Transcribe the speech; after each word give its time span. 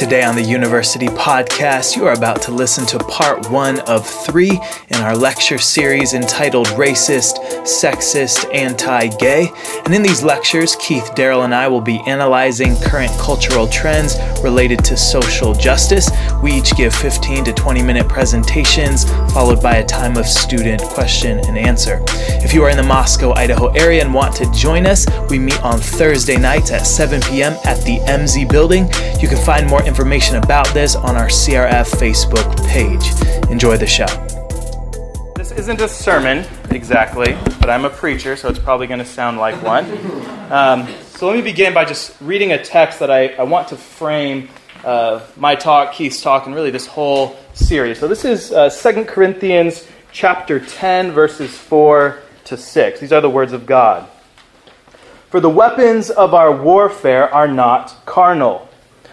Today 0.00 0.24
on 0.24 0.34
the 0.34 0.42
University 0.42 1.08
Podcast, 1.08 1.94
you 1.94 2.06
are 2.06 2.14
about 2.14 2.40
to 2.40 2.52
listen 2.52 2.86
to 2.86 2.98
part 3.00 3.50
one 3.50 3.80
of 3.80 4.08
three 4.08 4.58
in 4.88 4.96
our 4.96 5.14
lecture 5.14 5.58
series 5.58 6.14
entitled 6.14 6.68
Racist, 6.68 7.36
Sexist, 7.64 8.48
Anti 8.54 9.08
Gay. 9.18 9.52
And 9.84 9.94
in 9.94 10.00
these 10.00 10.22
lectures, 10.22 10.74
Keith, 10.76 11.14
Darrell, 11.14 11.42
and 11.42 11.54
I 11.54 11.68
will 11.68 11.82
be 11.82 12.00
analyzing 12.06 12.76
current 12.76 13.12
cultural 13.18 13.68
trends 13.68 14.16
related 14.42 14.82
to 14.86 14.96
social 14.96 15.52
justice. 15.52 16.10
We 16.42 16.52
each 16.52 16.74
give 16.76 16.94
15 16.94 17.44
to 17.44 17.52
20 17.52 17.82
minute 17.82 18.08
presentations, 18.08 19.04
followed 19.34 19.62
by 19.62 19.76
a 19.76 19.84
time 19.84 20.16
of 20.16 20.26
student 20.26 20.80
question 20.80 21.40
and 21.40 21.58
answer. 21.58 22.02
If 22.42 22.54
you 22.54 22.64
are 22.64 22.70
in 22.70 22.78
the 22.78 22.82
Moscow, 22.82 23.34
Idaho 23.34 23.66
area 23.72 24.02
and 24.02 24.14
want 24.14 24.34
to 24.36 24.50
join 24.52 24.86
us, 24.86 25.06
we 25.28 25.38
meet 25.38 25.62
on 25.62 25.78
Thursday 25.78 26.38
nights 26.38 26.70
at 26.70 26.86
7 26.86 27.20
p.m. 27.20 27.52
at 27.66 27.84
the 27.84 27.98
MZ 28.08 28.50
building. 28.50 28.84
You 29.20 29.28
can 29.28 29.36
find 29.44 29.66
more 29.66 29.82
information 29.90 30.36
about 30.36 30.72
this 30.72 30.94
on 30.94 31.16
our 31.16 31.26
CRF 31.26 31.90
Facebook 31.98 32.56
page. 32.68 33.04
Enjoy 33.50 33.76
the 33.76 33.88
show. 33.88 34.06
This 35.34 35.50
isn't 35.50 35.80
a 35.80 35.88
sermon 35.88 36.46
exactly, 36.70 37.36
but 37.58 37.68
I'm 37.68 37.84
a 37.84 37.90
preacher, 37.90 38.36
so 38.36 38.48
it's 38.48 38.60
probably 38.60 38.86
going 38.86 39.00
to 39.00 39.04
sound 39.04 39.38
like 39.38 39.60
one. 39.64 39.84
Um, 40.52 40.86
so 41.08 41.26
let 41.26 41.34
me 41.34 41.42
begin 41.42 41.74
by 41.74 41.84
just 41.84 42.16
reading 42.20 42.52
a 42.52 42.62
text 42.62 43.00
that 43.00 43.10
I, 43.10 43.30
I 43.30 43.42
want 43.42 43.66
to 43.68 43.76
frame 43.76 44.48
uh, 44.84 45.26
my 45.36 45.56
talk, 45.56 45.92
Keith's 45.94 46.22
talk, 46.22 46.46
and 46.46 46.54
really 46.54 46.70
this 46.70 46.86
whole 46.86 47.36
series. 47.52 47.98
So 47.98 48.06
this 48.06 48.24
is 48.24 48.52
uh, 48.52 48.70
2 48.70 49.06
Corinthians 49.06 49.88
chapter 50.12 50.60
10, 50.60 51.10
verses 51.10 51.58
4 51.58 52.20
to 52.44 52.56
6. 52.56 53.00
These 53.00 53.12
are 53.12 53.20
the 53.20 53.28
words 53.28 53.52
of 53.52 53.66
God. 53.66 54.08
For 55.30 55.40
the 55.40 55.50
weapons 55.50 56.10
of 56.10 56.32
our 56.32 56.54
warfare 56.54 57.28
are 57.34 57.48
not 57.48 58.06
carnal 58.06 58.69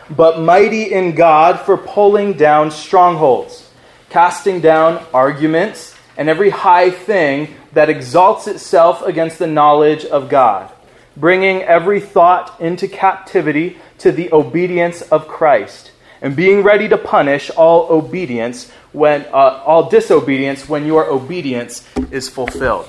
but 0.09 0.39
mighty 0.39 0.91
in 0.91 1.15
God 1.15 1.59
for 1.59 1.77
pulling 1.77 2.33
down 2.33 2.71
strongholds, 2.71 3.69
casting 4.09 4.61
down 4.61 5.03
arguments 5.13 5.95
and 6.17 6.29
every 6.29 6.49
high 6.49 6.89
thing 6.89 7.55
that 7.73 7.89
exalts 7.89 8.47
itself 8.47 9.03
against 9.03 9.37
the 9.39 9.47
knowledge 9.47 10.05
of 10.05 10.29
God, 10.29 10.71
bringing 11.15 11.61
every 11.61 11.99
thought 11.99 12.59
into 12.59 12.87
captivity 12.87 13.77
to 13.99 14.11
the 14.11 14.31
obedience 14.33 15.01
of 15.03 15.27
Christ, 15.27 15.91
and 16.21 16.35
being 16.35 16.63
ready 16.63 16.87
to 16.87 16.97
punish 16.97 17.51
all 17.51 17.91
obedience 17.91 18.71
when 18.91 19.25
uh, 19.25 19.61
all 19.65 19.89
disobedience 19.89 20.67
when 20.67 20.85
your 20.85 21.05
obedience 21.05 21.87
is 22.09 22.29
fulfilled. 22.29 22.87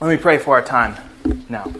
Let 0.00 0.08
me 0.08 0.16
pray 0.16 0.38
for 0.38 0.54
our 0.54 0.62
time 0.62 0.96
now. 1.48 1.70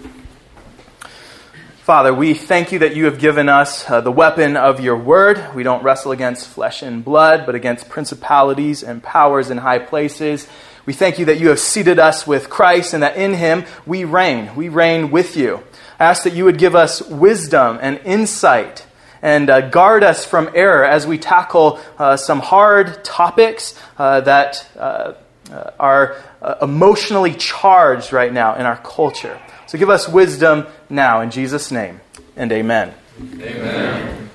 Father, 1.85 2.15
we 2.15 2.33
thank 2.33 2.73
you 2.73 2.79
that 2.79 2.97
you 2.97 3.05
have 3.05 3.19
given 3.19 3.51
us 3.51 3.91
uh, 3.91 4.01
the 4.01 4.11
weapon 4.11 4.57
of 4.57 4.81
your 4.81 4.97
word. 4.97 5.55
We 5.55 5.65
don't 5.65 5.83
wrestle 5.83 6.13
against 6.13 6.49
flesh 6.49 6.81
and 6.81 7.05
blood, 7.05 7.45
but 7.45 7.55
against 7.55 7.91
principalities 7.91 8.83
and 8.83 9.03
powers 9.03 9.51
in 9.51 9.59
high 9.59 9.81
places. 9.81 10.49
We 10.87 10.95
thank 10.95 11.19
you 11.19 11.27
that 11.27 11.39
you 11.41 11.51
have 11.51 11.61
seated 11.61 11.99
us 11.99 12.27
with 12.27 12.49
Christ 12.49 12.95
and 12.95 13.03
that 13.03 13.19
in 13.19 13.35
him 13.35 13.67
we 13.85 14.05
reign. 14.05 14.57
We 14.57 14.71
reign 14.71 15.11
with 15.11 15.37
you. 15.37 15.63
I 16.01 16.07
ask 16.07 16.23
that 16.23 16.33
you 16.33 16.47
would 16.47 16.57
give 16.57 16.75
us 16.75 17.03
wisdom 17.03 17.79
and 17.83 18.01
insight 18.07 18.87
and 19.21 19.51
uh, 19.51 19.69
guard 19.69 20.03
us 20.03 20.25
from 20.25 20.49
error 20.55 20.87
as 20.87 21.07
we 21.07 21.19
tackle 21.19 21.79
uh, 21.99 22.17
some 22.17 22.41
hard 22.41 23.05
topics 23.05 23.79
uh, 23.99 24.23
that 24.23 24.67
uh, 24.79 25.13
uh, 25.53 25.71
are 25.79 26.17
emotionally 26.63 27.35
charged 27.35 28.11
right 28.11 28.33
now 28.33 28.55
in 28.55 28.65
our 28.65 28.79
culture. 28.79 29.39
So 29.75 29.79
give 29.79 29.91
us 29.91 30.09
wisdom 30.09 30.69
now 30.89 31.21
in 31.21 31.33
Jesus' 31.33 31.73
name, 31.73 32.01
and 32.37 32.53
amen. 32.53 32.95
Amen. 33.41 34.31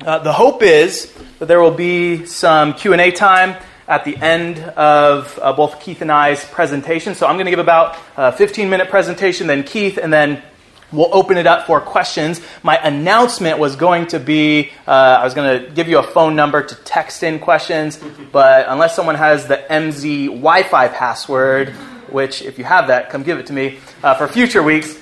Uh, 0.00 0.18
the 0.20 0.32
hope 0.32 0.62
is 0.62 1.12
that 1.40 1.46
there 1.46 1.60
will 1.60 1.72
be 1.72 2.24
some 2.24 2.72
Q&A 2.72 3.10
time 3.10 3.56
at 3.88 4.04
the 4.04 4.16
end 4.16 4.60
of 4.60 5.36
uh, 5.42 5.52
both 5.54 5.80
Keith 5.80 6.02
and 6.02 6.12
I's 6.12 6.44
presentation. 6.44 7.16
So 7.16 7.26
I'm 7.26 7.34
going 7.34 7.46
to 7.46 7.50
give 7.50 7.58
about 7.58 7.98
a 8.16 8.30
15 8.30 8.70
minute 8.70 8.88
presentation, 8.88 9.48
then 9.48 9.64
Keith, 9.64 9.98
and 10.00 10.12
then 10.12 10.40
we'll 10.92 11.14
open 11.14 11.36
it 11.36 11.46
up 11.46 11.66
for 11.66 11.80
questions. 11.80 12.40
My 12.62 12.76
announcement 12.76 13.58
was 13.58 13.76
going 13.76 14.06
to 14.08 14.20
be 14.20 14.70
uh, 14.86 14.90
I 14.90 15.24
was 15.24 15.34
going 15.34 15.60
to 15.60 15.70
give 15.70 15.88
you 15.88 15.98
a 15.98 16.02
phone 16.02 16.36
number 16.36 16.62
to 16.62 16.74
text 16.74 17.22
in 17.22 17.38
questions, 17.38 17.98
but 18.32 18.66
unless 18.68 18.96
someone 18.96 19.16
has 19.16 19.46
the 19.46 19.56
MZ 19.70 20.26
Wi 20.26 20.62
Fi 20.64 20.88
password, 20.88 21.70
which 22.10 22.42
if 22.42 22.58
you 22.58 22.64
have 22.64 22.88
that, 22.88 23.10
come 23.10 23.22
give 23.22 23.38
it 23.38 23.46
to 23.46 23.52
me 23.52 23.78
uh, 24.02 24.14
for 24.14 24.28
future 24.28 24.62
weeks, 24.62 24.98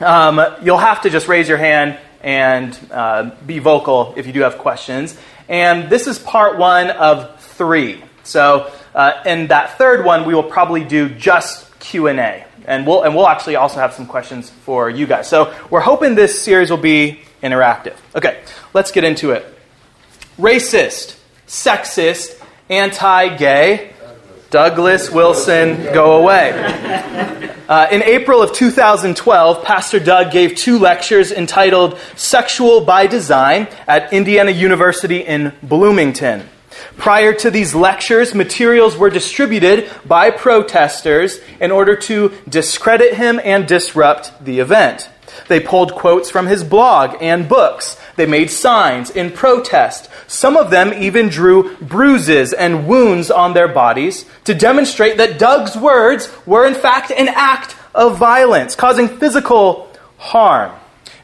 um, 0.00 0.40
you'll 0.62 0.78
have 0.78 1.02
to 1.02 1.10
just 1.10 1.28
raise 1.28 1.48
your 1.48 1.58
hand 1.58 1.98
and 2.22 2.78
uh, 2.90 3.30
be 3.46 3.58
vocal 3.58 4.14
if 4.16 4.26
you 4.26 4.32
do 4.32 4.40
have 4.40 4.58
questions. 4.58 5.18
And 5.48 5.90
this 5.90 6.06
is 6.06 6.18
part 6.18 6.58
one 6.58 6.90
of 6.90 7.40
three. 7.40 8.02
So 8.22 8.72
uh, 8.94 9.22
in 9.26 9.48
that 9.48 9.76
third 9.76 10.04
one, 10.04 10.24
we 10.24 10.34
will 10.34 10.42
probably 10.42 10.84
do 10.84 11.08
just 11.10 11.78
Q&A 11.80 12.46
and 12.64 12.86
we'll 12.86 13.02
and 13.02 13.14
we'll 13.14 13.28
actually 13.28 13.56
also 13.56 13.80
have 13.80 13.92
some 13.92 14.06
questions 14.06 14.50
for 14.50 14.90
you 14.90 15.06
guys. 15.06 15.28
So 15.28 15.54
we're 15.70 15.80
hoping 15.80 16.14
this 16.14 16.42
series 16.42 16.70
will 16.70 16.78
be 16.78 17.20
interactive. 17.42 17.96
Okay, 18.14 18.42
let's 18.72 18.90
get 18.90 19.04
into 19.04 19.30
it. 19.30 19.46
Racist, 20.38 21.18
sexist, 21.46 22.42
anti-gay. 22.68 23.90
Douglas 24.50 25.10
Wilson, 25.10 25.82
go 25.92 26.20
away. 26.20 26.52
Uh, 27.68 27.88
in 27.90 28.02
April 28.04 28.40
of 28.40 28.52
2012, 28.52 29.64
Pastor 29.64 29.98
Doug 29.98 30.30
gave 30.30 30.54
two 30.54 30.78
lectures 30.78 31.32
entitled 31.32 31.98
Sexual 32.14 32.82
by 32.82 33.08
Design 33.08 33.66
at 33.88 34.12
Indiana 34.12 34.52
University 34.52 35.18
in 35.18 35.52
Bloomington. 35.62 36.48
Prior 36.96 37.34
to 37.34 37.50
these 37.50 37.74
lectures, 37.74 38.34
materials 38.34 38.96
were 38.96 39.10
distributed 39.10 39.90
by 40.06 40.30
protesters 40.30 41.40
in 41.60 41.70
order 41.70 41.96
to 41.96 42.32
discredit 42.48 43.14
him 43.14 43.40
and 43.42 43.66
disrupt 43.66 44.44
the 44.44 44.60
event. 44.60 45.10
They 45.48 45.60
pulled 45.60 45.94
quotes 45.94 46.30
from 46.30 46.46
his 46.46 46.62
blog 46.62 47.16
and 47.20 47.48
books. 47.48 47.98
They 48.16 48.26
made 48.26 48.50
signs 48.50 49.10
in 49.10 49.32
protest. 49.32 50.08
Some 50.28 50.56
of 50.56 50.70
them 50.70 50.92
even 50.94 51.28
drew 51.28 51.76
bruises 51.76 52.52
and 52.52 52.86
wounds 52.86 53.30
on 53.30 53.52
their 53.52 53.68
bodies 53.68 54.24
to 54.44 54.54
demonstrate 54.54 55.16
that 55.16 55.38
Doug's 55.38 55.76
words 55.76 56.32
were 56.46 56.66
in 56.66 56.74
fact 56.74 57.10
an 57.10 57.28
act 57.28 57.76
of 57.94 58.18
violence, 58.18 58.74
causing 58.74 59.08
physical 59.08 59.88
harm. 60.16 60.72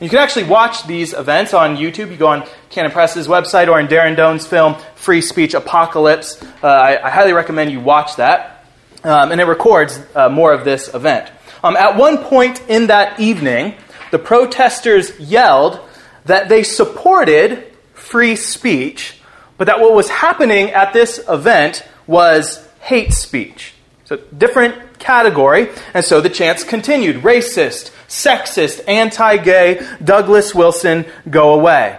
You 0.01 0.09
can 0.09 0.19
actually 0.19 0.45
watch 0.45 0.87
these 0.87 1.13
events 1.13 1.53
on 1.53 1.77
YouTube. 1.77 2.11
You 2.11 2.17
go 2.17 2.29
on 2.29 2.49
Canon 2.71 2.91
Press's 2.91 3.29
website 3.29 3.69
or 3.69 3.79
in 3.79 3.87
Darren 3.87 4.17
Doane's 4.17 4.47
film, 4.47 4.77
Free 4.95 5.21
Speech 5.21 5.53
Apocalypse. 5.53 6.43
Uh, 6.63 6.69
I, 6.69 7.07
I, 7.07 7.11
highly 7.11 7.35
recommend 7.35 7.71
you 7.71 7.81
watch 7.81 8.17
that. 8.17 8.65
Um, 9.05 9.31
and 9.31 9.43
it 9.43 9.45
records 9.45 10.01
uh, 10.15 10.31
more 10.31 10.55
of 10.55 10.65
this 10.65 10.95
event. 10.95 11.31
Um, 11.63 11.77
at 11.77 11.97
one 11.97 12.17
point 12.17 12.63
in 12.67 12.87
that 12.87 13.21
evening, 13.21 13.75
the 14.11 14.19
protesters 14.19 15.21
yelled 15.21 15.79
that 16.25 16.49
they 16.49 16.63
supported 16.63 17.71
free 17.93 18.37
speech, 18.37 19.21
but 19.59 19.67
that 19.67 19.81
what 19.81 19.93
was 19.93 20.09
happening 20.09 20.71
at 20.71 20.95
this 20.95 21.21
event 21.29 21.87
was 22.07 22.67
hate 22.81 23.13
speech. 23.13 23.75
So, 24.07 24.17
different 24.17 24.99
category. 24.99 25.71
And 25.93 26.05
so 26.05 26.21
the 26.21 26.31
chants 26.31 26.65
continued 26.65 27.23
racist, 27.23 27.91
sexist, 28.11 28.83
anti 28.87 29.39
gay, 29.39 29.87
Douglas 30.05 30.55
Wilson, 30.55 31.07
go 31.31 31.55
away. 31.55 31.99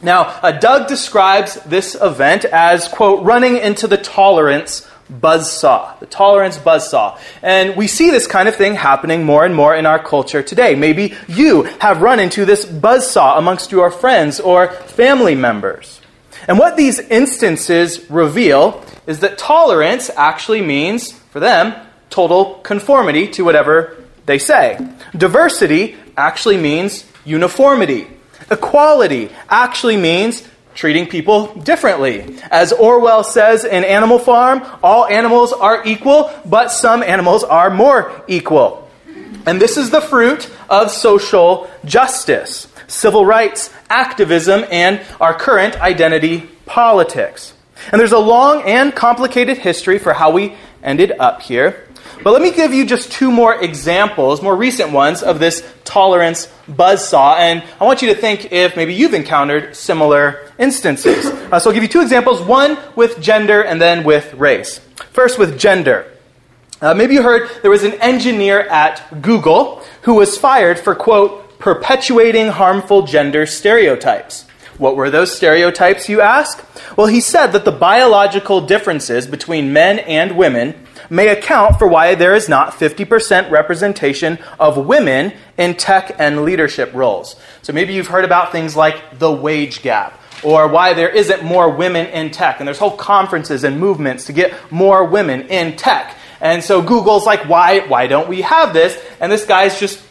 Now, 0.00 0.22
uh, 0.42 0.52
Doug 0.52 0.88
describes 0.88 1.56
this 1.64 1.94
event 2.00 2.44
as, 2.46 2.88
quote, 2.88 3.22
running 3.24 3.58
into 3.58 3.86
the 3.86 3.98
tolerance 3.98 4.88
buzzsaw, 5.12 5.98
the 6.00 6.06
tolerance 6.06 6.58
buzzsaw. 6.58 7.18
And 7.42 7.76
we 7.76 7.86
see 7.86 8.10
this 8.10 8.26
kind 8.26 8.48
of 8.48 8.56
thing 8.56 8.74
happening 8.74 9.24
more 9.24 9.44
and 9.44 9.54
more 9.54 9.76
in 9.76 9.84
our 9.84 9.98
culture 10.02 10.42
today. 10.42 10.74
Maybe 10.74 11.14
you 11.28 11.64
have 11.80 12.02
run 12.02 12.18
into 12.18 12.44
this 12.44 12.64
buzzsaw 12.64 13.38
amongst 13.38 13.70
your 13.70 13.90
friends 13.90 14.40
or 14.40 14.68
family 14.68 15.34
members. 15.34 16.00
And 16.48 16.58
what 16.58 16.76
these 16.76 16.98
instances 16.98 18.10
reveal 18.10 18.84
is 19.06 19.20
that 19.20 19.38
tolerance 19.38 20.10
actually 20.16 20.62
means, 20.62 21.12
for 21.12 21.40
them, 21.40 21.74
total 22.10 22.54
conformity 22.56 23.28
to 23.28 23.44
whatever 23.44 24.01
they 24.26 24.38
say. 24.38 24.78
Diversity 25.16 25.96
actually 26.16 26.56
means 26.56 27.04
uniformity. 27.24 28.08
Equality 28.50 29.30
actually 29.48 29.96
means 29.96 30.46
treating 30.74 31.06
people 31.06 31.54
differently. 31.54 32.38
As 32.50 32.72
Orwell 32.72 33.24
says 33.24 33.64
in 33.64 33.84
Animal 33.84 34.18
Farm, 34.18 34.62
all 34.82 35.06
animals 35.06 35.52
are 35.52 35.84
equal, 35.84 36.32
but 36.44 36.68
some 36.68 37.02
animals 37.02 37.44
are 37.44 37.70
more 37.70 38.24
equal. 38.28 38.90
And 39.46 39.60
this 39.60 39.76
is 39.76 39.90
the 39.90 40.00
fruit 40.00 40.50
of 40.70 40.90
social 40.90 41.68
justice, 41.84 42.68
civil 42.86 43.26
rights, 43.26 43.70
activism, 43.90 44.64
and 44.70 45.00
our 45.20 45.34
current 45.34 45.80
identity 45.80 46.48
politics. 46.64 47.54
And 47.90 48.00
there's 48.00 48.12
a 48.12 48.18
long 48.18 48.62
and 48.62 48.94
complicated 48.94 49.58
history 49.58 49.98
for 49.98 50.12
how 50.12 50.30
we 50.30 50.54
ended 50.82 51.12
up 51.18 51.42
here. 51.42 51.88
But 52.22 52.32
let 52.32 52.42
me 52.42 52.52
give 52.52 52.72
you 52.72 52.86
just 52.86 53.10
two 53.10 53.30
more 53.30 53.60
examples, 53.62 54.42
more 54.42 54.56
recent 54.56 54.92
ones, 54.92 55.22
of 55.22 55.40
this 55.40 55.66
tolerance 55.84 56.46
buzzsaw. 56.68 57.36
And 57.38 57.64
I 57.80 57.84
want 57.84 58.02
you 58.02 58.14
to 58.14 58.20
think 58.20 58.52
if 58.52 58.76
maybe 58.76 58.94
you've 58.94 59.14
encountered 59.14 59.74
similar 59.74 60.50
instances. 60.58 61.26
Uh, 61.26 61.58
so 61.58 61.70
I'll 61.70 61.74
give 61.74 61.82
you 61.82 61.88
two 61.88 62.00
examples 62.00 62.40
one 62.40 62.78
with 62.94 63.20
gender 63.20 63.62
and 63.62 63.80
then 63.80 64.04
with 64.04 64.32
race. 64.34 64.78
First, 65.10 65.38
with 65.38 65.58
gender. 65.58 66.06
Uh, 66.80 66.94
maybe 66.94 67.14
you 67.14 67.22
heard 67.22 67.48
there 67.62 67.70
was 67.70 67.84
an 67.84 67.94
engineer 67.94 68.60
at 68.60 69.22
Google 69.22 69.84
who 70.02 70.14
was 70.14 70.36
fired 70.36 70.78
for, 70.78 70.94
quote, 70.94 71.58
perpetuating 71.58 72.48
harmful 72.48 73.06
gender 73.06 73.46
stereotypes. 73.46 74.46
What 74.78 74.96
were 74.96 75.10
those 75.10 75.36
stereotypes, 75.36 76.08
you 76.08 76.20
ask? 76.20 76.64
Well, 76.96 77.06
he 77.06 77.20
said 77.20 77.48
that 77.48 77.64
the 77.64 77.70
biological 77.70 78.62
differences 78.62 79.28
between 79.28 79.72
men 79.72 80.00
and 80.00 80.36
women 80.36 80.74
may 81.12 81.28
account 81.28 81.78
for 81.78 81.86
why 81.86 82.14
there 82.14 82.34
is 82.34 82.48
not 82.48 82.72
50% 82.72 83.50
representation 83.50 84.38
of 84.58 84.78
women 84.78 85.34
in 85.58 85.74
tech 85.74 86.16
and 86.18 86.42
leadership 86.42 86.90
roles. 86.94 87.36
So 87.60 87.74
maybe 87.74 87.92
you've 87.92 88.06
heard 88.06 88.24
about 88.24 88.50
things 88.50 88.74
like 88.74 89.18
the 89.18 89.30
wage 89.30 89.82
gap 89.82 90.18
or 90.42 90.66
why 90.68 90.94
there 90.94 91.10
isn't 91.10 91.44
more 91.44 91.70
women 91.70 92.06
in 92.06 92.30
tech. 92.30 92.60
And 92.60 92.66
there's 92.66 92.78
whole 92.78 92.96
conferences 92.96 93.62
and 93.62 93.78
movements 93.78 94.24
to 94.26 94.32
get 94.32 94.54
more 94.72 95.04
women 95.04 95.42
in 95.48 95.76
tech. 95.76 96.16
And 96.40 96.64
so 96.64 96.80
Google's 96.80 97.26
like, 97.26 97.46
why, 97.46 97.80
why 97.80 98.06
don't 98.06 98.28
we 98.28 98.40
have 98.40 98.72
this? 98.72 98.98
And 99.20 99.30
this 99.30 99.44
guy's 99.44 99.78
just, 99.78 100.02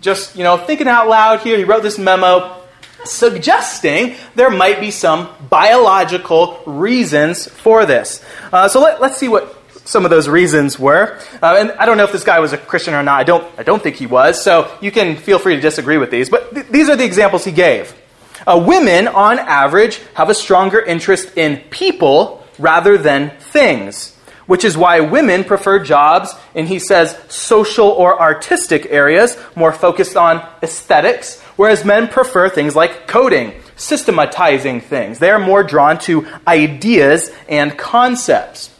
just, 0.00 0.34
you 0.34 0.42
know, 0.42 0.56
thinking 0.56 0.88
out 0.88 1.08
loud 1.08 1.40
here. 1.40 1.56
He 1.56 1.62
wrote 1.62 1.84
this 1.84 1.98
memo 1.98 2.56
suggesting 3.04 4.16
there 4.34 4.50
might 4.50 4.80
be 4.80 4.90
some 4.90 5.28
biological 5.48 6.60
reasons 6.66 7.46
for 7.46 7.86
this. 7.86 8.24
Uh, 8.52 8.68
so 8.68 8.80
let, 8.80 9.00
us 9.00 9.16
see 9.16 9.28
what 9.28 9.57
some 9.88 10.04
of 10.04 10.10
those 10.10 10.28
reasons 10.28 10.78
were. 10.78 11.18
Uh, 11.42 11.56
and 11.58 11.70
I 11.72 11.86
don't 11.86 11.96
know 11.96 12.04
if 12.04 12.12
this 12.12 12.22
guy 12.22 12.40
was 12.40 12.52
a 12.52 12.58
Christian 12.58 12.92
or 12.92 13.02
not. 13.02 13.18
I 13.20 13.24
don't, 13.24 13.44
I 13.58 13.62
don't 13.62 13.82
think 13.82 13.96
he 13.96 14.04
was. 14.04 14.42
So 14.42 14.70
you 14.82 14.92
can 14.92 15.16
feel 15.16 15.38
free 15.38 15.56
to 15.56 15.62
disagree 15.62 15.96
with 15.96 16.10
these. 16.10 16.28
But 16.28 16.52
th- 16.54 16.66
these 16.66 16.90
are 16.90 16.96
the 16.96 17.06
examples 17.06 17.46
he 17.46 17.52
gave. 17.52 17.96
Uh, 18.46 18.62
women, 18.64 19.08
on 19.08 19.38
average, 19.38 20.00
have 20.12 20.28
a 20.28 20.34
stronger 20.34 20.78
interest 20.78 21.38
in 21.38 21.62
people 21.70 22.44
rather 22.58 22.98
than 22.98 23.30
things, 23.40 24.14
which 24.46 24.62
is 24.62 24.76
why 24.76 25.00
women 25.00 25.42
prefer 25.42 25.82
jobs 25.82 26.34
in, 26.54 26.66
he 26.66 26.78
says, 26.78 27.18
social 27.28 27.88
or 27.88 28.20
artistic 28.20 28.86
areas, 28.90 29.38
more 29.56 29.72
focused 29.72 30.18
on 30.18 30.46
aesthetics, 30.62 31.40
whereas 31.56 31.86
men 31.86 32.08
prefer 32.08 32.50
things 32.50 32.76
like 32.76 33.06
coding, 33.06 33.54
systematizing 33.76 34.82
things. 34.82 35.18
They 35.18 35.30
are 35.30 35.38
more 35.38 35.62
drawn 35.62 35.98
to 36.00 36.26
ideas 36.46 37.30
and 37.48 37.76
concepts. 37.78 38.74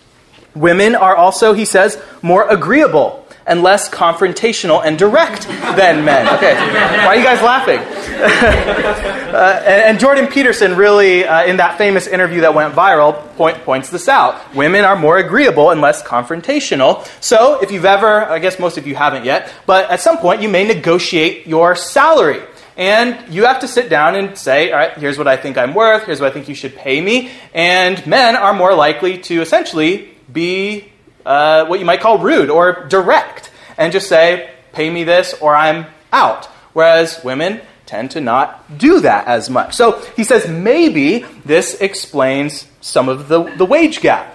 Women 0.55 0.95
are 0.95 1.17
also, 1.17 1.53
he 1.53 1.65
says, 1.65 2.00
more 2.23 2.49
agreeable 2.49 3.25
and 3.49 3.62
less 3.62 3.89
confrontational 3.89 4.85
and 4.85 4.99
direct 4.99 5.49
than 5.49 6.05
men. 6.05 6.29
Okay, 6.37 6.55
why 6.55 7.06
are 7.06 7.17
you 7.17 7.25
guys 7.25 7.43
laughing? 7.43 7.79
uh, 8.19 9.62
and, 9.65 9.83
and, 9.85 10.00
Jordan 10.00 10.27
Peterson 10.27 10.77
really, 10.77 11.25
uh, 11.25 11.45
in 11.45 11.56
that 11.56 11.79
famous 11.79 12.06
interview 12.06 12.43
that 12.43 12.55
went 12.55 12.75
viral, 12.75 13.35
point, 13.37 13.56
points 13.65 13.89
this 13.89 14.06
out. 14.06 14.55
Women 14.55 14.85
are 14.85 14.97
more 14.97 15.17
agreeable 15.17 15.71
and 15.71 15.81
less 15.81 16.03
confrontational. 16.03 17.06
So, 17.23 17.61
if 17.62 17.73
you've 17.73 17.87
ever, 17.87 18.25
I 18.25 18.39
guess 18.39 18.59
most 18.59 18.77
of 18.77 18.87
you 18.87 18.95
haven't 18.95 19.25
yet, 19.25 19.53
but 19.65 19.91
at 19.91 20.00
some 20.00 20.19
point 20.19 20.43
you 20.43 20.49
may 20.49 20.65
negotiate 20.67 21.47
your 21.47 21.75
salary. 21.75 22.43
And 22.77 23.33
you 23.35 23.45
have 23.45 23.61
to 23.61 23.69
sit 23.69 23.89
down 23.89 24.15
and 24.15 24.39
say, 24.39 24.71
all 24.71 24.79
right, 24.79 24.93
here's 24.93 25.19
what 25.19 25.27
I 25.27 25.37
think 25.37 25.56
I'm 25.56 25.75
worth, 25.75 26.05
here's 26.05 26.21
what 26.21 26.31
I 26.31 26.35
think 26.35 26.49
you 26.49 26.55
should 26.55 26.77
pay 26.77 27.00
me. 27.00 27.33
And 27.53 28.06
men 28.06 28.37
are 28.37 28.55
more 28.55 28.75
likely 28.75 29.19
to 29.19 29.41
essentially 29.41 30.15
be 30.32 30.92
uh, 31.25 31.66
what 31.66 31.78
you 31.80 31.86
might 31.86 32.00
call 32.00 32.19
rude 32.19 32.50
or 32.50 32.86
direct 32.86 33.50
and 33.76 33.92
just 33.92 34.08
say, 34.08 34.50
pay 34.72 34.90
me 34.90 35.04
this 35.04 35.34
or 35.40 35.54
I'm 35.54 35.86
out. 36.12 36.46
Whereas 36.72 37.22
women 37.25 37.60
tend 37.86 38.10
to 38.12 38.20
not 38.20 38.78
do 38.78 39.00
that 39.00 39.26
as 39.26 39.48
much. 39.48 39.75
So 39.75 39.98
he 40.16 40.25
says 40.25 40.48
maybe 40.48 41.25
this 41.44 41.75
explains 41.80 42.66
some 42.80 43.08
of 43.08 43.28
the, 43.28 43.44
the 43.56 43.64
wage 43.64 44.00
gap. 44.00 44.34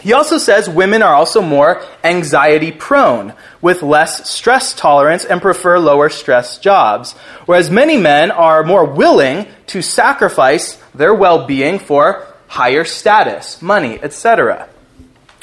He 0.00 0.12
also 0.12 0.36
says 0.36 0.68
women 0.68 1.02
are 1.02 1.14
also 1.14 1.40
more 1.40 1.82
anxiety 2.04 2.72
prone, 2.72 3.32
with 3.62 3.82
less 3.82 4.28
stress 4.28 4.74
tolerance 4.74 5.24
and 5.24 5.40
prefer 5.40 5.78
lower 5.78 6.10
stress 6.10 6.58
jobs, 6.58 7.12
whereas 7.46 7.70
many 7.70 7.96
men 7.96 8.30
are 8.30 8.62
more 8.64 8.84
willing 8.84 9.46
to 9.68 9.80
sacrifice 9.80 10.76
their 10.94 11.14
well 11.14 11.46
being 11.46 11.78
for 11.78 12.26
higher 12.48 12.84
status, 12.84 13.62
money, 13.62 13.98
etc. 14.02 14.68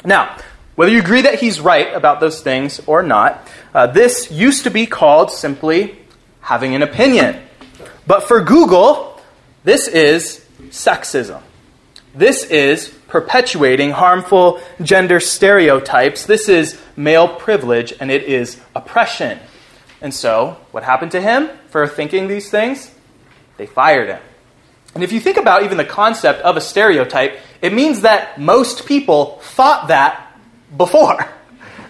Now, 0.04 0.36
whether 0.74 0.90
you 0.90 1.00
agree 1.00 1.22
that 1.22 1.38
he's 1.38 1.60
right 1.60 1.92
about 1.94 2.20
those 2.20 2.40
things 2.40 2.80
or 2.86 3.02
not, 3.02 3.48
uh, 3.74 3.86
this 3.88 4.30
used 4.30 4.64
to 4.64 4.70
be 4.70 4.86
called 4.86 5.30
simply 5.30 5.98
having 6.40 6.74
an 6.74 6.82
opinion. 6.82 7.40
But 8.06 8.24
for 8.24 8.42
Google, 8.42 9.20
this 9.64 9.86
is 9.86 10.44
sexism. 10.70 11.42
This 12.14 12.44
is 12.44 12.88
perpetuating 13.08 13.90
harmful 13.90 14.60
gender 14.82 15.20
stereotypes. 15.20 16.26
This 16.26 16.48
is 16.48 16.80
male 16.96 17.28
privilege 17.28 17.94
and 18.00 18.10
it 18.10 18.24
is 18.24 18.60
oppression. 18.74 19.38
And 20.00 20.12
so, 20.12 20.56
what 20.72 20.82
happened 20.82 21.12
to 21.12 21.20
him 21.20 21.48
for 21.68 21.86
thinking 21.86 22.26
these 22.26 22.50
things? 22.50 22.90
They 23.56 23.66
fired 23.66 24.08
him. 24.08 24.20
And 24.94 25.02
if 25.02 25.12
you 25.12 25.20
think 25.20 25.36
about 25.36 25.62
even 25.62 25.78
the 25.78 25.84
concept 25.84 26.42
of 26.42 26.56
a 26.56 26.60
stereotype, 26.60 27.38
it 27.60 27.72
means 27.72 28.02
that 28.02 28.38
most 28.38 28.86
people 28.86 29.38
thought 29.40 29.88
that 29.88 30.36
before. 30.76 31.28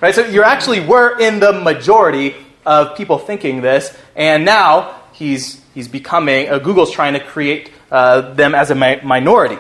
Right? 0.01 0.17
So 0.17 0.27
you 0.27 0.43
actually 0.43 0.81
were 0.81 1.17
in 1.17 1.39
the 1.39 1.53
majority 1.53 2.35
of 2.67 2.97
people 2.97 3.19
thinking 3.19 3.61
this, 3.61 3.97
and 4.17 4.45
now 4.45 5.01
he's, 5.13 5.63
he's 5.75 5.87
becoming, 5.87 6.49
uh, 6.49 6.59
Google's 6.59 6.91
trying 6.91 7.13
to 7.13 7.21
create 7.21 7.71
uh, 7.89 8.33
them 8.35 8.53
as 8.53 8.73
a 8.73 8.75
mi- 8.75 9.01
minority. 9.05 9.59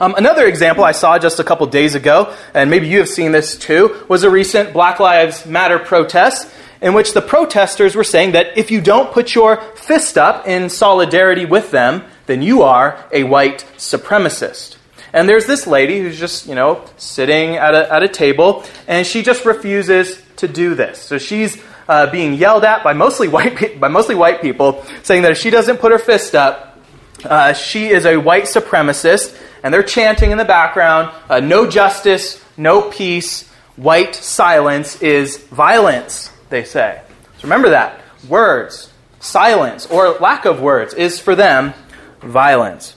Um, 0.00 0.14
another 0.14 0.46
example 0.46 0.82
I 0.82 0.92
saw 0.92 1.18
just 1.18 1.40
a 1.40 1.44
couple 1.44 1.66
days 1.66 1.94
ago, 1.94 2.34
and 2.54 2.70
maybe 2.70 2.88
you 2.88 3.00
have 3.00 3.08
seen 3.10 3.32
this 3.32 3.58
too, 3.58 4.02
was 4.08 4.22
a 4.22 4.30
recent 4.30 4.72
Black 4.72 4.98
Lives 4.98 5.44
Matter 5.44 5.78
protest 5.78 6.50
in 6.80 6.94
which 6.94 7.12
the 7.12 7.20
protesters 7.20 7.94
were 7.94 8.04
saying 8.04 8.32
that 8.32 8.56
if 8.56 8.70
you 8.70 8.80
don't 8.80 9.12
put 9.12 9.34
your 9.34 9.60
fist 9.74 10.16
up 10.16 10.48
in 10.48 10.70
solidarity 10.70 11.44
with 11.44 11.70
them, 11.70 12.02
then 12.30 12.42
you 12.42 12.62
are 12.62 13.04
a 13.12 13.24
white 13.24 13.64
supremacist. 13.76 14.76
And 15.12 15.28
there's 15.28 15.46
this 15.46 15.66
lady 15.66 16.00
who's 16.00 16.18
just, 16.18 16.46
you 16.46 16.54
know, 16.54 16.84
sitting 16.96 17.56
at 17.56 17.74
a, 17.74 17.92
at 17.92 18.02
a 18.04 18.08
table, 18.08 18.64
and 18.86 19.04
she 19.04 19.22
just 19.22 19.44
refuses 19.44 20.22
to 20.36 20.46
do 20.46 20.74
this. 20.76 21.00
So 21.00 21.18
she's 21.18 21.60
uh, 21.88 22.08
being 22.12 22.34
yelled 22.34 22.64
at 22.64 22.84
by 22.84 22.92
mostly 22.92 23.26
white 23.26 23.80
by 23.80 23.88
mostly 23.88 24.14
white 24.14 24.40
people, 24.40 24.84
saying 25.02 25.22
that 25.22 25.32
if 25.32 25.38
she 25.38 25.50
doesn't 25.50 25.78
put 25.78 25.90
her 25.90 25.98
fist 25.98 26.36
up, 26.36 26.78
uh, 27.24 27.52
she 27.52 27.88
is 27.88 28.06
a 28.06 28.16
white 28.16 28.44
supremacist, 28.44 29.36
and 29.64 29.74
they're 29.74 29.82
chanting 29.82 30.30
in 30.30 30.38
the 30.38 30.44
background, 30.44 31.12
uh, 31.28 31.40
"No 31.40 31.68
justice, 31.68 32.42
no 32.56 32.82
peace, 32.82 33.48
white 33.74 34.14
silence 34.14 35.02
is 35.02 35.38
violence." 35.38 36.30
They 36.48 36.62
say. 36.62 37.00
So 37.38 37.42
remember 37.42 37.70
that 37.70 38.00
words, 38.28 38.92
silence, 39.18 39.86
or 39.86 40.10
lack 40.20 40.44
of 40.44 40.60
words 40.60 40.94
is 40.94 41.18
for 41.18 41.34
them 41.34 41.74
violence. 42.20 42.96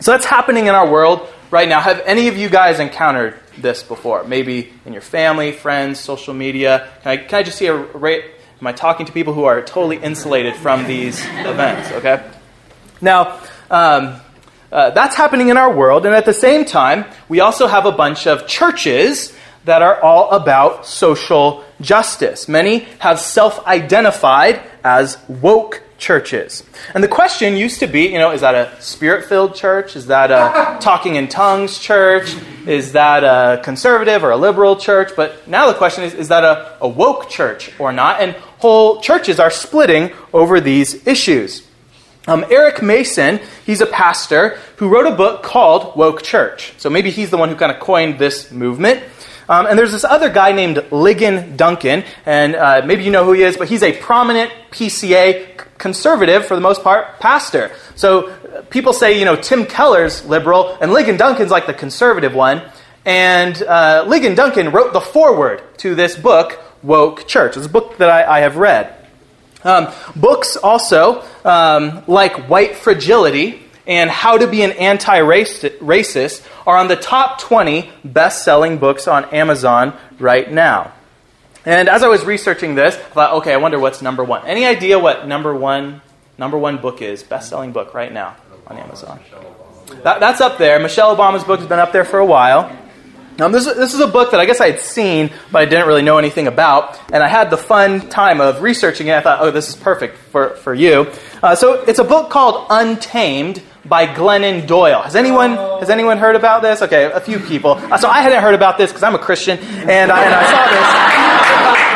So 0.00 0.10
that's 0.10 0.26
happening 0.26 0.66
in 0.66 0.74
our 0.74 0.90
world 0.90 1.28
right 1.50 1.68
now. 1.68 1.80
Have 1.80 2.00
any 2.04 2.28
of 2.28 2.36
you 2.36 2.48
guys 2.48 2.80
encountered 2.80 3.38
this 3.58 3.82
before? 3.82 4.24
Maybe 4.24 4.72
in 4.84 4.92
your 4.92 5.02
family, 5.02 5.52
friends, 5.52 6.00
social 6.00 6.34
media? 6.34 6.90
Can 7.02 7.12
I, 7.12 7.16
can 7.18 7.38
I 7.38 7.42
just 7.42 7.58
see 7.58 7.66
a 7.66 7.76
rate? 7.76 8.24
Am 8.60 8.66
I 8.66 8.72
talking 8.72 9.06
to 9.06 9.12
people 9.12 9.34
who 9.34 9.44
are 9.44 9.62
totally 9.62 9.96
insulated 9.96 10.56
from 10.56 10.86
these 10.86 11.24
events? 11.24 11.92
Okay? 11.92 12.28
Now, 13.00 13.40
um, 13.70 14.20
uh, 14.72 14.90
that's 14.90 15.14
happening 15.14 15.50
in 15.50 15.56
our 15.56 15.72
world, 15.72 16.04
and 16.04 16.14
at 16.14 16.24
the 16.24 16.32
same 16.32 16.64
time, 16.64 17.04
we 17.28 17.40
also 17.40 17.66
have 17.68 17.86
a 17.86 17.92
bunch 17.92 18.26
of 18.26 18.48
churches 18.48 19.32
that 19.64 19.82
are 19.82 20.00
all 20.02 20.30
about 20.30 20.86
social 20.86 21.64
justice. 21.80 22.48
Many 22.48 22.80
have 22.98 23.20
self 23.20 23.64
identified 23.66 24.62
as 24.82 25.18
woke 25.28 25.82
churches. 26.04 26.62
And 26.92 27.02
the 27.02 27.08
question 27.08 27.56
used 27.56 27.80
to 27.80 27.86
be, 27.86 28.08
you 28.08 28.18
know, 28.18 28.30
is 28.30 28.42
that 28.42 28.54
a 28.54 28.80
spirit 28.82 29.24
filled 29.24 29.54
church? 29.54 29.96
Is 29.96 30.08
that 30.08 30.30
a 30.30 30.78
talking 30.80 31.14
in 31.14 31.28
tongues 31.28 31.78
church? 31.78 32.36
Is 32.66 32.92
that 32.92 33.24
a 33.24 33.62
conservative 33.62 34.22
or 34.22 34.30
a 34.30 34.36
liberal 34.36 34.76
church? 34.76 35.12
But 35.16 35.48
now 35.48 35.66
the 35.66 35.78
question 35.78 36.04
is, 36.04 36.12
is 36.12 36.28
that 36.28 36.44
a, 36.44 36.76
a 36.82 36.86
woke 36.86 37.30
church 37.30 37.70
or 37.80 37.90
not? 37.90 38.20
And 38.20 38.32
whole 38.58 39.00
churches 39.00 39.40
are 39.40 39.50
splitting 39.50 40.12
over 40.34 40.60
these 40.60 41.06
issues. 41.06 41.66
Um, 42.26 42.44
Eric 42.50 42.82
Mason, 42.82 43.40
he's 43.64 43.80
a 43.80 43.86
pastor 43.86 44.58
who 44.76 44.88
wrote 44.88 45.06
a 45.06 45.16
book 45.16 45.42
called 45.42 45.96
Woke 45.96 46.22
Church. 46.22 46.74
So 46.76 46.90
maybe 46.90 47.10
he's 47.10 47.30
the 47.30 47.38
one 47.38 47.48
who 47.48 47.54
kind 47.54 47.72
of 47.72 47.80
coined 47.80 48.18
this 48.18 48.50
movement. 48.50 49.02
Um, 49.48 49.66
and 49.66 49.78
there's 49.78 49.92
this 49.92 50.04
other 50.04 50.30
guy 50.30 50.52
named 50.52 50.76
Ligon 50.90 51.56
Duncan, 51.56 52.04
and 52.24 52.56
uh, 52.56 52.82
maybe 52.84 53.04
you 53.04 53.10
know 53.10 53.24
who 53.24 53.32
he 53.32 53.42
is, 53.42 53.58
but 53.58 53.68
he's 53.68 53.82
a 53.82 53.92
prominent 53.92 54.50
PCA 54.70 55.54
conservative, 55.78 56.46
for 56.46 56.54
the 56.54 56.60
most 56.60 56.82
part, 56.82 57.18
pastor. 57.20 57.70
So 57.94 58.28
uh, 58.28 58.62
people 58.62 58.92
say, 58.92 59.18
you 59.18 59.24
know, 59.24 59.36
Tim 59.36 59.66
Keller's 59.66 60.24
liberal, 60.24 60.76
and 60.80 60.92
Ligon 60.92 61.18
Duncan's 61.18 61.50
like 61.50 61.66
the 61.66 61.74
conservative 61.74 62.34
one. 62.34 62.62
And 63.04 63.60
uh, 63.62 64.06
Ligon 64.06 64.34
Duncan 64.34 64.70
wrote 64.70 64.92
the 64.92 65.00
foreword 65.00 65.62
to 65.78 65.94
this 65.94 66.16
book, 66.16 66.58
Woke 66.82 67.26
Church. 67.26 67.56
It's 67.56 67.66
a 67.66 67.70
book 67.70 67.98
that 67.98 68.10
I, 68.10 68.38
I 68.38 68.40
have 68.40 68.56
read. 68.56 68.94
Um, 69.62 69.92
books 70.14 70.56
also, 70.56 71.24
um, 71.44 72.02
like 72.06 72.48
White 72.48 72.76
Fragility 72.76 73.62
and 73.86 74.10
How 74.10 74.38
to 74.38 74.46
Be 74.46 74.62
an 74.62 74.72
Anti 74.72 75.20
Racist, 75.20 76.46
are 76.66 76.76
on 76.76 76.88
the 76.88 76.96
top 76.96 77.40
20 77.40 77.90
best 78.04 78.44
selling 78.44 78.78
books 78.78 79.08
on 79.08 79.24
Amazon 79.26 79.96
right 80.18 80.50
now. 80.50 80.92
And 81.66 81.88
as 81.88 82.02
I 82.02 82.08
was 82.08 82.24
researching 82.24 82.74
this, 82.74 82.94
I 82.96 82.98
thought, 82.98 83.32
okay, 83.34 83.52
I 83.52 83.56
wonder 83.56 83.78
what's 83.78 84.02
number 84.02 84.22
one. 84.22 84.46
Any 84.46 84.66
idea 84.66 84.98
what 84.98 85.26
number 85.26 85.54
one 85.54 86.02
number 86.36 86.58
one 86.58 86.78
book 86.78 87.00
is, 87.00 87.22
best 87.22 87.48
selling 87.48 87.72
book 87.72 87.94
right 87.94 88.12
now 88.12 88.36
on 88.66 88.76
Amazon? 88.76 89.20
That, 90.02 90.20
that's 90.20 90.40
up 90.40 90.58
there. 90.58 90.78
Michelle 90.78 91.16
Obama's 91.16 91.44
book 91.44 91.60
has 91.60 91.68
been 91.68 91.78
up 91.78 91.92
there 91.92 92.04
for 92.04 92.18
a 92.18 92.26
while. 92.26 92.76
Now, 93.36 93.48
this, 93.48 93.64
this 93.64 93.94
is 93.94 94.00
a 94.00 94.06
book 94.06 94.30
that 94.30 94.38
I 94.38 94.44
guess 94.46 94.60
I 94.60 94.70
had 94.70 94.80
seen, 94.80 95.30
but 95.50 95.62
I 95.62 95.64
didn't 95.64 95.88
really 95.88 96.02
know 96.02 96.18
anything 96.18 96.46
about. 96.46 97.00
And 97.12 97.20
I 97.20 97.26
had 97.26 97.50
the 97.50 97.56
fun 97.56 98.08
time 98.08 98.40
of 98.40 98.62
researching 98.62 99.08
it. 99.08 99.14
I 99.14 99.20
thought, 99.22 99.40
oh, 99.40 99.50
this 99.50 99.68
is 99.68 99.74
perfect 99.74 100.16
for, 100.16 100.50
for 100.56 100.72
you. 100.72 101.10
Uh, 101.42 101.56
so 101.56 101.82
it's 101.82 101.98
a 101.98 102.04
book 102.04 102.30
called 102.30 102.66
Untamed 102.70 103.60
by 103.84 104.06
Glennon 104.06 104.68
Doyle. 104.68 105.02
Has 105.02 105.16
anyone, 105.16 105.56
has 105.56 105.90
anyone 105.90 106.18
heard 106.18 106.36
about 106.36 106.62
this? 106.62 106.80
Okay, 106.82 107.10
a 107.10 107.20
few 107.20 107.40
people. 107.40 107.72
Uh, 107.72 107.98
so 107.98 108.08
I 108.08 108.22
hadn't 108.22 108.40
heard 108.40 108.54
about 108.54 108.78
this 108.78 108.90
because 108.90 109.02
I'm 109.02 109.16
a 109.16 109.18
Christian, 109.18 109.58
and 109.58 110.12
I, 110.12 110.24
and 110.24 110.34
I 110.34 110.44
saw 110.44 111.08
this. 111.08 111.13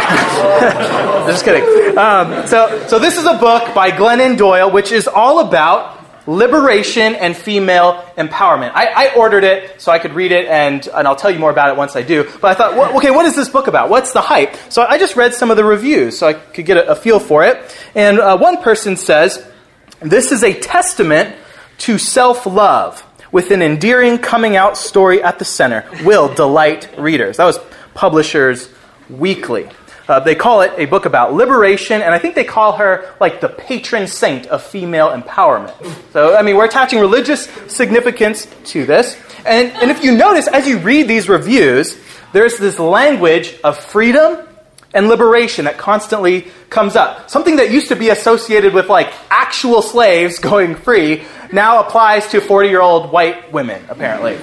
Just 1.29 1.45
kidding. 1.45 1.99
Um, 1.99 2.47
so, 2.47 2.87
so 2.88 2.99
this 2.99 3.19
is 3.19 3.25
a 3.25 3.35
book 3.35 3.75
by 3.75 3.91
Glennon 3.91 4.38
Doyle, 4.38 4.71
which 4.71 4.93
is 4.93 5.07
all 5.07 5.41
about 5.41 5.99
Liberation 6.27 7.15
and 7.15 7.37
Female 7.37 8.05
Empowerment. 8.17 8.73
I, 8.75 8.87
I, 8.87 9.15
ordered 9.15 9.45
it 9.45 9.81
so 9.81 9.91
I 9.91 9.99
could 9.99 10.12
read 10.12 10.31
it, 10.31 10.47
and, 10.47 10.87
and 10.88 11.09
I'll 11.09 11.17
tell 11.17 11.31
you 11.31 11.38
more 11.38 11.50
about 11.50 11.71
it 11.71 11.77
once 11.77 11.97
I 11.97 12.03
do. 12.03 12.25
But 12.41 12.50
I 12.50 12.55
thought, 12.55 12.97
okay, 12.97 13.11
what 13.11 13.25
is 13.27 13.35
this 13.35 13.49
book 13.49 13.67
about? 13.67 13.88
What's 13.88 14.12
the 14.12 14.21
hype? 14.21 14.55
So 14.71 14.83
I 14.83 14.99
just 14.99 15.17
read 15.17 15.33
some 15.35 15.50
of 15.50 15.57
the 15.57 15.65
reviews 15.65 16.19
so 16.19 16.27
I 16.27 16.35
could 16.35 16.67
get 16.67 16.77
a, 16.77 16.91
a 16.93 16.95
feel 16.95 17.19
for 17.19 17.45
it. 17.45 17.59
And 17.95 18.19
uh, 18.19 18.37
one 18.37 18.62
person 18.62 18.97
says, 18.97 19.47
This 20.00 20.33
is 20.33 20.43
a 20.43 20.53
testament 20.53 21.35
to 21.79 21.99
self 21.99 22.45
love 22.47 23.05
with 23.33 23.50
an 23.50 23.62
endearing 23.62 24.19
coming 24.19 24.57
out 24.57 24.77
story 24.77 25.23
at 25.23 25.38
the 25.38 25.45
center 25.45 25.88
will 26.05 26.33
delight 26.35 26.88
readers. 26.99 27.38
That 27.38 27.45
was 27.45 27.59
Publishers 27.95 28.69
Weekly. 29.09 29.69
Uh, 30.09 30.21
they 30.21 30.35
call 30.35 30.62
it 30.62 30.73
a 30.79 30.87
book 30.87 31.05
about 31.05 31.35
liberation, 31.35 32.00
and 32.00 32.15
I 32.15 32.19
think 32.19 32.35
they 32.35 32.45
call 32.45 32.73
her 32.79 33.15
like 33.21 33.43
the 33.43 33.49
patron 33.49 34.07
saint 34.07 34.47
of 34.47 34.62
female 34.62 35.11
empowerment. 35.11 35.75
So, 36.12 36.35
I 36.35 36.41
mean, 36.41 36.57
we're 36.57 36.65
attaching 36.65 36.99
religious 36.99 37.45
significance 37.67 38.47
to 38.67 38.87
this. 38.87 39.21
And, 39.45 39.71
and 39.73 39.91
if 39.91 40.03
you 40.03 40.17
notice, 40.17 40.49
as 40.49 40.67
you 40.67 40.79
read 40.79 41.09
these 41.09 41.29
reviews, 41.29 42.00
there's 42.33 42.57
this 42.57 42.79
language 42.79 43.59
of 43.62 43.79
freedom 43.79 44.49
and 44.95 45.09
liberation 45.09 45.67
that 45.67 45.77
constantly 45.77 46.49
comes 46.71 46.97
up. 46.97 47.29
Something 47.29 47.57
that 47.57 47.71
used 47.71 47.88
to 47.88 47.97
be 47.97 48.09
associated 48.09 48.73
with 48.73 48.88
like 48.88 49.12
actual 49.31 49.83
slaves 49.83 50.38
going 50.50 50.75
free 50.75 51.25
now 51.53 51.81
applies 51.81 52.27
to 52.29 52.41
40 52.41 52.69
year 52.69 52.81
old 52.81 53.12
white 53.12 53.53
women, 53.53 53.85
apparently. 53.88 54.38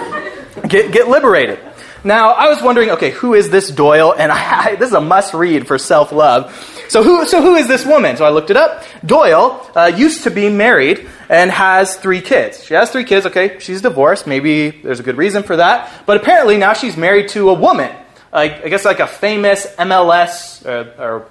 Get, 0.68 0.92
get 0.92 1.08
liberated. 1.08 1.60
Now, 2.06 2.34
I 2.34 2.50
was 2.50 2.62
wondering, 2.62 2.92
okay, 2.92 3.10
who 3.10 3.34
is 3.34 3.50
this 3.50 3.72
Doyle? 3.72 4.14
And 4.16 4.32
I, 4.32 4.76
this 4.76 4.90
is 4.90 4.94
a 4.94 5.02
must 5.02 5.34
read 5.34 5.68
for 5.68 5.80
self 5.80 6.12
love. 6.12 6.54
So 6.88 7.02
who, 7.02 7.26
so 7.26 7.42
who 7.42 7.56
is 7.56 7.68
this 7.68 7.84
woman? 7.84 8.16
So 8.16 8.26
I 8.26 8.30
looked 8.30 8.52
it 8.52 8.58
up. 8.58 8.84
Doyle 9.04 9.68
uh, 9.76 9.92
used 9.96 10.24
to 10.26 10.32
be 10.32 10.48
married 10.50 11.10
and 11.30 11.50
has 11.50 11.96
three 11.96 12.22
kids. 12.22 12.64
She 12.64 12.76
has 12.76 12.92
three 12.92 13.06
kids. 13.06 13.26
Okay, 13.26 13.58
she's 13.58 13.82
divorced. 13.82 14.28
Maybe 14.28 14.70
there's 14.70 15.00
a 15.00 15.04
good 15.04 15.18
reason 15.18 15.42
for 15.42 15.56
that. 15.56 16.06
But 16.06 16.18
apparently 16.18 16.58
now 16.58 16.74
she's 16.74 16.96
married 16.96 17.30
to 17.30 17.50
a 17.50 17.56
woman. 17.56 17.94
Like, 18.32 18.64
I 18.64 18.70
guess 18.70 18.86
like 18.86 19.00
a 19.00 19.08
famous 19.08 19.66
MLS 19.78 20.64
uh, 20.64 21.02
or, 21.02 21.28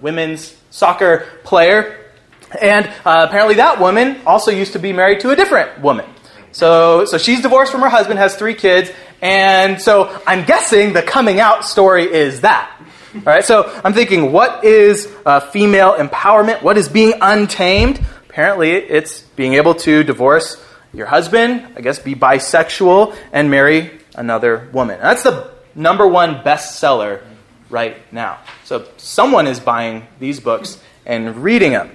women's 0.00 0.56
soccer 0.70 1.28
player. 1.44 1.96
And 2.60 2.86
uh, 3.04 3.26
apparently 3.28 3.56
that 3.56 3.78
woman 3.78 4.20
also 4.26 4.50
used 4.50 4.72
to 4.72 4.80
be 4.80 4.92
married 4.92 5.20
to 5.20 5.30
a 5.30 5.36
different 5.36 5.80
woman. 5.80 6.06
So, 6.52 7.04
so 7.04 7.18
she's 7.18 7.42
divorced 7.42 7.70
from 7.70 7.82
her 7.82 7.88
husband, 7.88 8.18
has 8.18 8.34
three 8.34 8.54
kids, 8.54 8.90
and 9.20 9.80
so 9.80 10.20
I'm 10.26 10.44
guessing 10.44 10.92
the 10.92 11.02
coming 11.02 11.40
out 11.40 11.64
story 11.64 12.04
is 12.04 12.42
that. 12.42 12.70
All 13.14 13.22
right, 13.24 13.44
so 13.44 13.80
I'm 13.84 13.94
thinking, 13.94 14.32
what 14.32 14.64
is 14.64 15.12
uh, 15.24 15.40
female 15.40 15.94
empowerment? 15.94 16.62
What 16.62 16.76
is 16.76 16.88
being 16.88 17.14
untamed? 17.20 17.98
Apparently, 18.28 18.72
it's 18.72 19.22
being 19.22 19.54
able 19.54 19.74
to 19.76 20.04
divorce 20.04 20.62
your 20.92 21.06
husband, 21.06 21.66
I 21.76 21.80
guess, 21.80 21.98
be 21.98 22.14
bisexual, 22.14 23.16
and 23.32 23.50
marry 23.50 23.98
another 24.14 24.68
woman. 24.72 25.00
That's 25.00 25.22
the 25.22 25.50
number 25.74 26.06
one 26.06 26.36
bestseller 26.42 27.22
right 27.70 27.96
now. 28.12 28.38
So 28.64 28.86
someone 28.96 29.46
is 29.46 29.60
buying 29.60 30.06
these 30.18 30.40
books 30.40 30.80
and 31.06 31.42
reading 31.42 31.72
them. 31.72 31.90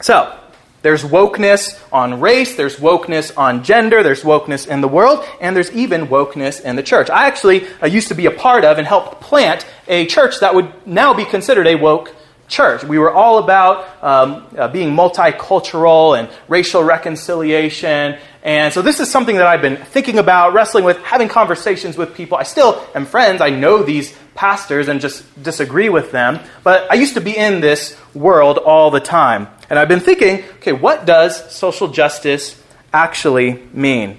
So, 0.00 0.38
there's 0.82 1.04
wokeness 1.04 1.80
on 1.92 2.20
race, 2.20 2.56
there's 2.56 2.76
wokeness 2.76 3.36
on 3.38 3.64
gender, 3.64 4.02
there's 4.02 4.22
wokeness 4.22 4.66
in 4.66 4.80
the 4.80 4.88
world, 4.88 5.24
and 5.40 5.56
there's 5.56 5.70
even 5.72 6.08
wokeness 6.08 6.60
in 6.60 6.76
the 6.76 6.82
church. 6.82 7.08
I 7.08 7.26
actually 7.26 7.66
uh, 7.80 7.86
used 7.86 8.08
to 8.08 8.14
be 8.14 8.26
a 8.26 8.30
part 8.30 8.64
of 8.64 8.78
and 8.78 8.86
helped 8.86 9.20
plant 9.20 9.64
a 9.88 10.06
church 10.06 10.40
that 10.40 10.54
would 10.54 10.86
now 10.86 11.14
be 11.14 11.24
considered 11.24 11.66
a 11.66 11.76
woke 11.76 12.14
church. 12.48 12.84
We 12.84 12.98
were 12.98 13.12
all 13.12 13.38
about 13.38 14.02
um, 14.04 14.46
uh, 14.56 14.68
being 14.68 14.90
multicultural 14.90 16.18
and 16.18 16.28
racial 16.48 16.82
reconciliation. 16.84 18.18
And 18.42 18.74
so 18.74 18.82
this 18.82 19.00
is 19.00 19.10
something 19.10 19.36
that 19.36 19.46
I've 19.46 19.62
been 19.62 19.76
thinking 19.76 20.18
about, 20.18 20.52
wrestling 20.52 20.84
with, 20.84 20.98
having 20.98 21.28
conversations 21.28 21.96
with 21.96 22.14
people. 22.14 22.36
I 22.36 22.42
still 22.42 22.86
am 22.94 23.06
friends. 23.06 23.40
I 23.40 23.50
know 23.50 23.82
these 23.82 24.14
pastors 24.34 24.88
and 24.88 25.00
just 25.00 25.42
disagree 25.42 25.88
with 25.88 26.12
them. 26.12 26.40
But 26.62 26.90
I 26.90 26.94
used 26.94 27.14
to 27.14 27.20
be 27.20 27.36
in 27.36 27.60
this 27.60 27.96
world 28.14 28.58
all 28.58 28.90
the 28.90 29.00
time. 29.00 29.48
And 29.72 29.78
I've 29.78 29.88
been 29.88 30.00
thinking, 30.00 30.44
okay, 30.56 30.72
what 30.72 31.06
does 31.06 31.50
social 31.50 31.88
justice 31.88 32.62
actually 32.92 33.54
mean? 33.72 34.18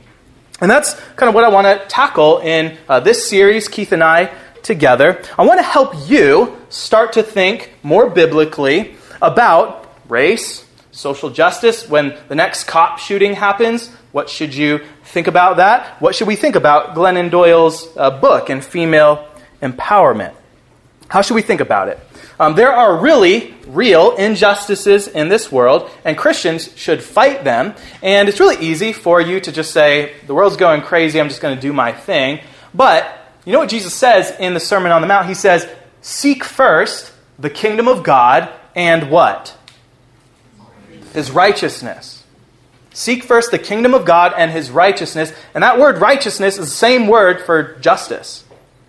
And 0.59 0.71
that's 0.71 0.95
kind 1.15 1.29
of 1.29 1.35
what 1.35 1.43
I 1.43 1.49
want 1.49 1.67
to 1.67 1.87
tackle 1.87 2.39
in 2.39 2.75
uh, 2.89 3.01
this 3.01 3.29
series, 3.29 3.67
Keith 3.67 3.91
and 3.91 4.03
I 4.03 4.33
together. 4.63 5.21
I 5.37 5.45
want 5.45 5.59
to 5.59 5.63
help 5.63 6.09
you 6.09 6.57
start 6.69 7.13
to 7.13 7.21
think 7.21 7.71
more 7.83 8.09
biblically 8.09 8.95
about 9.21 9.93
race, 10.09 10.65
social 10.89 11.29
justice. 11.29 11.87
When 11.87 12.17
the 12.29 12.35
next 12.35 12.63
cop 12.63 12.97
shooting 12.97 13.35
happens, 13.35 13.89
what 14.11 14.31
should 14.31 14.55
you 14.55 14.79
think 15.03 15.27
about 15.27 15.57
that? 15.57 16.01
What 16.01 16.15
should 16.15 16.27
we 16.27 16.35
think 16.35 16.55
about 16.55 16.95
Glennon 16.95 17.29
Doyle's 17.29 17.95
uh, 17.95 18.09
book 18.09 18.49
and 18.49 18.65
female 18.65 19.27
empowerment? 19.61 20.33
How 21.09 21.21
should 21.21 21.35
we 21.35 21.43
think 21.43 21.61
about 21.61 21.89
it? 21.89 21.99
Um, 22.39 22.55
there 22.55 22.71
are 22.71 22.97
really 22.97 23.53
real 23.67 24.15
injustices 24.15 25.07
in 25.07 25.29
this 25.29 25.51
world, 25.51 25.89
and 26.03 26.17
Christians 26.17 26.75
should 26.75 27.03
fight 27.03 27.43
them. 27.43 27.75
And 28.01 28.27
it's 28.27 28.39
really 28.39 28.63
easy 28.65 28.93
for 28.93 29.21
you 29.21 29.39
to 29.39 29.51
just 29.51 29.71
say, 29.71 30.13
the 30.27 30.33
world's 30.33 30.57
going 30.57 30.81
crazy, 30.81 31.19
I'm 31.19 31.29
just 31.29 31.41
going 31.41 31.55
to 31.55 31.61
do 31.61 31.73
my 31.73 31.91
thing. 31.91 32.41
But 32.73 33.19
you 33.45 33.53
know 33.53 33.59
what 33.59 33.69
Jesus 33.69 33.93
says 33.93 34.33
in 34.39 34.53
the 34.53 34.59
Sermon 34.59 34.91
on 34.91 35.01
the 35.01 35.07
Mount? 35.07 35.27
He 35.27 35.33
says, 35.33 35.67
Seek 36.01 36.43
first 36.43 37.13
the 37.37 37.49
kingdom 37.49 37.87
of 37.87 38.03
God 38.03 38.51
and 38.75 39.09
what? 39.09 39.57
His 41.13 41.31
righteousness. 41.31 42.23
Seek 42.93 43.23
first 43.23 43.51
the 43.51 43.59
kingdom 43.59 43.93
of 43.93 44.05
God 44.05 44.33
and 44.37 44.51
his 44.51 44.69
righteousness. 44.69 45.33
And 45.53 45.63
that 45.63 45.79
word 45.79 45.99
righteousness 45.99 46.57
is 46.57 46.65
the 46.65 46.75
same 46.75 47.07
word 47.07 47.41
for 47.41 47.75
justice. 47.79 48.43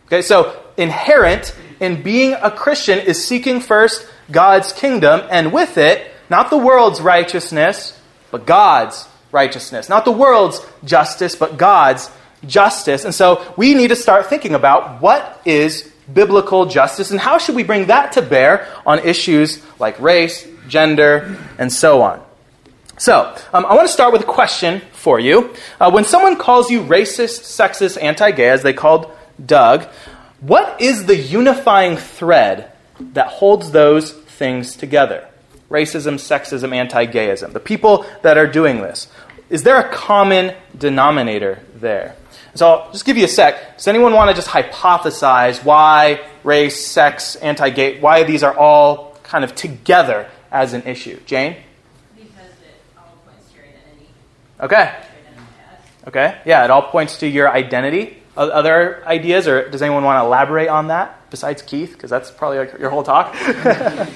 Okay, 0.07 0.23
so 0.23 0.63
inherent 0.77 1.57
in 1.81 2.03
being 2.03 2.35
a 2.35 2.51
Christian 2.51 2.99
is 2.99 3.25
seeking 3.25 3.61
first 3.61 4.07
God's 4.31 4.73
kingdom, 4.73 5.23
and 5.31 5.53
with 5.53 5.77
it, 5.77 6.11
not 6.31 6.51
the 6.51 6.59
world's 6.59 7.01
righteousness, 7.01 7.99
but 8.31 8.47
God's 8.47 9.07
righteousness. 9.33 9.89
Not 9.89 10.05
the 10.05 10.13
world's 10.13 10.65
justice, 10.85 11.35
but 11.35 11.59
God's 11.59 12.11
justice. 12.47 13.05
And 13.05 13.15
so 13.15 13.53
we 13.57 13.75
need 13.75 13.89
to 13.89 13.97
start 13.97 14.27
thinking 14.27 14.55
about 14.55 15.03
what 15.03 15.41
is 15.45 15.91
biblical 16.13 16.67
justice 16.67 17.11
and 17.11 17.21
how 17.21 17.39
should 17.39 17.57
we 17.57 17.63
bring 17.63 17.87
that 17.87 18.13
to 18.13 18.23
bear 18.23 18.69
on 18.87 18.99
issues 19.01 19.63
like 19.79 19.99
race, 20.01 20.47
gender, 20.69 21.37
and 21.59 21.73
so 21.73 22.03
on. 22.03 22.23
So, 22.97 23.37
um, 23.53 23.67
I 23.67 23.75
want 23.75 23.89
to 23.89 23.93
start 23.93 24.13
with 24.13 24.23
a 24.23 24.27
question 24.27 24.81
for 24.93 25.19
you. 25.19 25.53
Uh, 25.81 25.91
when 25.91 26.05
someone 26.05 26.37
calls 26.37 26.71
you 26.71 26.83
racist, 26.83 27.43
sexist, 27.43 28.01
anti 28.01 28.31
gay, 28.31 28.51
as 28.51 28.63
they 28.63 28.73
called 28.73 29.11
Doug, 29.45 29.89
what 30.47 30.81
is 30.81 31.07
the 31.07 31.17
unifying 31.17 31.97
thread 31.97 32.71
that 33.01 33.29
holds 33.29 33.71
those 33.71 34.13
things 34.13 34.77
together? 34.77 35.27
Racism, 35.71 36.15
sexism, 36.15 36.75
anti 36.75 37.07
gayism. 37.07 37.53
The 37.53 37.61
people 37.61 38.05
that 38.23 38.37
are 38.37 38.47
doing 38.47 38.83
this. 38.83 39.09
Is 39.49 39.63
there 39.63 39.79
a 39.79 39.89
common 39.91 40.55
denominator 40.77 41.61
there? 41.77 42.17
So 42.55 42.69
I'll 42.69 42.93
just 42.93 43.07
give 43.07 43.17
you 43.17 43.25
a 43.25 43.29
sec. 43.29 43.79
Does 43.79 43.89
anyone 43.89 44.13
want 44.13 44.31
to 44.31 44.37
just 44.37 44.49
hypothesize 44.49 45.65
why 45.65 46.21
race, 46.45 46.85
sex, 46.87 47.37
anti 47.37 47.71
gay, 47.71 48.01
why 48.01 48.25
these 48.25 48.43
are 48.43 48.57
all 48.57 49.17
kind 49.23 49.45
of 49.45 49.55
together 49.55 50.29
as 50.53 50.75
an 50.75 50.83
issue? 50.83 51.21
Jane? 51.25 51.57
Because 52.17 52.51
it 52.63 52.83
all 52.99 53.17
points 53.25 53.51
to 53.51 53.57
your 53.57 53.65
identity. 53.65 54.09
Okay. 54.61 54.95
Okay. 56.07 56.41
Yeah, 56.45 56.65
it 56.65 56.71
all 56.71 56.83
points 56.83 57.19
to 57.21 57.27
your 57.27 57.51
identity. 57.51 58.23
Other 58.37 59.07
ideas, 59.07 59.47
or 59.47 59.69
does 59.69 59.81
anyone 59.81 60.03
want 60.03 60.21
to 60.21 60.27
elaborate 60.27 60.69
on 60.69 60.89
that 60.89 61.31
besides 61.31 61.63
Keith? 61.63 61.93
Because 61.93 62.11
that's 62.11 62.33
probably 62.33 62.59
like 62.59 62.79
your 62.79 62.91
whole 62.91 63.05
talk. 63.05 63.35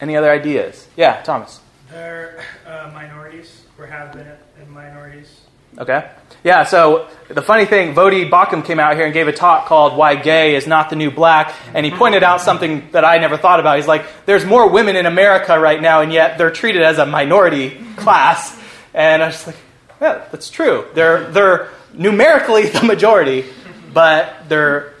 Any 0.00 0.16
other 0.16 0.30
ideas? 0.30 0.88
Yeah, 0.96 1.20
Thomas. 1.22 1.60
They're 1.90 2.42
uh, 2.66 2.90
minorities, 2.94 3.64
or 3.78 3.84
have 3.84 4.12
been 4.14 4.26
in 4.62 4.70
minorities. 4.70 5.40
Okay. 5.76 6.10
Yeah, 6.42 6.64
so 6.64 7.08
the 7.28 7.42
funny 7.42 7.66
thing, 7.66 7.94
Voddie 7.94 8.30
Baucham 8.30 8.64
came 8.64 8.80
out 8.80 8.96
here 8.96 9.04
and 9.04 9.12
gave 9.12 9.28
a 9.28 9.32
talk 9.32 9.66
called 9.66 9.94
Why 9.94 10.14
Gay 10.16 10.54
is 10.54 10.66
Not 10.66 10.88
the 10.88 10.96
New 10.96 11.10
Black, 11.10 11.54
and 11.74 11.84
he 11.84 11.92
pointed 11.92 12.22
out 12.22 12.40
something 12.40 12.88
that 12.92 13.04
I 13.04 13.18
never 13.18 13.36
thought 13.36 13.60
about. 13.60 13.76
He's 13.76 13.86
like, 13.86 14.06
there's 14.24 14.46
more 14.46 14.70
women 14.70 14.96
in 14.96 15.04
America 15.04 15.58
right 15.60 15.80
now, 15.80 16.00
and 16.00 16.12
yet 16.12 16.38
they're 16.38 16.50
treated 16.50 16.82
as 16.82 16.98
a 16.98 17.04
minority 17.04 17.78
class. 17.96 18.58
And 18.94 19.22
I 19.22 19.26
was 19.26 19.46
like, 19.46 19.56
yeah, 20.00 20.24
that's 20.32 20.48
true. 20.48 20.86
They're, 20.94 21.30
they're 21.30 21.68
numerically 21.94 22.66
the 22.68 22.82
majority, 22.82 23.44
but 23.92 24.48
they're 24.48 24.94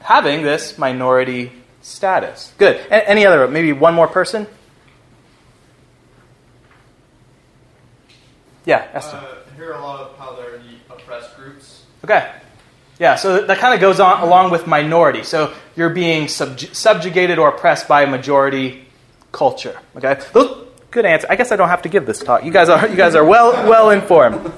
having 0.00 0.42
this 0.42 0.78
minority 0.78 1.52
status. 1.82 2.52
Good. 2.58 2.76
A- 2.76 3.08
any 3.08 3.26
other, 3.26 3.46
maybe 3.48 3.72
one 3.72 3.94
more 3.94 4.08
person? 4.08 4.46
Yeah, 8.64 8.88
Esther. 8.92 9.16
Uh, 9.16 9.34
I 9.52 9.56
hear 9.56 9.72
a 9.72 9.80
lot 9.80 10.00
of 10.00 10.18
how 10.18 10.34
they're 10.34 10.58
the 10.58 10.94
oppressed 10.94 11.36
groups. 11.36 11.84
Okay. 12.04 12.32
Yeah, 12.98 13.16
so 13.16 13.44
that 13.46 13.58
kind 13.58 13.74
of 13.74 13.80
goes 13.80 14.00
on 14.00 14.22
along 14.22 14.50
with 14.50 14.66
minority. 14.66 15.22
So 15.22 15.52
you're 15.76 15.90
being 15.90 16.26
subj- 16.26 16.74
subjugated 16.74 17.38
or 17.38 17.48
oppressed 17.50 17.86
by 17.88 18.02
a 18.02 18.06
majority 18.06 18.86
culture. 19.32 19.78
Okay, 19.96 20.18
Those, 20.32 20.66
good 20.90 21.04
answer. 21.04 21.26
I 21.28 21.36
guess 21.36 21.52
I 21.52 21.56
don't 21.56 21.68
have 21.68 21.82
to 21.82 21.88
give 21.90 22.06
this 22.06 22.20
talk. 22.20 22.44
You 22.44 22.50
guys 22.50 22.68
are 22.70 22.88
you 22.88 22.96
guys 22.96 23.14
are 23.14 23.24
well 23.24 23.52
well 23.68 23.90
informed. 23.90 24.50